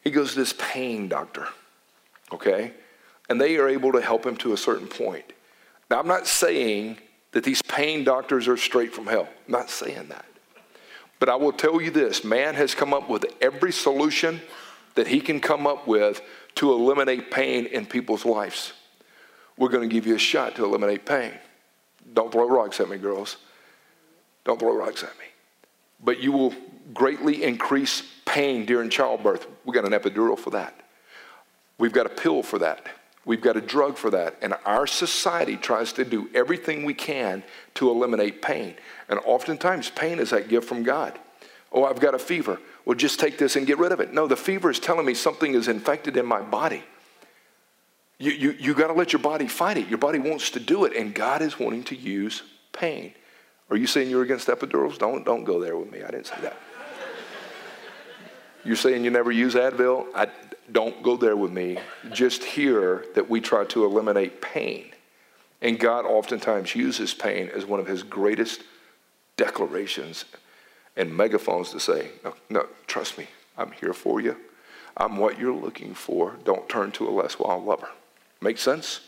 He 0.03 0.11
goes 0.11 0.33
to 0.33 0.39
this 0.39 0.55
pain 0.57 1.09
doctor, 1.09 1.49
okay? 2.33 2.73
And 3.29 3.41
they 3.41 3.57
are 3.57 3.69
able 3.69 3.93
to 3.93 4.01
help 4.01 4.25
him 4.25 4.37
to 4.39 4.53
a 4.53 4.57
certain 4.57 4.89
point. 4.89 5.33
Now, 5.91 6.01
I'm 6.01 6.09
not 6.09 6.27
saying 6.27 6.99
that 7.33 7.45
these 7.45 7.63
pain 7.63 8.05
doctors 8.05 8.47
are 8.47 8.57
straight 8.57 8.95
from 8.95 9.07
hell. 9.07 9.29
I'm 9.47 9.53
not 9.53 9.71
saying 9.71 10.09
that. 10.09 10.25
But 11.19 11.29
I 11.29 11.37
will 11.37 11.53
tell 11.53 11.81
you 11.81 11.91
this 11.91 12.25
man 12.25 12.55
has 12.55 12.75
come 12.75 12.93
up 12.93 13.09
with 13.09 13.27
every 13.41 13.73
solution 13.73 14.41
that 14.95 15.07
he 15.07 15.21
can 15.21 15.41
come 15.41 15.67
up 15.67 15.87
with 15.87 16.21
to 16.57 16.73
eliminate 16.73 17.31
pain 17.31 17.67
in 17.67 17.87
people's 17.87 18.25
lives. 18.25 18.73
We're 19.57 19.69
going 19.69 19.89
to 19.89 19.93
give 19.93 20.07
you 20.07 20.15
a 20.15 20.19
shot 20.19 20.57
to 20.57 20.65
eliminate 20.65 21.07
pain. 21.07 21.33
Don't 22.13 22.33
throw 22.33 22.49
rocks 22.49 22.81
at 22.81 22.89
me, 22.89 22.99
girls. 22.99 23.37
Don't 24.45 24.59
throw 24.59 24.77
rocks 24.77 25.03
at 25.03 25.17
me. 25.19 25.27
But 26.03 26.21
you 26.21 26.33
will 26.33 26.55
greatly 26.93 27.45
increase 27.45 28.03
pain 28.27 28.67
during 28.67 28.91
childbirth. 28.91 29.47
We've 29.65 29.75
got 29.75 29.85
an 29.85 29.93
epidural 29.93 30.39
for 30.39 30.51
that. 30.51 30.75
We've 31.79 31.93
got 31.93 32.07
a 32.07 32.11
pill 32.11 32.43
for 32.43 32.59
that. 32.59 32.87
We've 33.25 33.41
got 33.41 33.57
a 33.57 33.61
drug 33.61 33.97
for 33.97 34.11
that. 34.11 34.37
And 34.43 34.55
our 34.65 34.87
society 34.87 35.57
tries 35.57 35.93
to 35.95 36.05
do 36.05 36.29
everything 36.35 36.85
we 36.85 36.95
can 36.95 37.45
to 37.75 37.91
eliminate 37.91 38.43
pain. 38.43 38.75
And 39.09 39.21
oftentimes, 39.25 39.91
pain 39.91 40.19
is 40.19 40.31
that 40.31 40.49
gift 40.49 40.69
from 40.69 40.83
God. 40.83 41.19
Oh, 41.71 41.85
I've 41.85 42.01
got 42.01 42.15
a 42.15 42.19
fever. 42.19 42.59
Well, 42.85 42.97
just 42.97 43.21
take 43.21 43.39
this 43.39 43.57
and 43.57 43.67
get 43.67 43.79
rid 43.79 43.93
of 43.93 44.01
it. 44.01 44.13
No, 44.13 44.27
the 44.27 44.37
fever 44.37 44.71
is 44.71 44.81
telling 44.81 45.07
me 45.07 45.15
something 45.15 45.55
is 45.55 45.69
infected 45.69 46.17
in 46.17 46.27
my 46.27 46.43
body. 46.43 46.83
You, 48.19 48.33
you, 48.33 48.51
you 48.53 48.75
got 48.75 48.89
to 48.89 48.93
let 48.93 49.13
your 49.13 49.23
body 49.23 49.49
fight 49.49 49.79
it. 49.79 49.89
Your 49.89 49.99
body 49.99 50.19
wants 50.19 50.51
to 50.51 50.61
do 50.61 50.85
it, 50.85 50.95
and 50.97 51.15
God 51.15 51.43
is 51.43 51.59
wanting 51.59 51.85
to 51.85 51.97
use 51.97 52.43
pain. 52.73 53.15
Are 53.71 53.77
you 53.77 53.87
saying 53.87 54.11
you're 54.11 54.23
against 54.23 54.49
epidurals? 54.49 54.99
Don't, 54.99 55.25
don't 55.25 55.45
go 55.45 55.61
there 55.61 55.77
with 55.77 55.91
me. 55.91 56.03
I 56.03 56.11
didn't 56.11 56.27
say 56.27 56.37
that. 56.43 56.57
You're 58.65 58.77
saying 58.77 59.03
you 59.03 59.11
never 59.11 59.33
use 59.33 59.55
Advil? 59.55 60.07
I, 60.15 60.29
don't 60.71 61.03
go 61.03 61.17
there 61.17 61.37
with 61.37 61.51
me. 61.51 61.79
Just 62.13 62.45
hear 62.45 63.05
that 63.15 63.29
we 63.29 63.41
try 63.41 63.65
to 63.67 63.85
eliminate 63.85 64.41
pain. 64.41 64.93
And 65.61 65.79
God 65.79 66.05
oftentimes 66.05 66.75
uses 66.75 67.15
pain 67.15 67.49
as 67.55 67.65
one 67.65 67.81
of 67.81 67.87
his 67.87 68.03
greatest 68.03 68.63
declarations 69.37 70.25
and 70.97 71.17
megaphones 71.17 71.71
to 71.71 71.81
say, 71.81 72.11
no, 72.25 72.35
no, 72.51 72.67
trust 72.87 73.19
me, 73.19 73.29
I'm 73.57 73.73
here 73.73 73.93
for 73.93 74.21
you. 74.21 74.37
I'm 74.97 75.17
what 75.17 75.39
you're 75.39 75.55
looking 75.55 75.95
for. 75.95 76.37
Don't 76.45 76.69
turn 76.69 76.93
to 76.93 77.09
a 77.09 77.11
less 77.11 77.39
wild 77.39 77.65
lover. 77.65 77.89
Make 78.41 78.59
sense? 78.59 79.01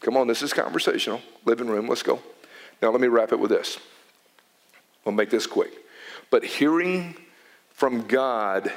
Come 0.00 0.16
on, 0.16 0.28
this 0.28 0.42
is 0.42 0.52
conversational. 0.52 1.20
Living 1.44 1.66
room, 1.66 1.88
let's 1.88 2.02
go. 2.02 2.20
Now, 2.80 2.90
let 2.90 3.00
me 3.00 3.08
wrap 3.08 3.32
it 3.32 3.40
with 3.40 3.50
this. 3.50 3.78
We'll 5.04 5.14
make 5.14 5.30
this 5.30 5.46
quick. 5.46 5.72
But 6.30 6.44
hearing 6.44 7.16
from 7.72 8.06
God 8.06 8.70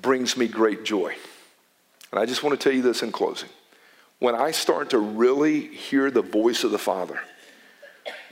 brings 0.00 0.36
me 0.36 0.48
great 0.48 0.84
joy. 0.84 1.14
And 2.10 2.20
I 2.20 2.26
just 2.26 2.42
want 2.42 2.58
to 2.58 2.62
tell 2.62 2.74
you 2.74 2.82
this 2.82 3.02
in 3.02 3.12
closing. 3.12 3.48
When 4.18 4.34
I 4.34 4.50
start 4.50 4.90
to 4.90 4.98
really 4.98 5.60
hear 5.60 6.10
the 6.10 6.22
voice 6.22 6.64
of 6.64 6.70
the 6.70 6.78
Father, 6.78 7.20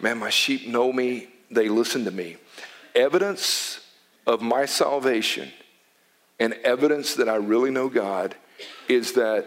man, 0.00 0.18
my 0.18 0.30
sheep 0.30 0.66
know 0.66 0.92
me, 0.92 1.28
they 1.50 1.68
listen 1.68 2.04
to 2.04 2.10
me. 2.10 2.36
Evidence 2.94 3.80
of 4.26 4.42
my 4.42 4.66
salvation 4.66 5.52
and 6.40 6.54
evidence 6.64 7.14
that 7.14 7.28
I 7.28 7.36
really 7.36 7.70
know 7.70 7.88
God 7.88 8.34
is 8.88 9.12
that 9.12 9.46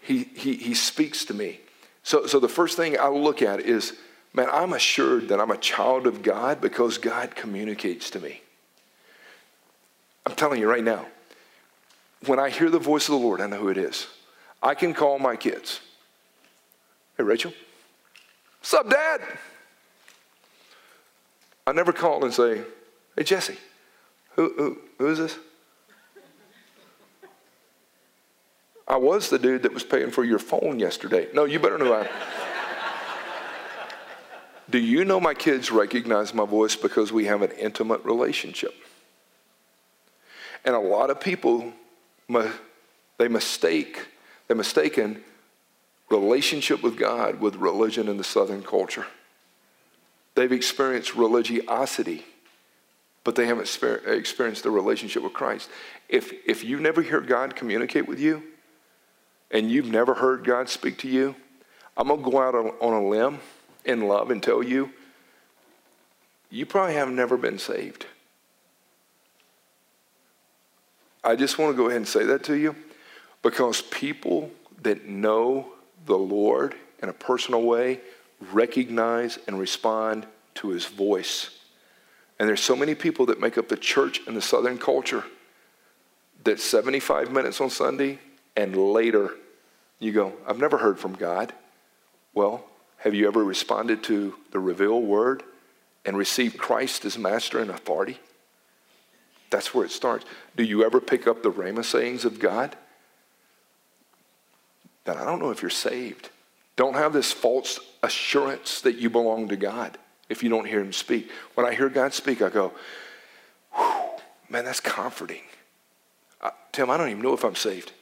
He, 0.00 0.24
he, 0.24 0.56
he 0.56 0.74
speaks 0.74 1.24
to 1.26 1.34
me. 1.34 1.60
So, 2.02 2.26
so 2.26 2.40
the 2.40 2.48
first 2.48 2.76
thing 2.76 2.98
I 2.98 3.08
look 3.08 3.42
at 3.42 3.60
is, 3.60 3.94
man, 4.32 4.48
I'm 4.52 4.72
assured 4.72 5.28
that 5.28 5.40
I'm 5.40 5.50
a 5.50 5.58
child 5.58 6.06
of 6.06 6.22
God 6.22 6.60
because 6.60 6.98
God 6.98 7.34
communicates 7.34 8.10
to 8.10 8.20
me. 8.20 8.42
I'm 10.24 10.34
telling 10.34 10.60
you 10.60 10.68
right 10.68 10.84
now, 10.84 11.06
when 12.26 12.38
I 12.38 12.50
hear 12.50 12.70
the 12.70 12.78
voice 12.78 13.08
of 13.08 13.12
the 13.12 13.26
Lord, 13.26 13.40
I 13.40 13.46
know 13.46 13.58
who 13.58 13.68
it 13.68 13.78
is. 13.78 14.06
I 14.62 14.74
can 14.74 14.94
call 14.94 15.18
my 15.18 15.36
kids. 15.36 15.80
Hey, 17.16 17.22
Rachel. 17.22 17.52
What's 18.60 18.74
up, 18.74 18.90
Dad? 18.90 19.20
I 21.66 21.72
never 21.72 21.92
call 21.92 22.24
and 22.24 22.32
say, 22.32 22.62
Hey, 23.16 23.24
Jesse, 23.24 23.56
who, 24.34 24.52
who, 24.56 24.78
who 24.98 25.06
is 25.08 25.18
this? 25.18 25.38
I 28.88 28.96
was 28.96 29.30
the 29.30 29.38
dude 29.38 29.62
that 29.64 29.74
was 29.74 29.82
paying 29.82 30.10
for 30.10 30.22
your 30.22 30.38
phone 30.38 30.78
yesterday. 30.78 31.28
No, 31.34 31.44
you 31.44 31.58
better 31.58 31.78
know 31.78 31.92
I. 31.92 32.08
Do 34.70 34.78
you 34.78 35.04
know 35.04 35.18
my 35.18 35.34
kids 35.34 35.70
recognize 35.70 36.34
my 36.34 36.44
voice 36.44 36.76
because 36.76 37.12
we 37.12 37.24
have 37.26 37.42
an 37.42 37.52
intimate 37.52 38.04
relationship? 38.04 38.74
And 40.64 40.74
a 40.74 40.80
lot 40.80 41.10
of 41.10 41.20
people, 41.20 41.72
they 42.28 43.28
mistake, 43.28 44.06
they 44.48 44.54
mistaken 44.54 45.22
relationship 46.10 46.82
with 46.82 46.96
God 46.96 47.40
with 47.40 47.56
religion 47.56 48.08
in 48.08 48.16
the 48.16 48.24
Southern 48.24 48.62
culture. 48.62 49.06
They've 50.34 50.52
experienced 50.52 51.14
religiosity, 51.14 52.24
but 53.24 53.34
they 53.34 53.46
haven't 53.46 53.68
experienced 54.06 54.62
the 54.62 54.70
relationship 54.70 55.22
with 55.22 55.32
Christ. 55.32 55.70
If, 56.08 56.32
if 56.46 56.62
you 56.62 56.78
never 56.78 57.02
hear 57.02 57.20
God 57.20 57.56
communicate 57.56 58.06
with 58.06 58.20
you, 58.20 58.42
and 59.50 59.70
you've 59.70 59.86
never 59.86 60.14
heard 60.14 60.44
God 60.44 60.68
speak 60.68 60.98
to 60.98 61.08
you, 61.08 61.34
I'm 61.96 62.08
going 62.08 62.22
to 62.22 62.30
go 62.30 62.42
out 62.42 62.54
on, 62.54 62.66
on 62.80 62.92
a 62.92 63.08
limb 63.08 63.38
in 63.84 64.06
love 64.06 64.30
and 64.30 64.42
tell 64.42 64.62
you, 64.62 64.90
you 66.50 66.66
probably 66.66 66.94
have 66.94 67.08
never 67.08 67.36
been 67.36 67.58
saved. 67.58 68.06
I 71.26 71.34
just 71.34 71.58
want 71.58 71.72
to 71.72 71.76
go 71.76 71.86
ahead 71.86 71.96
and 71.96 72.06
say 72.06 72.24
that 72.24 72.44
to 72.44 72.54
you 72.54 72.76
because 73.42 73.82
people 73.82 74.48
that 74.82 75.06
know 75.06 75.72
the 76.06 76.16
Lord 76.16 76.76
in 77.02 77.08
a 77.08 77.12
personal 77.12 77.62
way 77.64 78.00
recognize 78.52 79.36
and 79.48 79.58
respond 79.58 80.24
to 80.54 80.68
his 80.68 80.86
voice. 80.86 81.50
And 82.38 82.48
there's 82.48 82.62
so 82.62 82.76
many 82.76 82.94
people 82.94 83.26
that 83.26 83.40
make 83.40 83.58
up 83.58 83.68
the 83.68 83.76
church 83.76 84.20
in 84.28 84.34
the 84.34 84.40
Southern 84.40 84.78
culture 84.78 85.24
that 86.44 86.60
75 86.60 87.32
minutes 87.32 87.60
on 87.60 87.70
Sunday 87.70 88.20
and 88.56 88.76
later 88.76 89.32
you 89.98 90.12
go, 90.12 90.32
I've 90.46 90.58
never 90.58 90.78
heard 90.78 90.96
from 90.96 91.14
God. 91.14 91.52
Well, 92.34 92.64
have 92.98 93.14
you 93.14 93.26
ever 93.26 93.42
responded 93.42 94.04
to 94.04 94.36
the 94.52 94.60
revealed 94.60 95.02
word 95.02 95.42
and 96.04 96.16
received 96.16 96.56
Christ 96.56 97.04
as 97.04 97.18
master 97.18 97.58
and 97.58 97.70
authority? 97.70 98.20
That's 99.50 99.74
where 99.74 99.84
it 99.84 99.90
starts. 99.90 100.24
Do 100.56 100.64
you 100.64 100.84
ever 100.84 101.00
pick 101.00 101.26
up 101.26 101.42
the 101.42 101.52
Rhema 101.52 101.84
sayings 101.84 102.24
of 102.24 102.38
God? 102.38 102.76
Then 105.04 105.16
I 105.16 105.24
don't 105.24 105.38
know 105.38 105.50
if 105.50 105.62
you're 105.62 105.70
saved. 105.70 106.30
Don't 106.74 106.94
have 106.94 107.12
this 107.12 107.32
false 107.32 107.80
assurance 108.02 108.80
that 108.82 108.96
you 108.96 109.08
belong 109.08 109.48
to 109.48 109.56
God 109.56 109.98
if 110.28 110.42
you 110.42 110.50
don't 110.50 110.66
hear 110.66 110.80
Him 110.80 110.92
speak. 110.92 111.30
When 111.54 111.66
I 111.66 111.74
hear 111.74 111.88
God 111.88 112.12
speak, 112.12 112.42
I 112.42 112.50
go, 112.50 112.72
man, 114.50 114.64
that's 114.64 114.80
comforting. 114.80 115.42
Uh, 116.40 116.50
Tim, 116.72 116.90
I 116.90 116.96
don't 116.96 117.08
even 117.08 117.22
know 117.22 117.34
if 117.34 117.44
I'm 117.44 117.54
saved. 117.54 117.92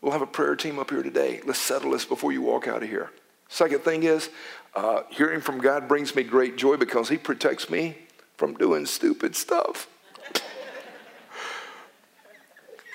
We'll 0.00 0.12
have 0.12 0.22
a 0.22 0.26
prayer 0.26 0.54
team 0.54 0.78
up 0.78 0.90
here 0.90 1.02
today. 1.02 1.40
Let's 1.46 1.58
settle 1.58 1.92
this 1.92 2.04
before 2.04 2.32
you 2.32 2.42
walk 2.42 2.68
out 2.68 2.82
of 2.82 2.88
here. 2.88 3.10
Second 3.48 3.80
thing 3.80 4.02
is, 4.02 4.28
uh, 4.74 5.02
hearing 5.08 5.40
from 5.40 5.58
God 5.58 5.88
brings 5.88 6.14
me 6.14 6.22
great 6.22 6.56
joy 6.56 6.76
because 6.76 7.08
He 7.08 7.16
protects 7.16 7.70
me 7.70 7.96
from 8.36 8.54
doing 8.54 8.84
stupid 8.84 9.34
stuff. 9.34 9.88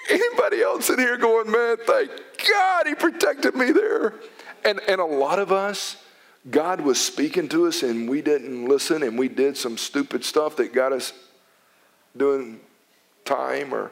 Anybody 0.09 0.61
else 0.61 0.89
in 0.89 0.97
here 0.97 1.17
going, 1.17 1.51
man, 1.51 1.77
thank 1.85 2.09
God 2.47 2.87
he 2.87 2.95
protected 2.95 3.55
me 3.55 3.71
there. 3.71 4.13
And, 4.65 4.79
and 4.87 4.99
a 4.99 5.05
lot 5.05 5.39
of 5.39 5.51
us, 5.51 5.97
God 6.49 6.81
was 6.81 6.99
speaking 6.99 7.47
to 7.49 7.67
us 7.67 7.83
and 7.83 8.09
we 8.09 8.21
didn't 8.21 8.65
listen 8.65 9.03
and 9.03 9.17
we 9.17 9.27
did 9.27 9.55
some 9.55 9.77
stupid 9.77 10.23
stuff 10.25 10.55
that 10.57 10.73
got 10.73 10.93
us 10.93 11.13
doing 12.17 12.59
time 13.25 13.73
or 13.73 13.91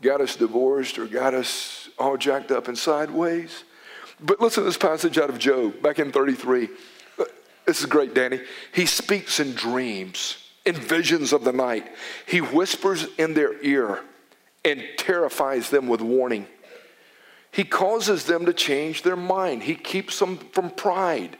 got 0.00 0.20
us 0.20 0.36
divorced 0.36 0.98
or 0.98 1.06
got 1.06 1.34
us 1.34 1.88
all 1.98 2.16
jacked 2.16 2.50
up 2.50 2.68
and 2.68 2.78
sideways. 2.78 3.64
But 4.20 4.40
listen 4.40 4.62
to 4.62 4.68
this 4.68 4.78
passage 4.78 5.18
out 5.18 5.30
of 5.30 5.38
Job, 5.38 5.82
back 5.82 5.98
in 5.98 6.12
33. 6.12 6.68
This 7.66 7.80
is 7.80 7.86
great, 7.86 8.14
Danny. 8.14 8.40
He 8.72 8.86
speaks 8.86 9.38
in 9.38 9.52
dreams, 9.52 10.36
in 10.64 10.74
visions 10.74 11.32
of 11.32 11.44
the 11.44 11.52
night. 11.52 11.86
He 12.26 12.38
whispers 12.40 13.06
in 13.18 13.34
their 13.34 13.62
ear 13.62 14.00
and 14.64 14.82
terrifies 14.96 15.70
them 15.70 15.88
with 15.88 16.00
warning. 16.00 16.46
He 17.50 17.64
causes 17.64 18.24
them 18.24 18.46
to 18.46 18.52
change 18.52 19.02
their 19.02 19.16
mind. 19.16 19.62
He 19.62 19.74
keeps 19.74 20.18
them 20.18 20.38
from 20.38 20.70
pride. 20.70 21.36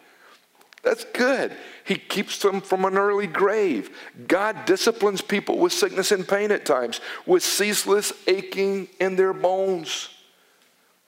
That's 0.83 1.05
good. 1.05 1.57
He 1.85 1.95
keeps 1.95 2.39
them 2.39 2.61
from 2.61 2.85
an 2.85 2.99
early 2.99 3.29
grave. 3.29 3.97
God 4.27 4.65
disciplines 4.65 5.21
people 5.21 5.59
with 5.59 5.73
sickness 5.73 6.11
and 6.11 6.27
pain 6.27 6.51
at 6.51 6.67
times, 6.67 7.01
with 7.25 7.43
ceaseless 7.43 8.13
aching 8.27 8.89
in 9.01 9.17
their 9.17 9.33
bones. 9.33 10.09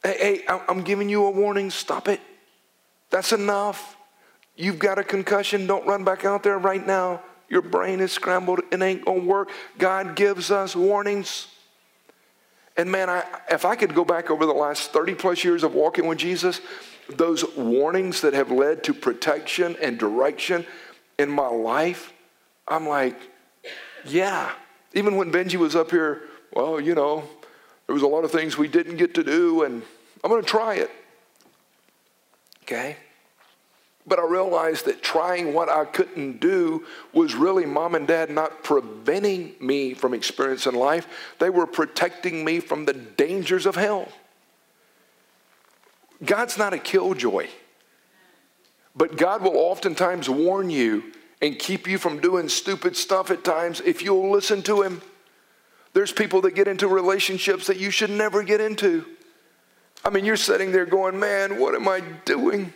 Hey, 0.02 0.44
hey, 0.46 0.58
I'm 0.68 0.82
giving 0.82 1.08
you 1.08 1.26
a 1.26 1.30
warning. 1.30 1.70
Stop 1.70 2.08
it. 2.08 2.20
That's 3.10 3.32
enough. 3.32 3.96
You've 4.56 4.78
got 4.78 4.98
a 4.98 5.04
concussion. 5.04 5.66
Don't 5.66 5.86
run 5.86 6.04
back 6.04 6.24
out 6.24 6.44
there 6.44 6.58
right 6.58 6.84
now. 6.86 7.20
Your 7.48 7.62
brain 7.62 8.00
is 8.00 8.12
scrambled. 8.12 8.60
It 8.70 8.80
ain't 8.80 9.04
going 9.04 9.22
to 9.22 9.26
work. 9.26 9.50
God 9.76 10.14
gives 10.14 10.50
us 10.50 10.76
warnings. 10.76 11.48
And 12.76 12.90
man, 12.90 13.08
I, 13.08 13.24
if 13.50 13.64
I 13.64 13.76
could 13.76 13.94
go 13.94 14.04
back 14.04 14.30
over 14.30 14.46
the 14.46 14.52
last 14.52 14.92
30 14.92 15.14
plus 15.14 15.44
years 15.44 15.62
of 15.62 15.74
walking 15.74 16.06
with 16.06 16.18
Jesus, 16.18 16.60
those 17.08 17.44
warnings 17.56 18.20
that 18.22 18.34
have 18.34 18.50
led 18.50 18.82
to 18.84 18.94
protection 18.94 19.76
and 19.80 19.98
direction 19.98 20.66
in 21.18 21.30
my 21.30 21.46
life, 21.46 22.12
I'm 22.66 22.88
like, 22.88 23.16
yeah. 24.04 24.50
Even 24.92 25.16
when 25.16 25.30
Benji 25.30 25.56
was 25.56 25.76
up 25.76 25.90
here, 25.90 26.22
well, 26.52 26.80
you 26.80 26.94
know, 26.94 27.24
there 27.86 27.94
was 27.94 28.02
a 28.02 28.06
lot 28.06 28.24
of 28.24 28.30
things 28.30 28.56
we 28.56 28.68
didn't 28.68 28.96
get 28.96 29.14
to 29.14 29.24
do, 29.24 29.62
and 29.64 29.82
I'm 30.22 30.30
going 30.30 30.42
to 30.42 30.48
try 30.48 30.74
it. 30.74 30.90
Okay? 32.62 32.96
But 34.06 34.18
I 34.18 34.26
realized 34.26 34.84
that 34.84 35.02
trying 35.02 35.54
what 35.54 35.70
I 35.70 35.86
couldn't 35.86 36.38
do 36.38 36.84
was 37.12 37.34
really 37.34 37.64
mom 37.64 37.94
and 37.94 38.06
dad 38.06 38.28
not 38.28 38.62
preventing 38.62 39.54
me 39.60 39.94
from 39.94 40.12
experiencing 40.12 40.74
life. 40.74 41.06
They 41.38 41.48
were 41.48 41.66
protecting 41.66 42.44
me 42.44 42.60
from 42.60 42.84
the 42.84 42.92
dangers 42.92 43.64
of 43.64 43.76
hell. 43.76 44.08
God's 46.22 46.58
not 46.58 46.74
a 46.74 46.78
killjoy, 46.78 47.48
but 48.94 49.16
God 49.16 49.42
will 49.42 49.56
oftentimes 49.56 50.28
warn 50.28 50.70
you 50.70 51.12
and 51.40 51.58
keep 51.58 51.88
you 51.88 51.98
from 51.98 52.20
doing 52.20 52.48
stupid 52.48 52.96
stuff 52.96 53.30
at 53.30 53.42
times 53.42 53.80
if 53.80 54.02
you'll 54.02 54.30
listen 54.30 54.62
to 54.62 54.82
Him. 54.82 55.02
There's 55.94 56.12
people 56.12 56.40
that 56.42 56.54
get 56.54 56.68
into 56.68 56.88
relationships 56.88 57.66
that 57.68 57.78
you 57.78 57.90
should 57.90 58.10
never 58.10 58.42
get 58.42 58.60
into. 58.60 59.04
I 60.04 60.10
mean, 60.10 60.24
you're 60.24 60.36
sitting 60.36 60.72
there 60.72 60.86
going, 60.86 61.18
man, 61.18 61.58
what 61.58 61.74
am 61.74 61.88
I 61.88 62.00
doing? 62.24 62.72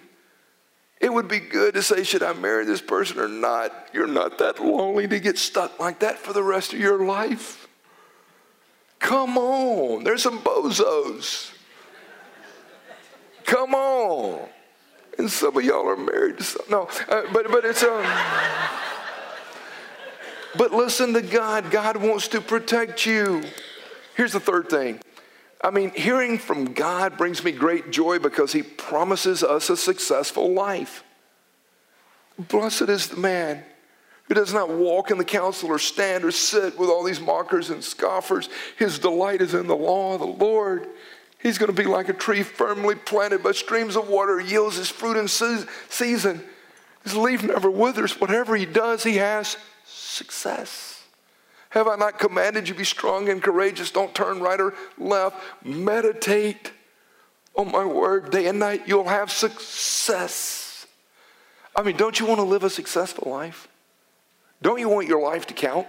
It 1.01 1.13
would 1.13 1.29
be 1.29 1.39
good 1.39 1.75
to 1.75 1.83
say, 1.83 2.03
should 2.03 2.23
I 2.23 2.33
marry 2.33 2.65
this 2.65 2.81
person 2.81 3.21
or 3.21 3.29
not? 3.29 3.73
You're 3.93 4.09
not 4.09 4.39
that 4.39 4.59
lonely 4.59 5.07
to 5.07 5.21
get 5.21 5.39
stuck 5.39 5.79
like 5.79 6.01
that 6.01 6.19
for 6.19 6.33
the 6.33 6.43
rest 6.43 6.73
of 6.73 6.81
your 6.81 7.05
life. 7.05 7.69
Come 8.99 9.39
on, 9.39 10.03
there's 10.03 10.23
some 10.23 10.41
bozos. 10.41 11.53
Come 13.45 13.75
on. 13.75 14.49
And 15.19 15.31
some 15.31 15.57
of 15.57 15.65
y'all 15.65 15.89
are 15.89 15.97
married 15.97 16.39
to 16.39 16.45
some. 16.45 16.63
No, 16.69 16.89
uh, 17.09 17.23
but, 17.33 17.51
but 17.51 17.65
it's. 17.65 17.83
Um, 17.83 18.05
but 20.57 20.73
listen 20.73 21.13
to 21.15 21.23
God. 21.23 21.71
God 21.71 21.97
wants 21.97 22.29
to 22.29 22.41
protect 22.41 23.07
you. 23.07 23.43
Here's 24.17 24.33
the 24.33 24.41
third 24.41 24.69
thing. 24.69 25.01
I 25.61 25.71
mean, 25.71 25.91
hearing 25.91 26.39
from 26.39 26.73
God 26.73 27.19
brings 27.19 27.43
me 27.43 27.53
great 27.53 27.91
joy 27.91 28.19
because 28.19 28.53
He 28.53 28.63
promises 28.63 29.43
us 29.43 29.71
a 29.71 29.77
successful 29.77 30.53
life. 30.53 31.03
Blessed 32.39 32.83
is 32.83 33.09
the 33.09 33.17
man 33.17 33.65
who 34.25 34.35
does 34.35 34.53
not 34.55 34.71
walk 34.71 35.11
in 35.11 35.19
the 35.19 35.25
counsel 35.25 35.71
or 35.71 35.79
stand 35.79 36.25
or 36.25 36.31
sit 36.31 36.79
with 36.79 36.89
all 36.89 37.03
these 37.03 37.21
mockers 37.21 37.71
and 37.71 37.83
scoffers. 37.83 38.49
His 38.77 38.99
delight 38.99 39.41
is 39.41 39.55
in 39.55 39.67
the 39.67 39.77
law 39.77 40.15
of 40.15 40.21
the 40.21 40.27
Lord. 40.27 40.87
He's 41.41 41.59
going 41.59 41.75
to 41.75 41.83
be 41.83 41.89
like 41.89 42.09
a 42.09 42.13
tree 42.13 42.43
firmly 42.43 42.95
planted 42.95 43.43
by 43.43 43.53
streams 43.53 43.97
of 43.97 44.09
water, 44.09 44.41
yields 44.41 44.77
his 44.77 44.89
fruit 44.89 45.17
in 45.17 45.29
season. 45.29 46.45
His 47.03 47.17
leaf 47.17 47.43
never 47.43 47.71
withers. 47.71 48.21
Whatever 48.21 48.55
he 48.55 48.67
does, 48.67 49.03
he 49.03 49.17
has 49.17 49.57
success. 49.87 50.98
Have 51.71 51.87
I 51.87 51.97
not 51.97 52.19
commanded 52.19 52.69
you 52.69 52.75
be 52.75 52.85
strong 52.85 53.29
and 53.29 53.43
courageous? 53.43 53.91
Don't 53.91 54.15
turn 54.15 54.41
right 54.41 54.61
or 54.61 54.75
left. 54.97 55.37
Meditate 55.65 56.73
on 57.55 57.71
my 57.71 57.85
word 57.85 58.31
day 58.31 58.47
and 58.47 58.59
night. 58.59 58.83
You'll 58.87 59.09
have 59.09 59.31
success. 59.31 60.87
I 61.77 61.83
mean, 61.83 61.97
don't 61.97 62.19
you 62.19 62.27
want 62.27 62.39
to 62.39 62.45
live 62.45 62.65
a 62.65 62.71
successful 62.71 63.31
life? 63.31 63.69
Don't 64.63 64.79
you 64.79 64.89
want 64.89 65.09
your 65.09 65.23
life 65.23 65.47
to 65.47 65.55
count? 65.55 65.87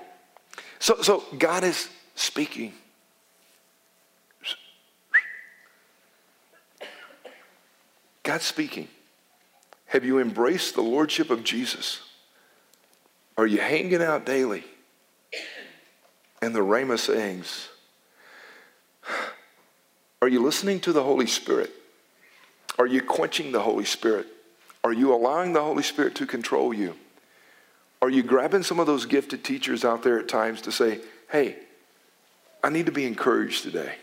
So, 0.80 1.02
so 1.02 1.24
God 1.38 1.64
is 1.64 1.90
speaking. 2.16 2.74
God's 8.24 8.46
speaking. 8.46 8.88
Have 9.88 10.06
you 10.06 10.20
embraced 10.20 10.76
the 10.76 10.82
Lordship 10.82 11.32
of 11.32 11.44
Jesus? 11.44 12.02
Are 13.38 13.48
you 13.48 13.58
hanging 13.60 14.04
out 14.04 14.26
daily? 14.26 14.64
And 16.42 16.56
the 16.56 16.60
Rhema 16.60 16.98
sayings? 16.98 17.70
Are 20.22 20.28
you 20.28 20.44
listening 20.44 20.80
to 20.82 20.94
the 20.94 21.04
Holy 21.04 21.28
Spirit? 21.28 21.72
Are 22.78 22.88
you 22.88 23.02
quenching 23.02 23.52
the 23.52 23.62
Holy 23.62 23.86
Spirit? 23.86 24.28
Are 24.84 24.94
you 24.94 25.14
allowing 25.14 25.54
the 25.54 25.62
Holy 25.62 25.84
Spirit 25.84 26.16
to 26.16 26.26
control 26.26 26.74
you? 26.74 26.96
Are 28.02 28.10
you 28.10 28.24
grabbing 28.24 28.64
some 28.64 28.80
of 28.80 28.88
those 28.88 29.06
gifted 29.06 29.44
teachers 29.44 29.84
out 29.84 30.04
there 30.04 30.20
at 30.20 30.30
times 30.30 30.62
to 30.62 30.72
say, 30.72 31.02
hey, 31.30 31.58
I 32.64 32.70
need 32.70 32.86
to 32.86 32.92
be 32.92 33.06
encouraged 33.06 33.64
today? 33.64 33.96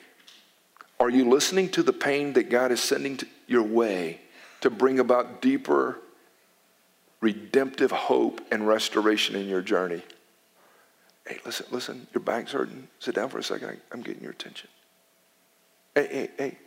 Are 1.01 1.11
you 1.11 1.29
listening 1.29 1.71
to 1.71 1.83
the 1.83 1.93
pain 1.93 2.35
that 2.35 2.51
God 2.51 2.73
is 2.73 2.83
sending 2.83 3.19
your 3.47 3.63
way 3.63 4.21
to 4.61 4.71
bring 4.71 4.99
about 4.99 5.41
deeper 5.41 5.99
redemptive 7.21 7.91
hope 7.91 8.41
and 8.51 8.67
restoration 8.67 9.37
in 9.37 9.49
your 9.49 9.63
journey? 9.63 10.03
Hey, 11.27 11.39
listen, 11.45 11.67
listen, 11.71 12.07
your 12.15 12.23
back's 12.23 12.53
hurting. 12.53 12.87
Sit 13.01 13.15
down 13.15 13.29
for 13.29 13.39
a 13.39 13.43
second. 13.43 13.81
I'm 13.93 14.03
getting 14.03 14.23
your 14.23 14.33
attention. 14.33 14.69
Hey, 15.95 16.09
hey, 16.11 16.31
hey, 16.39 16.59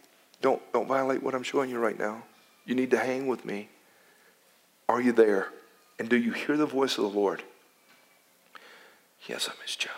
don't, 0.41 0.62
don't 0.74 0.88
violate 0.88 1.24
what 1.24 1.34
I'm 1.34 1.43
showing 1.43 1.70
you 1.70 1.80
right 1.80 1.97
now. 1.97 2.24
You 2.66 2.76
need 2.76 2.91
to 2.91 2.97
hang 2.97 3.28
with 3.28 3.45
me. 3.45 3.70
Are 4.89 5.01
you 5.01 5.12
there? 5.12 5.47
And 5.97 6.10
do 6.10 6.18
you 6.18 6.32
hear 6.32 6.57
the 6.57 6.66
voice 6.66 6.97
of 6.97 7.03
the 7.03 7.20
Lord? 7.20 7.43
Yes, 9.28 9.47
I'm 9.49 9.62
his 9.64 9.76
child. 9.76 9.95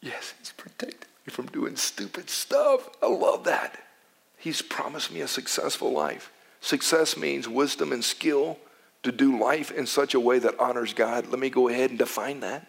Yes, 0.00 0.34
he's 0.38 0.52
protected 0.52 1.06
me 1.26 1.30
from 1.30 1.46
doing 1.46 1.76
stupid 1.76 2.28
stuff. 2.28 2.88
I 3.02 3.06
love 3.06 3.44
that. 3.44 3.78
He's 4.36 4.60
promised 4.60 5.12
me 5.12 5.20
a 5.20 5.28
successful 5.28 5.92
life. 5.92 6.30
Success 6.60 7.16
means 7.16 7.48
wisdom 7.48 7.92
and 7.92 8.04
skill 8.04 8.58
to 9.02 9.12
do 9.12 9.38
life 9.38 9.70
in 9.70 9.86
such 9.86 10.14
a 10.14 10.20
way 10.20 10.38
that 10.38 10.58
honors 10.58 10.92
God. 10.92 11.28
Let 11.28 11.38
me 11.38 11.50
go 11.50 11.68
ahead 11.68 11.90
and 11.90 11.98
define 11.98 12.40
that. 12.40 12.66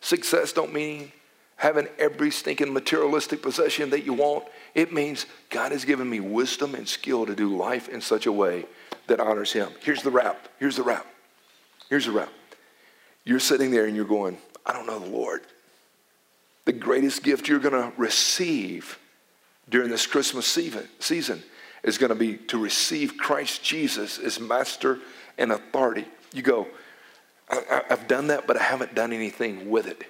Success 0.00 0.52
don't 0.52 0.72
mean 0.72 1.12
having 1.56 1.88
every 1.98 2.30
stinking 2.30 2.72
materialistic 2.72 3.42
possession 3.42 3.90
that 3.90 4.04
you 4.04 4.14
want. 4.14 4.44
It 4.74 4.92
means 4.92 5.26
God 5.50 5.72
has 5.72 5.84
given 5.84 6.08
me 6.08 6.20
wisdom 6.20 6.74
and 6.74 6.88
skill 6.88 7.26
to 7.26 7.34
do 7.34 7.54
life 7.54 7.88
in 7.88 8.00
such 8.00 8.26
a 8.26 8.32
way 8.32 8.64
that 9.08 9.20
honors 9.20 9.52
him. 9.52 9.68
Here's 9.82 10.02
the 10.02 10.10
wrap. 10.10 10.48
Here's 10.58 10.76
the 10.76 10.82
wrap. 10.82 11.06
Here's 11.90 12.06
the 12.06 12.12
wrap. 12.12 12.32
You're 13.24 13.40
sitting 13.40 13.70
there 13.70 13.84
and 13.84 13.94
you're 13.94 14.06
going, 14.06 14.38
I 14.64 14.72
don't 14.72 14.86
know 14.86 14.98
the 14.98 15.10
Lord. 15.10 15.42
The 16.64 16.72
greatest 16.72 17.22
gift 17.22 17.48
you're 17.48 17.58
going 17.58 17.74
to 17.74 17.92
receive 17.98 18.98
during 19.68 19.90
this 19.90 20.06
Christmas 20.06 20.46
season 20.46 21.42
is 21.82 21.98
going 21.98 22.10
to 22.10 22.14
be 22.14 22.36
to 22.36 22.58
receive 22.58 23.16
Christ 23.18 23.62
Jesus 23.62 24.18
as 24.18 24.40
master 24.40 24.98
and 25.36 25.52
authority. 25.52 26.06
You 26.32 26.42
go, 26.42 26.68
I, 27.50 27.82
have 27.88 28.06
done 28.08 28.28
that, 28.28 28.46
but 28.46 28.56
I 28.56 28.62
haven't 28.62 28.94
done 28.94 29.12
anything 29.12 29.70
with 29.70 29.86
it. 29.86 30.04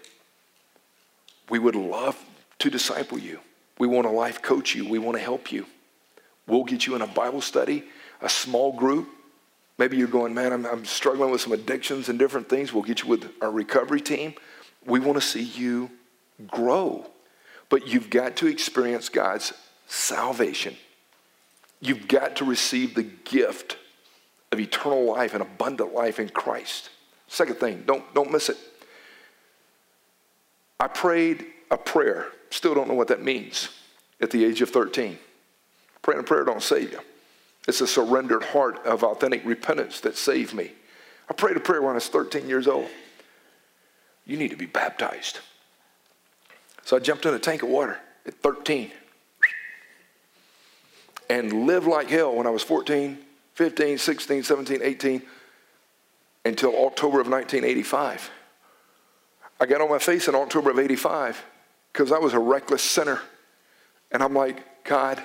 We 1.49 1.59
would 1.59 1.75
love 1.75 2.23
to 2.59 2.71
disciple 2.71 3.19
you. 3.19 3.41
We 3.79 3.87
want 3.87 4.07
to 4.07 4.11
life 4.11 4.43
coach 4.43 4.75
you. 4.75 4.89
We 4.89 4.99
want 4.99 5.17
to 5.17 5.23
help 5.23 5.51
you. 5.51 5.67
We'll 6.47 6.65
get 6.65 6.87
you 6.87 6.95
in 6.95 7.03
a 7.03 7.07
Bible 7.07 7.41
study, 7.41 7.85
a 8.21 8.29
small 8.29 8.73
group, 8.73 9.09
Maybe 9.81 9.97
you're 9.97 10.09
going, 10.09 10.35
man, 10.35 10.53
I'm, 10.53 10.67
I'm 10.67 10.85
struggling 10.85 11.31
with 11.31 11.41
some 11.41 11.55
addictions 11.55 12.11
and 12.11 12.19
different 12.19 12.51
things. 12.51 12.71
We'll 12.71 12.83
get 12.83 13.03
you 13.03 13.09
with 13.09 13.33
our 13.41 13.51
recovery 13.51 14.03
team. 14.03 14.35
We 14.85 15.01
want 15.01 15.17
to 15.17 15.27
see 15.27 15.43
you 15.43 15.91
grow. 16.47 17.07
But 17.71 17.89
you've 17.89 18.11
got 18.11 18.37
to 18.37 18.47
experience 18.47 19.09
God's 19.09 19.55
salvation. 19.87 20.77
You've 21.81 22.09
got 22.09 22.37
to 22.37 22.45
receive 22.45 22.95
the 22.95 23.05
gift 23.05 23.79
of 24.53 24.61
eternal 24.61 25.03
life 25.03 25.33
and 25.33 25.41
abundant 25.41 25.95
life 25.95 26.21
in 26.21 26.29
Christ. 26.29 26.91
Second 27.31 27.61
thing, 27.61 27.85
don't, 27.87 28.13
don't 28.13 28.33
miss 28.33 28.49
it. 28.49 28.59
I 30.81 30.89
prayed 30.89 31.47
a 31.71 31.79
prayer, 31.79 32.27
still 32.51 32.75
don't 32.75 32.89
know 32.89 32.95
what 32.95 33.07
that 33.07 33.23
means 33.23 33.69
at 34.21 34.33
the 34.33 34.45
age 34.45 34.61
of 34.63 34.71
13. 34.71 35.17
Praying 36.03 36.21
a 36.21 36.25
prayer 36.25 36.45
don't 36.45 36.61
save 36.61 36.91
you. 36.91 36.99
It's 37.69 37.81
a 37.81 37.87
surrendered 37.87 38.43
heart 38.43 38.85
of 38.85 39.05
authentic 39.05 39.45
repentance 39.45 40.01
that 40.01 40.17
saved 40.17 40.55
me. 40.55 40.73
I 41.29 41.35
prayed 41.35 41.57
a 41.57 41.61
prayer 41.61 41.81
when 41.81 41.93
I 41.93 41.95
was 41.95 42.09
13 42.09 42.49
years 42.49 42.67
old. 42.67 42.89
You 44.27 44.37
need 44.37 44.51
to 44.51 44.57
be 44.57 44.67
baptized. 44.67 45.39
So 46.83 46.97
I 46.97 46.99
jumped 46.99 47.27
in 47.27 47.35
a 47.35 47.39
tank 47.39 47.63
of 47.63 47.69
water 47.69 48.01
at 48.27 48.35
13 48.43 48.91
and 51.29 51.65
lived 51.65 51.87
like 51.87 52.09
hell 52.09 52.35
when 52.35 52.49
I 52.49 52.51
was 52.51 52.65
14, 52.65 53.17
15, 53.55 53.99
16, 53.99 54.43
17, 54.43 54.81
18 54.83 55.23
until 56.45 56.71
October 56.87 57.21
of 57.21 57.29
1985. 57.29 58.31
I 59.61 59.67
got 59.67 59.81
on 59.81 59.91
my 59.91 59.99
face 59.99 60.29
in 60.29 60.35
October 60.35 60.71
of 60.71 60.79
85 60.79 61.43
because 61.93 62.13
I 62.13 62.19
was 62.19 62.33
a 62.33 62.39
reckless 62.39 62.83
sinner. 62.83 63.21
And 64.11 64.23
I'm 64.23 64.35
like, 64.35 64.85
God, 64.85 65.23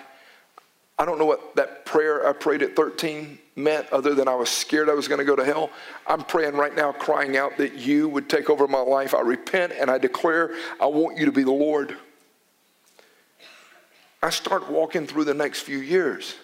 I 0.98 1.06
don't 1.06 1.18
know 1.18 1.26
what 1.26 1.56
that 1.56 1.86
prayer 1.86 2.28
I 2.28 2.34
prayed 2.34 2.62
at 2.62 2.76
13 2.76 3.40
meant 3.56 3.88
other 3.92 4.14
than 4.14 4.28
I 4.28 4.36
was 4.36 4.50
scared 4.50 4.90
I 4.90 4.94
was 4.94 5.08
going 5.08 5.20
to 5.20 5.26
go 5.26 5.36
to 5.36 5.46
hell. 5.46 5.70
I'm 6.08 6.24
praying 6.24 6.56
right 6.56 6.76
now, 6.76 6.92
crying 6.92 7.38
out 7.38 7.58
that 7.58 7.74
you 7.74 8.10
would 8.10 8.30
take 8.30 8.50
over 8.50 8.68
my 8.68 8.82
life. 8.82 9.14
I 9.14 9.22
repent 9.22 9.74
and 9.80 9.90
I 9.90 9.98
declare 9.98 10.52
I 10.80 10.88
want 10.88 11.18
you 11.18 11.26
to 11.26 11.32
be 11.32 11.44
the 11.44 11.52
Lord. 11.52 11.98
I 14.22 14.30
start 14.30 14.70
walking 14.70 15.08
through 15.08 15.26
the 15.26 15.34
next 15.34 15.62
few 15.62 15.78
years. 15.78 16.36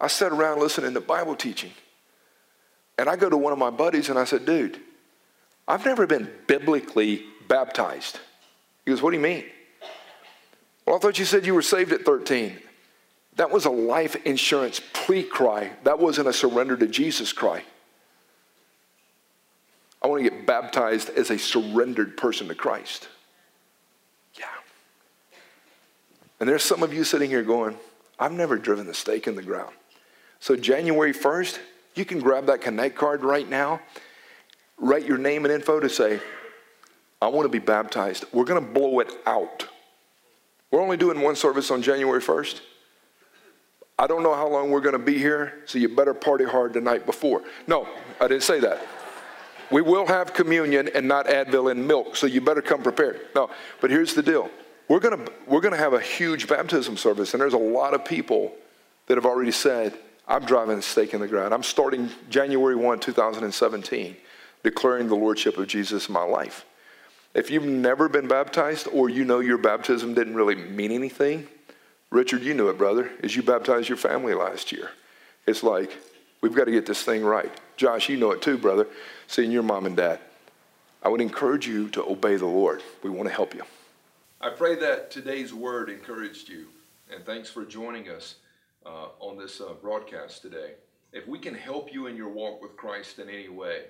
I 0.00 0.08
sat 0.08 0.32
around 0.32 0.60
listening 0.60 0.94
to 0.94 1.00
Bible 1.00 1.36
teaching. 1.36 1.70
And 2.98 3.08
I 3.08 3.16
go 3.16 3.28
to 3.28 3.36
one 3.36 3.52
of 3.52 3.58
my 3.58 3.70
buddies 3.70 4.08
and 4.08 4.18
I 4.18 4.24
said, 4.24 4.44
dude, 4.44 4.80
I've 5.66 5.84
never 5.84 6.06
been 6.06 6.30
biblically 6.46 7.24
baptized. 7.48 8.20
He 8.84 8.90
goes, 8.90 9.02
what 9.02 9.10
do 9.10 9.16
you 9.16 9.22
mean? 9.22 9.44
Well, 10.86 10.96
I 10.96 10.98
thought 10.98 11.18
you 11.18 11.24
said 11.24 11.46
you 11.46 11.54
were 11.54 11.62
saved 11.62 11.92
at 11.92 12.04
13. 12.04 12.58
That 13.36 13.50
was 13.50 13.64
a 13.64 13.70
life 13.70 14.16
insurance 14.26 14.80
plea 14.92 15.22
cry. 15.22 15.72
That 15.84 15.98
wasn't 15.98 16.28
a 16.28 16.32
surrender 16.32 16.76
to 16.76 16.86
Jesus 16.86 17.32
cry. 17.32 17.62
I 20.02 20.08
want 20.08 20.22
to 20.22 20.28
get 20.28 20.46
baptized 20.46 21.10
as 21.10 21.30
a 21.30 21.38
surrendered 21.38 22.16
person 22.16 22.48
to 22.48 22.54
Christ. 22.54 23.08
Yeah. 24.34 24.46
And 26.40 26.48
there's 26.48 26.64
some 26.64 26.82
of 26.82 26.92
you 26.92 27.04
sitting 27.04 27.30
here 27.30 27.44
going, 27.44 27.76
I've 28.18 28.32
never 28.32 28.58
driven 28.58 28.86
the 28.86 28.94
stake 28.94 29.28
in 29.28 29.36
the 29.36 29.42
ground. 29.42 29.72
So, 30.40 30.56
January 30.56 31.14
1st, 31.14 31.60
you 31.94 32.04
can 32.04 32.20
grab 32.20 32.46
that 32.46 32.60
Connect 32.60 32.96
card 32.96 33.22
right 33.22 33.48
now, 33.48 33.80
write 34.78 35.06
your 35.06 35.18
name 35.18 35.44
and 35.44 35.52
info 35.52 35.80
to 35.80 35.88
say, 35.88 36.20
I 37.20 37.28
want 37.28 37.44
to 37.44 37.50
be 37.50 37.58
baptized. 37.58 38.24
We're 38.32 38.44
going 38.44 38.64
to 38.64 38.72
blow 38.72 39.00
it 39.00 39.12
out. 39.26 39.68
We're 40.70 40.80
only 40.80 40.96
doing 40.96 41.20
one 41.20 41.36
service 41.36 41.70
on 41.70 41.82
January 41.82 42.20
1st. 42.20 42.60
I 43.98 44.06
don't 44.06 44.22
know 44.22 44.34
how 44.34 44.48
long 44.48 44.70
we're 44.70 44.80
going 44.80 44.94
to 44.94 44.98
be 44.98 45.18
here, 45.18 45.62
so 45.66 45.78
you 45.78 45.88
better 45.88 46.14
party 46.14 46.44
hard 46.44 46.72
the 46.72 46.80
night 46.80 47.06
before. 47.06 47.42
No, 47.66 47.86
I 48.20 48.26
didn't 48.26 48.42
say 48.42 48.58
that. 48.60 48.80
We 49.70 49.82
will 49.82 50.06
have 50.06 50.34
communion 50.34 50.88
and 50.94 51.06
not 51.06 51.26
Advil 51.26 51.70
and 51.70 51.86
milk, 51.86 52.16
so 52.16 52.26
you 52.26 52.40
better 52.40 52.62
come 52.62 52.82
prepared. 52.82 53.20
No, 53.34 53.50
but 53.80 53.90
here's 53.90 54.14
the 54.14 54.22
deal 54.22 54.50
we're 54.88 55.00
going 55.00 55.24
to 55.24 55.32
we're 55.46 55.60
going 55.60 55.72
to 55.72 55.78
have 55.78 55.92
a 55.92 56.00
huge 56.00 56.48
baptism 56.48 56.96
service, 56.96 57.32
and 57.32 57.40
there's 57.40 57.54
a 57.54 57.58
lot 57.58 57.94
of 57.94 58.04
people 58.04 58.52
that 59.06 59.16
have 59.16 59.24
already 59.24 59.52
said, 59.52 59.96
I'm 60.26 60.44
driving 60.44 60.78
a 60.78 60.82
stake 60.82 61.14
in 61.14 61.20
the 61.20 61.28
ground. 61.28 61.52
I'm 61.52 61.62
starting 61.62 62.08
January 62.30 62.76
1, 62.76 63.00
2017, 63.00 64.16
declaring 64.62 65.08
the 65.08 65.16
Lordship 65.16 65.58
of 65.58 65.66
Jesus 65.66 66.08
in 66.08 66.12
my 66.14 66.22
life. 66.22 66.64
If 67.34 67.50
you've 67.50 67.64
never 67.64 68.08
been 68.08 68.28
baptized 68.28 68.88
or 68.92 69.08
you 69.08 69.24
know 69.24 69.40
your 69.40 69.58
baptism 69.58 70.14
didn't 70.14 70.34
really 70.34 70.54
mean 70.54 70.92
anything, 70.92 71.48
Richard, 72.10 72.42
you 72.42 72.54
knew 72.54 72.68
it, 72.68 72.78
brother, 72.78 73.10
as 73.22 73.34
you 73.34 73.42
baptized 73.42 73.88
your 73.88 73.98
family 73.98 74.34
last 74.34 74.70
year. 74.70 74.90
It's 75.46 75.62
like, 75.62 75.90
we've 76.42 76.54
got 76.54 76.66
to 76.66 76.70
get 76.70 76.86
this 76.86 77.02
thing 77.02 77.24
right. 77.24 77.50
Josh, 77.76 78.08
you 78.08 78.18
know 78.18 78.32
it 78.32 78.42
too, 78.42 78.58
brother, 78.58 78.86
seeing 79.26 79.50
your 79.50 79.62
mom 79.62 79.86
and 79.86 79.96
dad. 79.96 80.20
I 81.02 81.08
would 81.08 81.20
encourage 81.20 81.66
you 81.66 81.88
to 81.90 82.04
obey 82.04 82.36
the 82.36 82.46
Lord. 82.46 82.82
We 83.02 83.10
want 83.10 83.28
to 83.28 83.34
help 83.34 83.54
you. 83.54 83.62
I 84.40 84.50
pray 84.50 84.76
that 84.76 85.10
today's 85.10 85.54
word 85.54 85.88
encouraged 85.88 86.48
you, 86.48 86.66
and 87.12 87.24
thanks 87.24 87.48
for 87.48 87.64
joining 87.64 88.08
us 88.08 88.36
uh, 88.86 89.08
on 89.20 89.38
this 89.38 89.60
uh, 89.60 89.74
broadcast 89.80 90.42
today. 90.42 90.72
If 91.12 91.26
we 91.28 91.38
can 91.38 91.54
help 91.54 91.92
you 91.92 92.06
in 92.06 92.16
your 92.16 92.28
walk 92.28 92.62
with 92.62 92.76
Christ 92.76 93.18
in 93.18 93.28
any 93.28 93.48
way, 93.48 93.84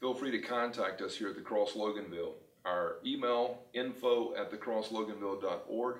feel 0.00 0.14
free 0.14 0.30
to 0.30 0.38
contact 0.38 1.02
us 1.02 1.16
here 1.16 1.28
at 1.28 1.34
the 1.34 1.40
Cross 1.40 1.72
Loganville. 1.72 2.32
Our 2.64 2.96
email, 3.04 3.58
info 3.74 4.34
at 4.34 4.50
thecrossloganville.org, 4.50 5.96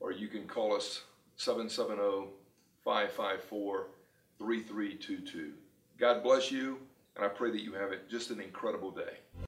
or 0.00 0.12
you 0.12 0.28
can 0.28 0.46
call 0.46 0.76
us 0.76 1.02
770 1.36 2.28
554 2.84 3.86
3322. 4.38 5.52
God 5.98 6.22
bless 6.22 6.50
you, 6.50 6.78
and 7.16 7.24
I 7.24 7.28
pray 7.28 7.50
that 7.50 7.62
you 7.62 7.72
have 7.72 7.92
it 7.92 8.10
just 8.10 8.30
an 8.30 8.40
incredible 8.40 8.90
day. 8.90 9.18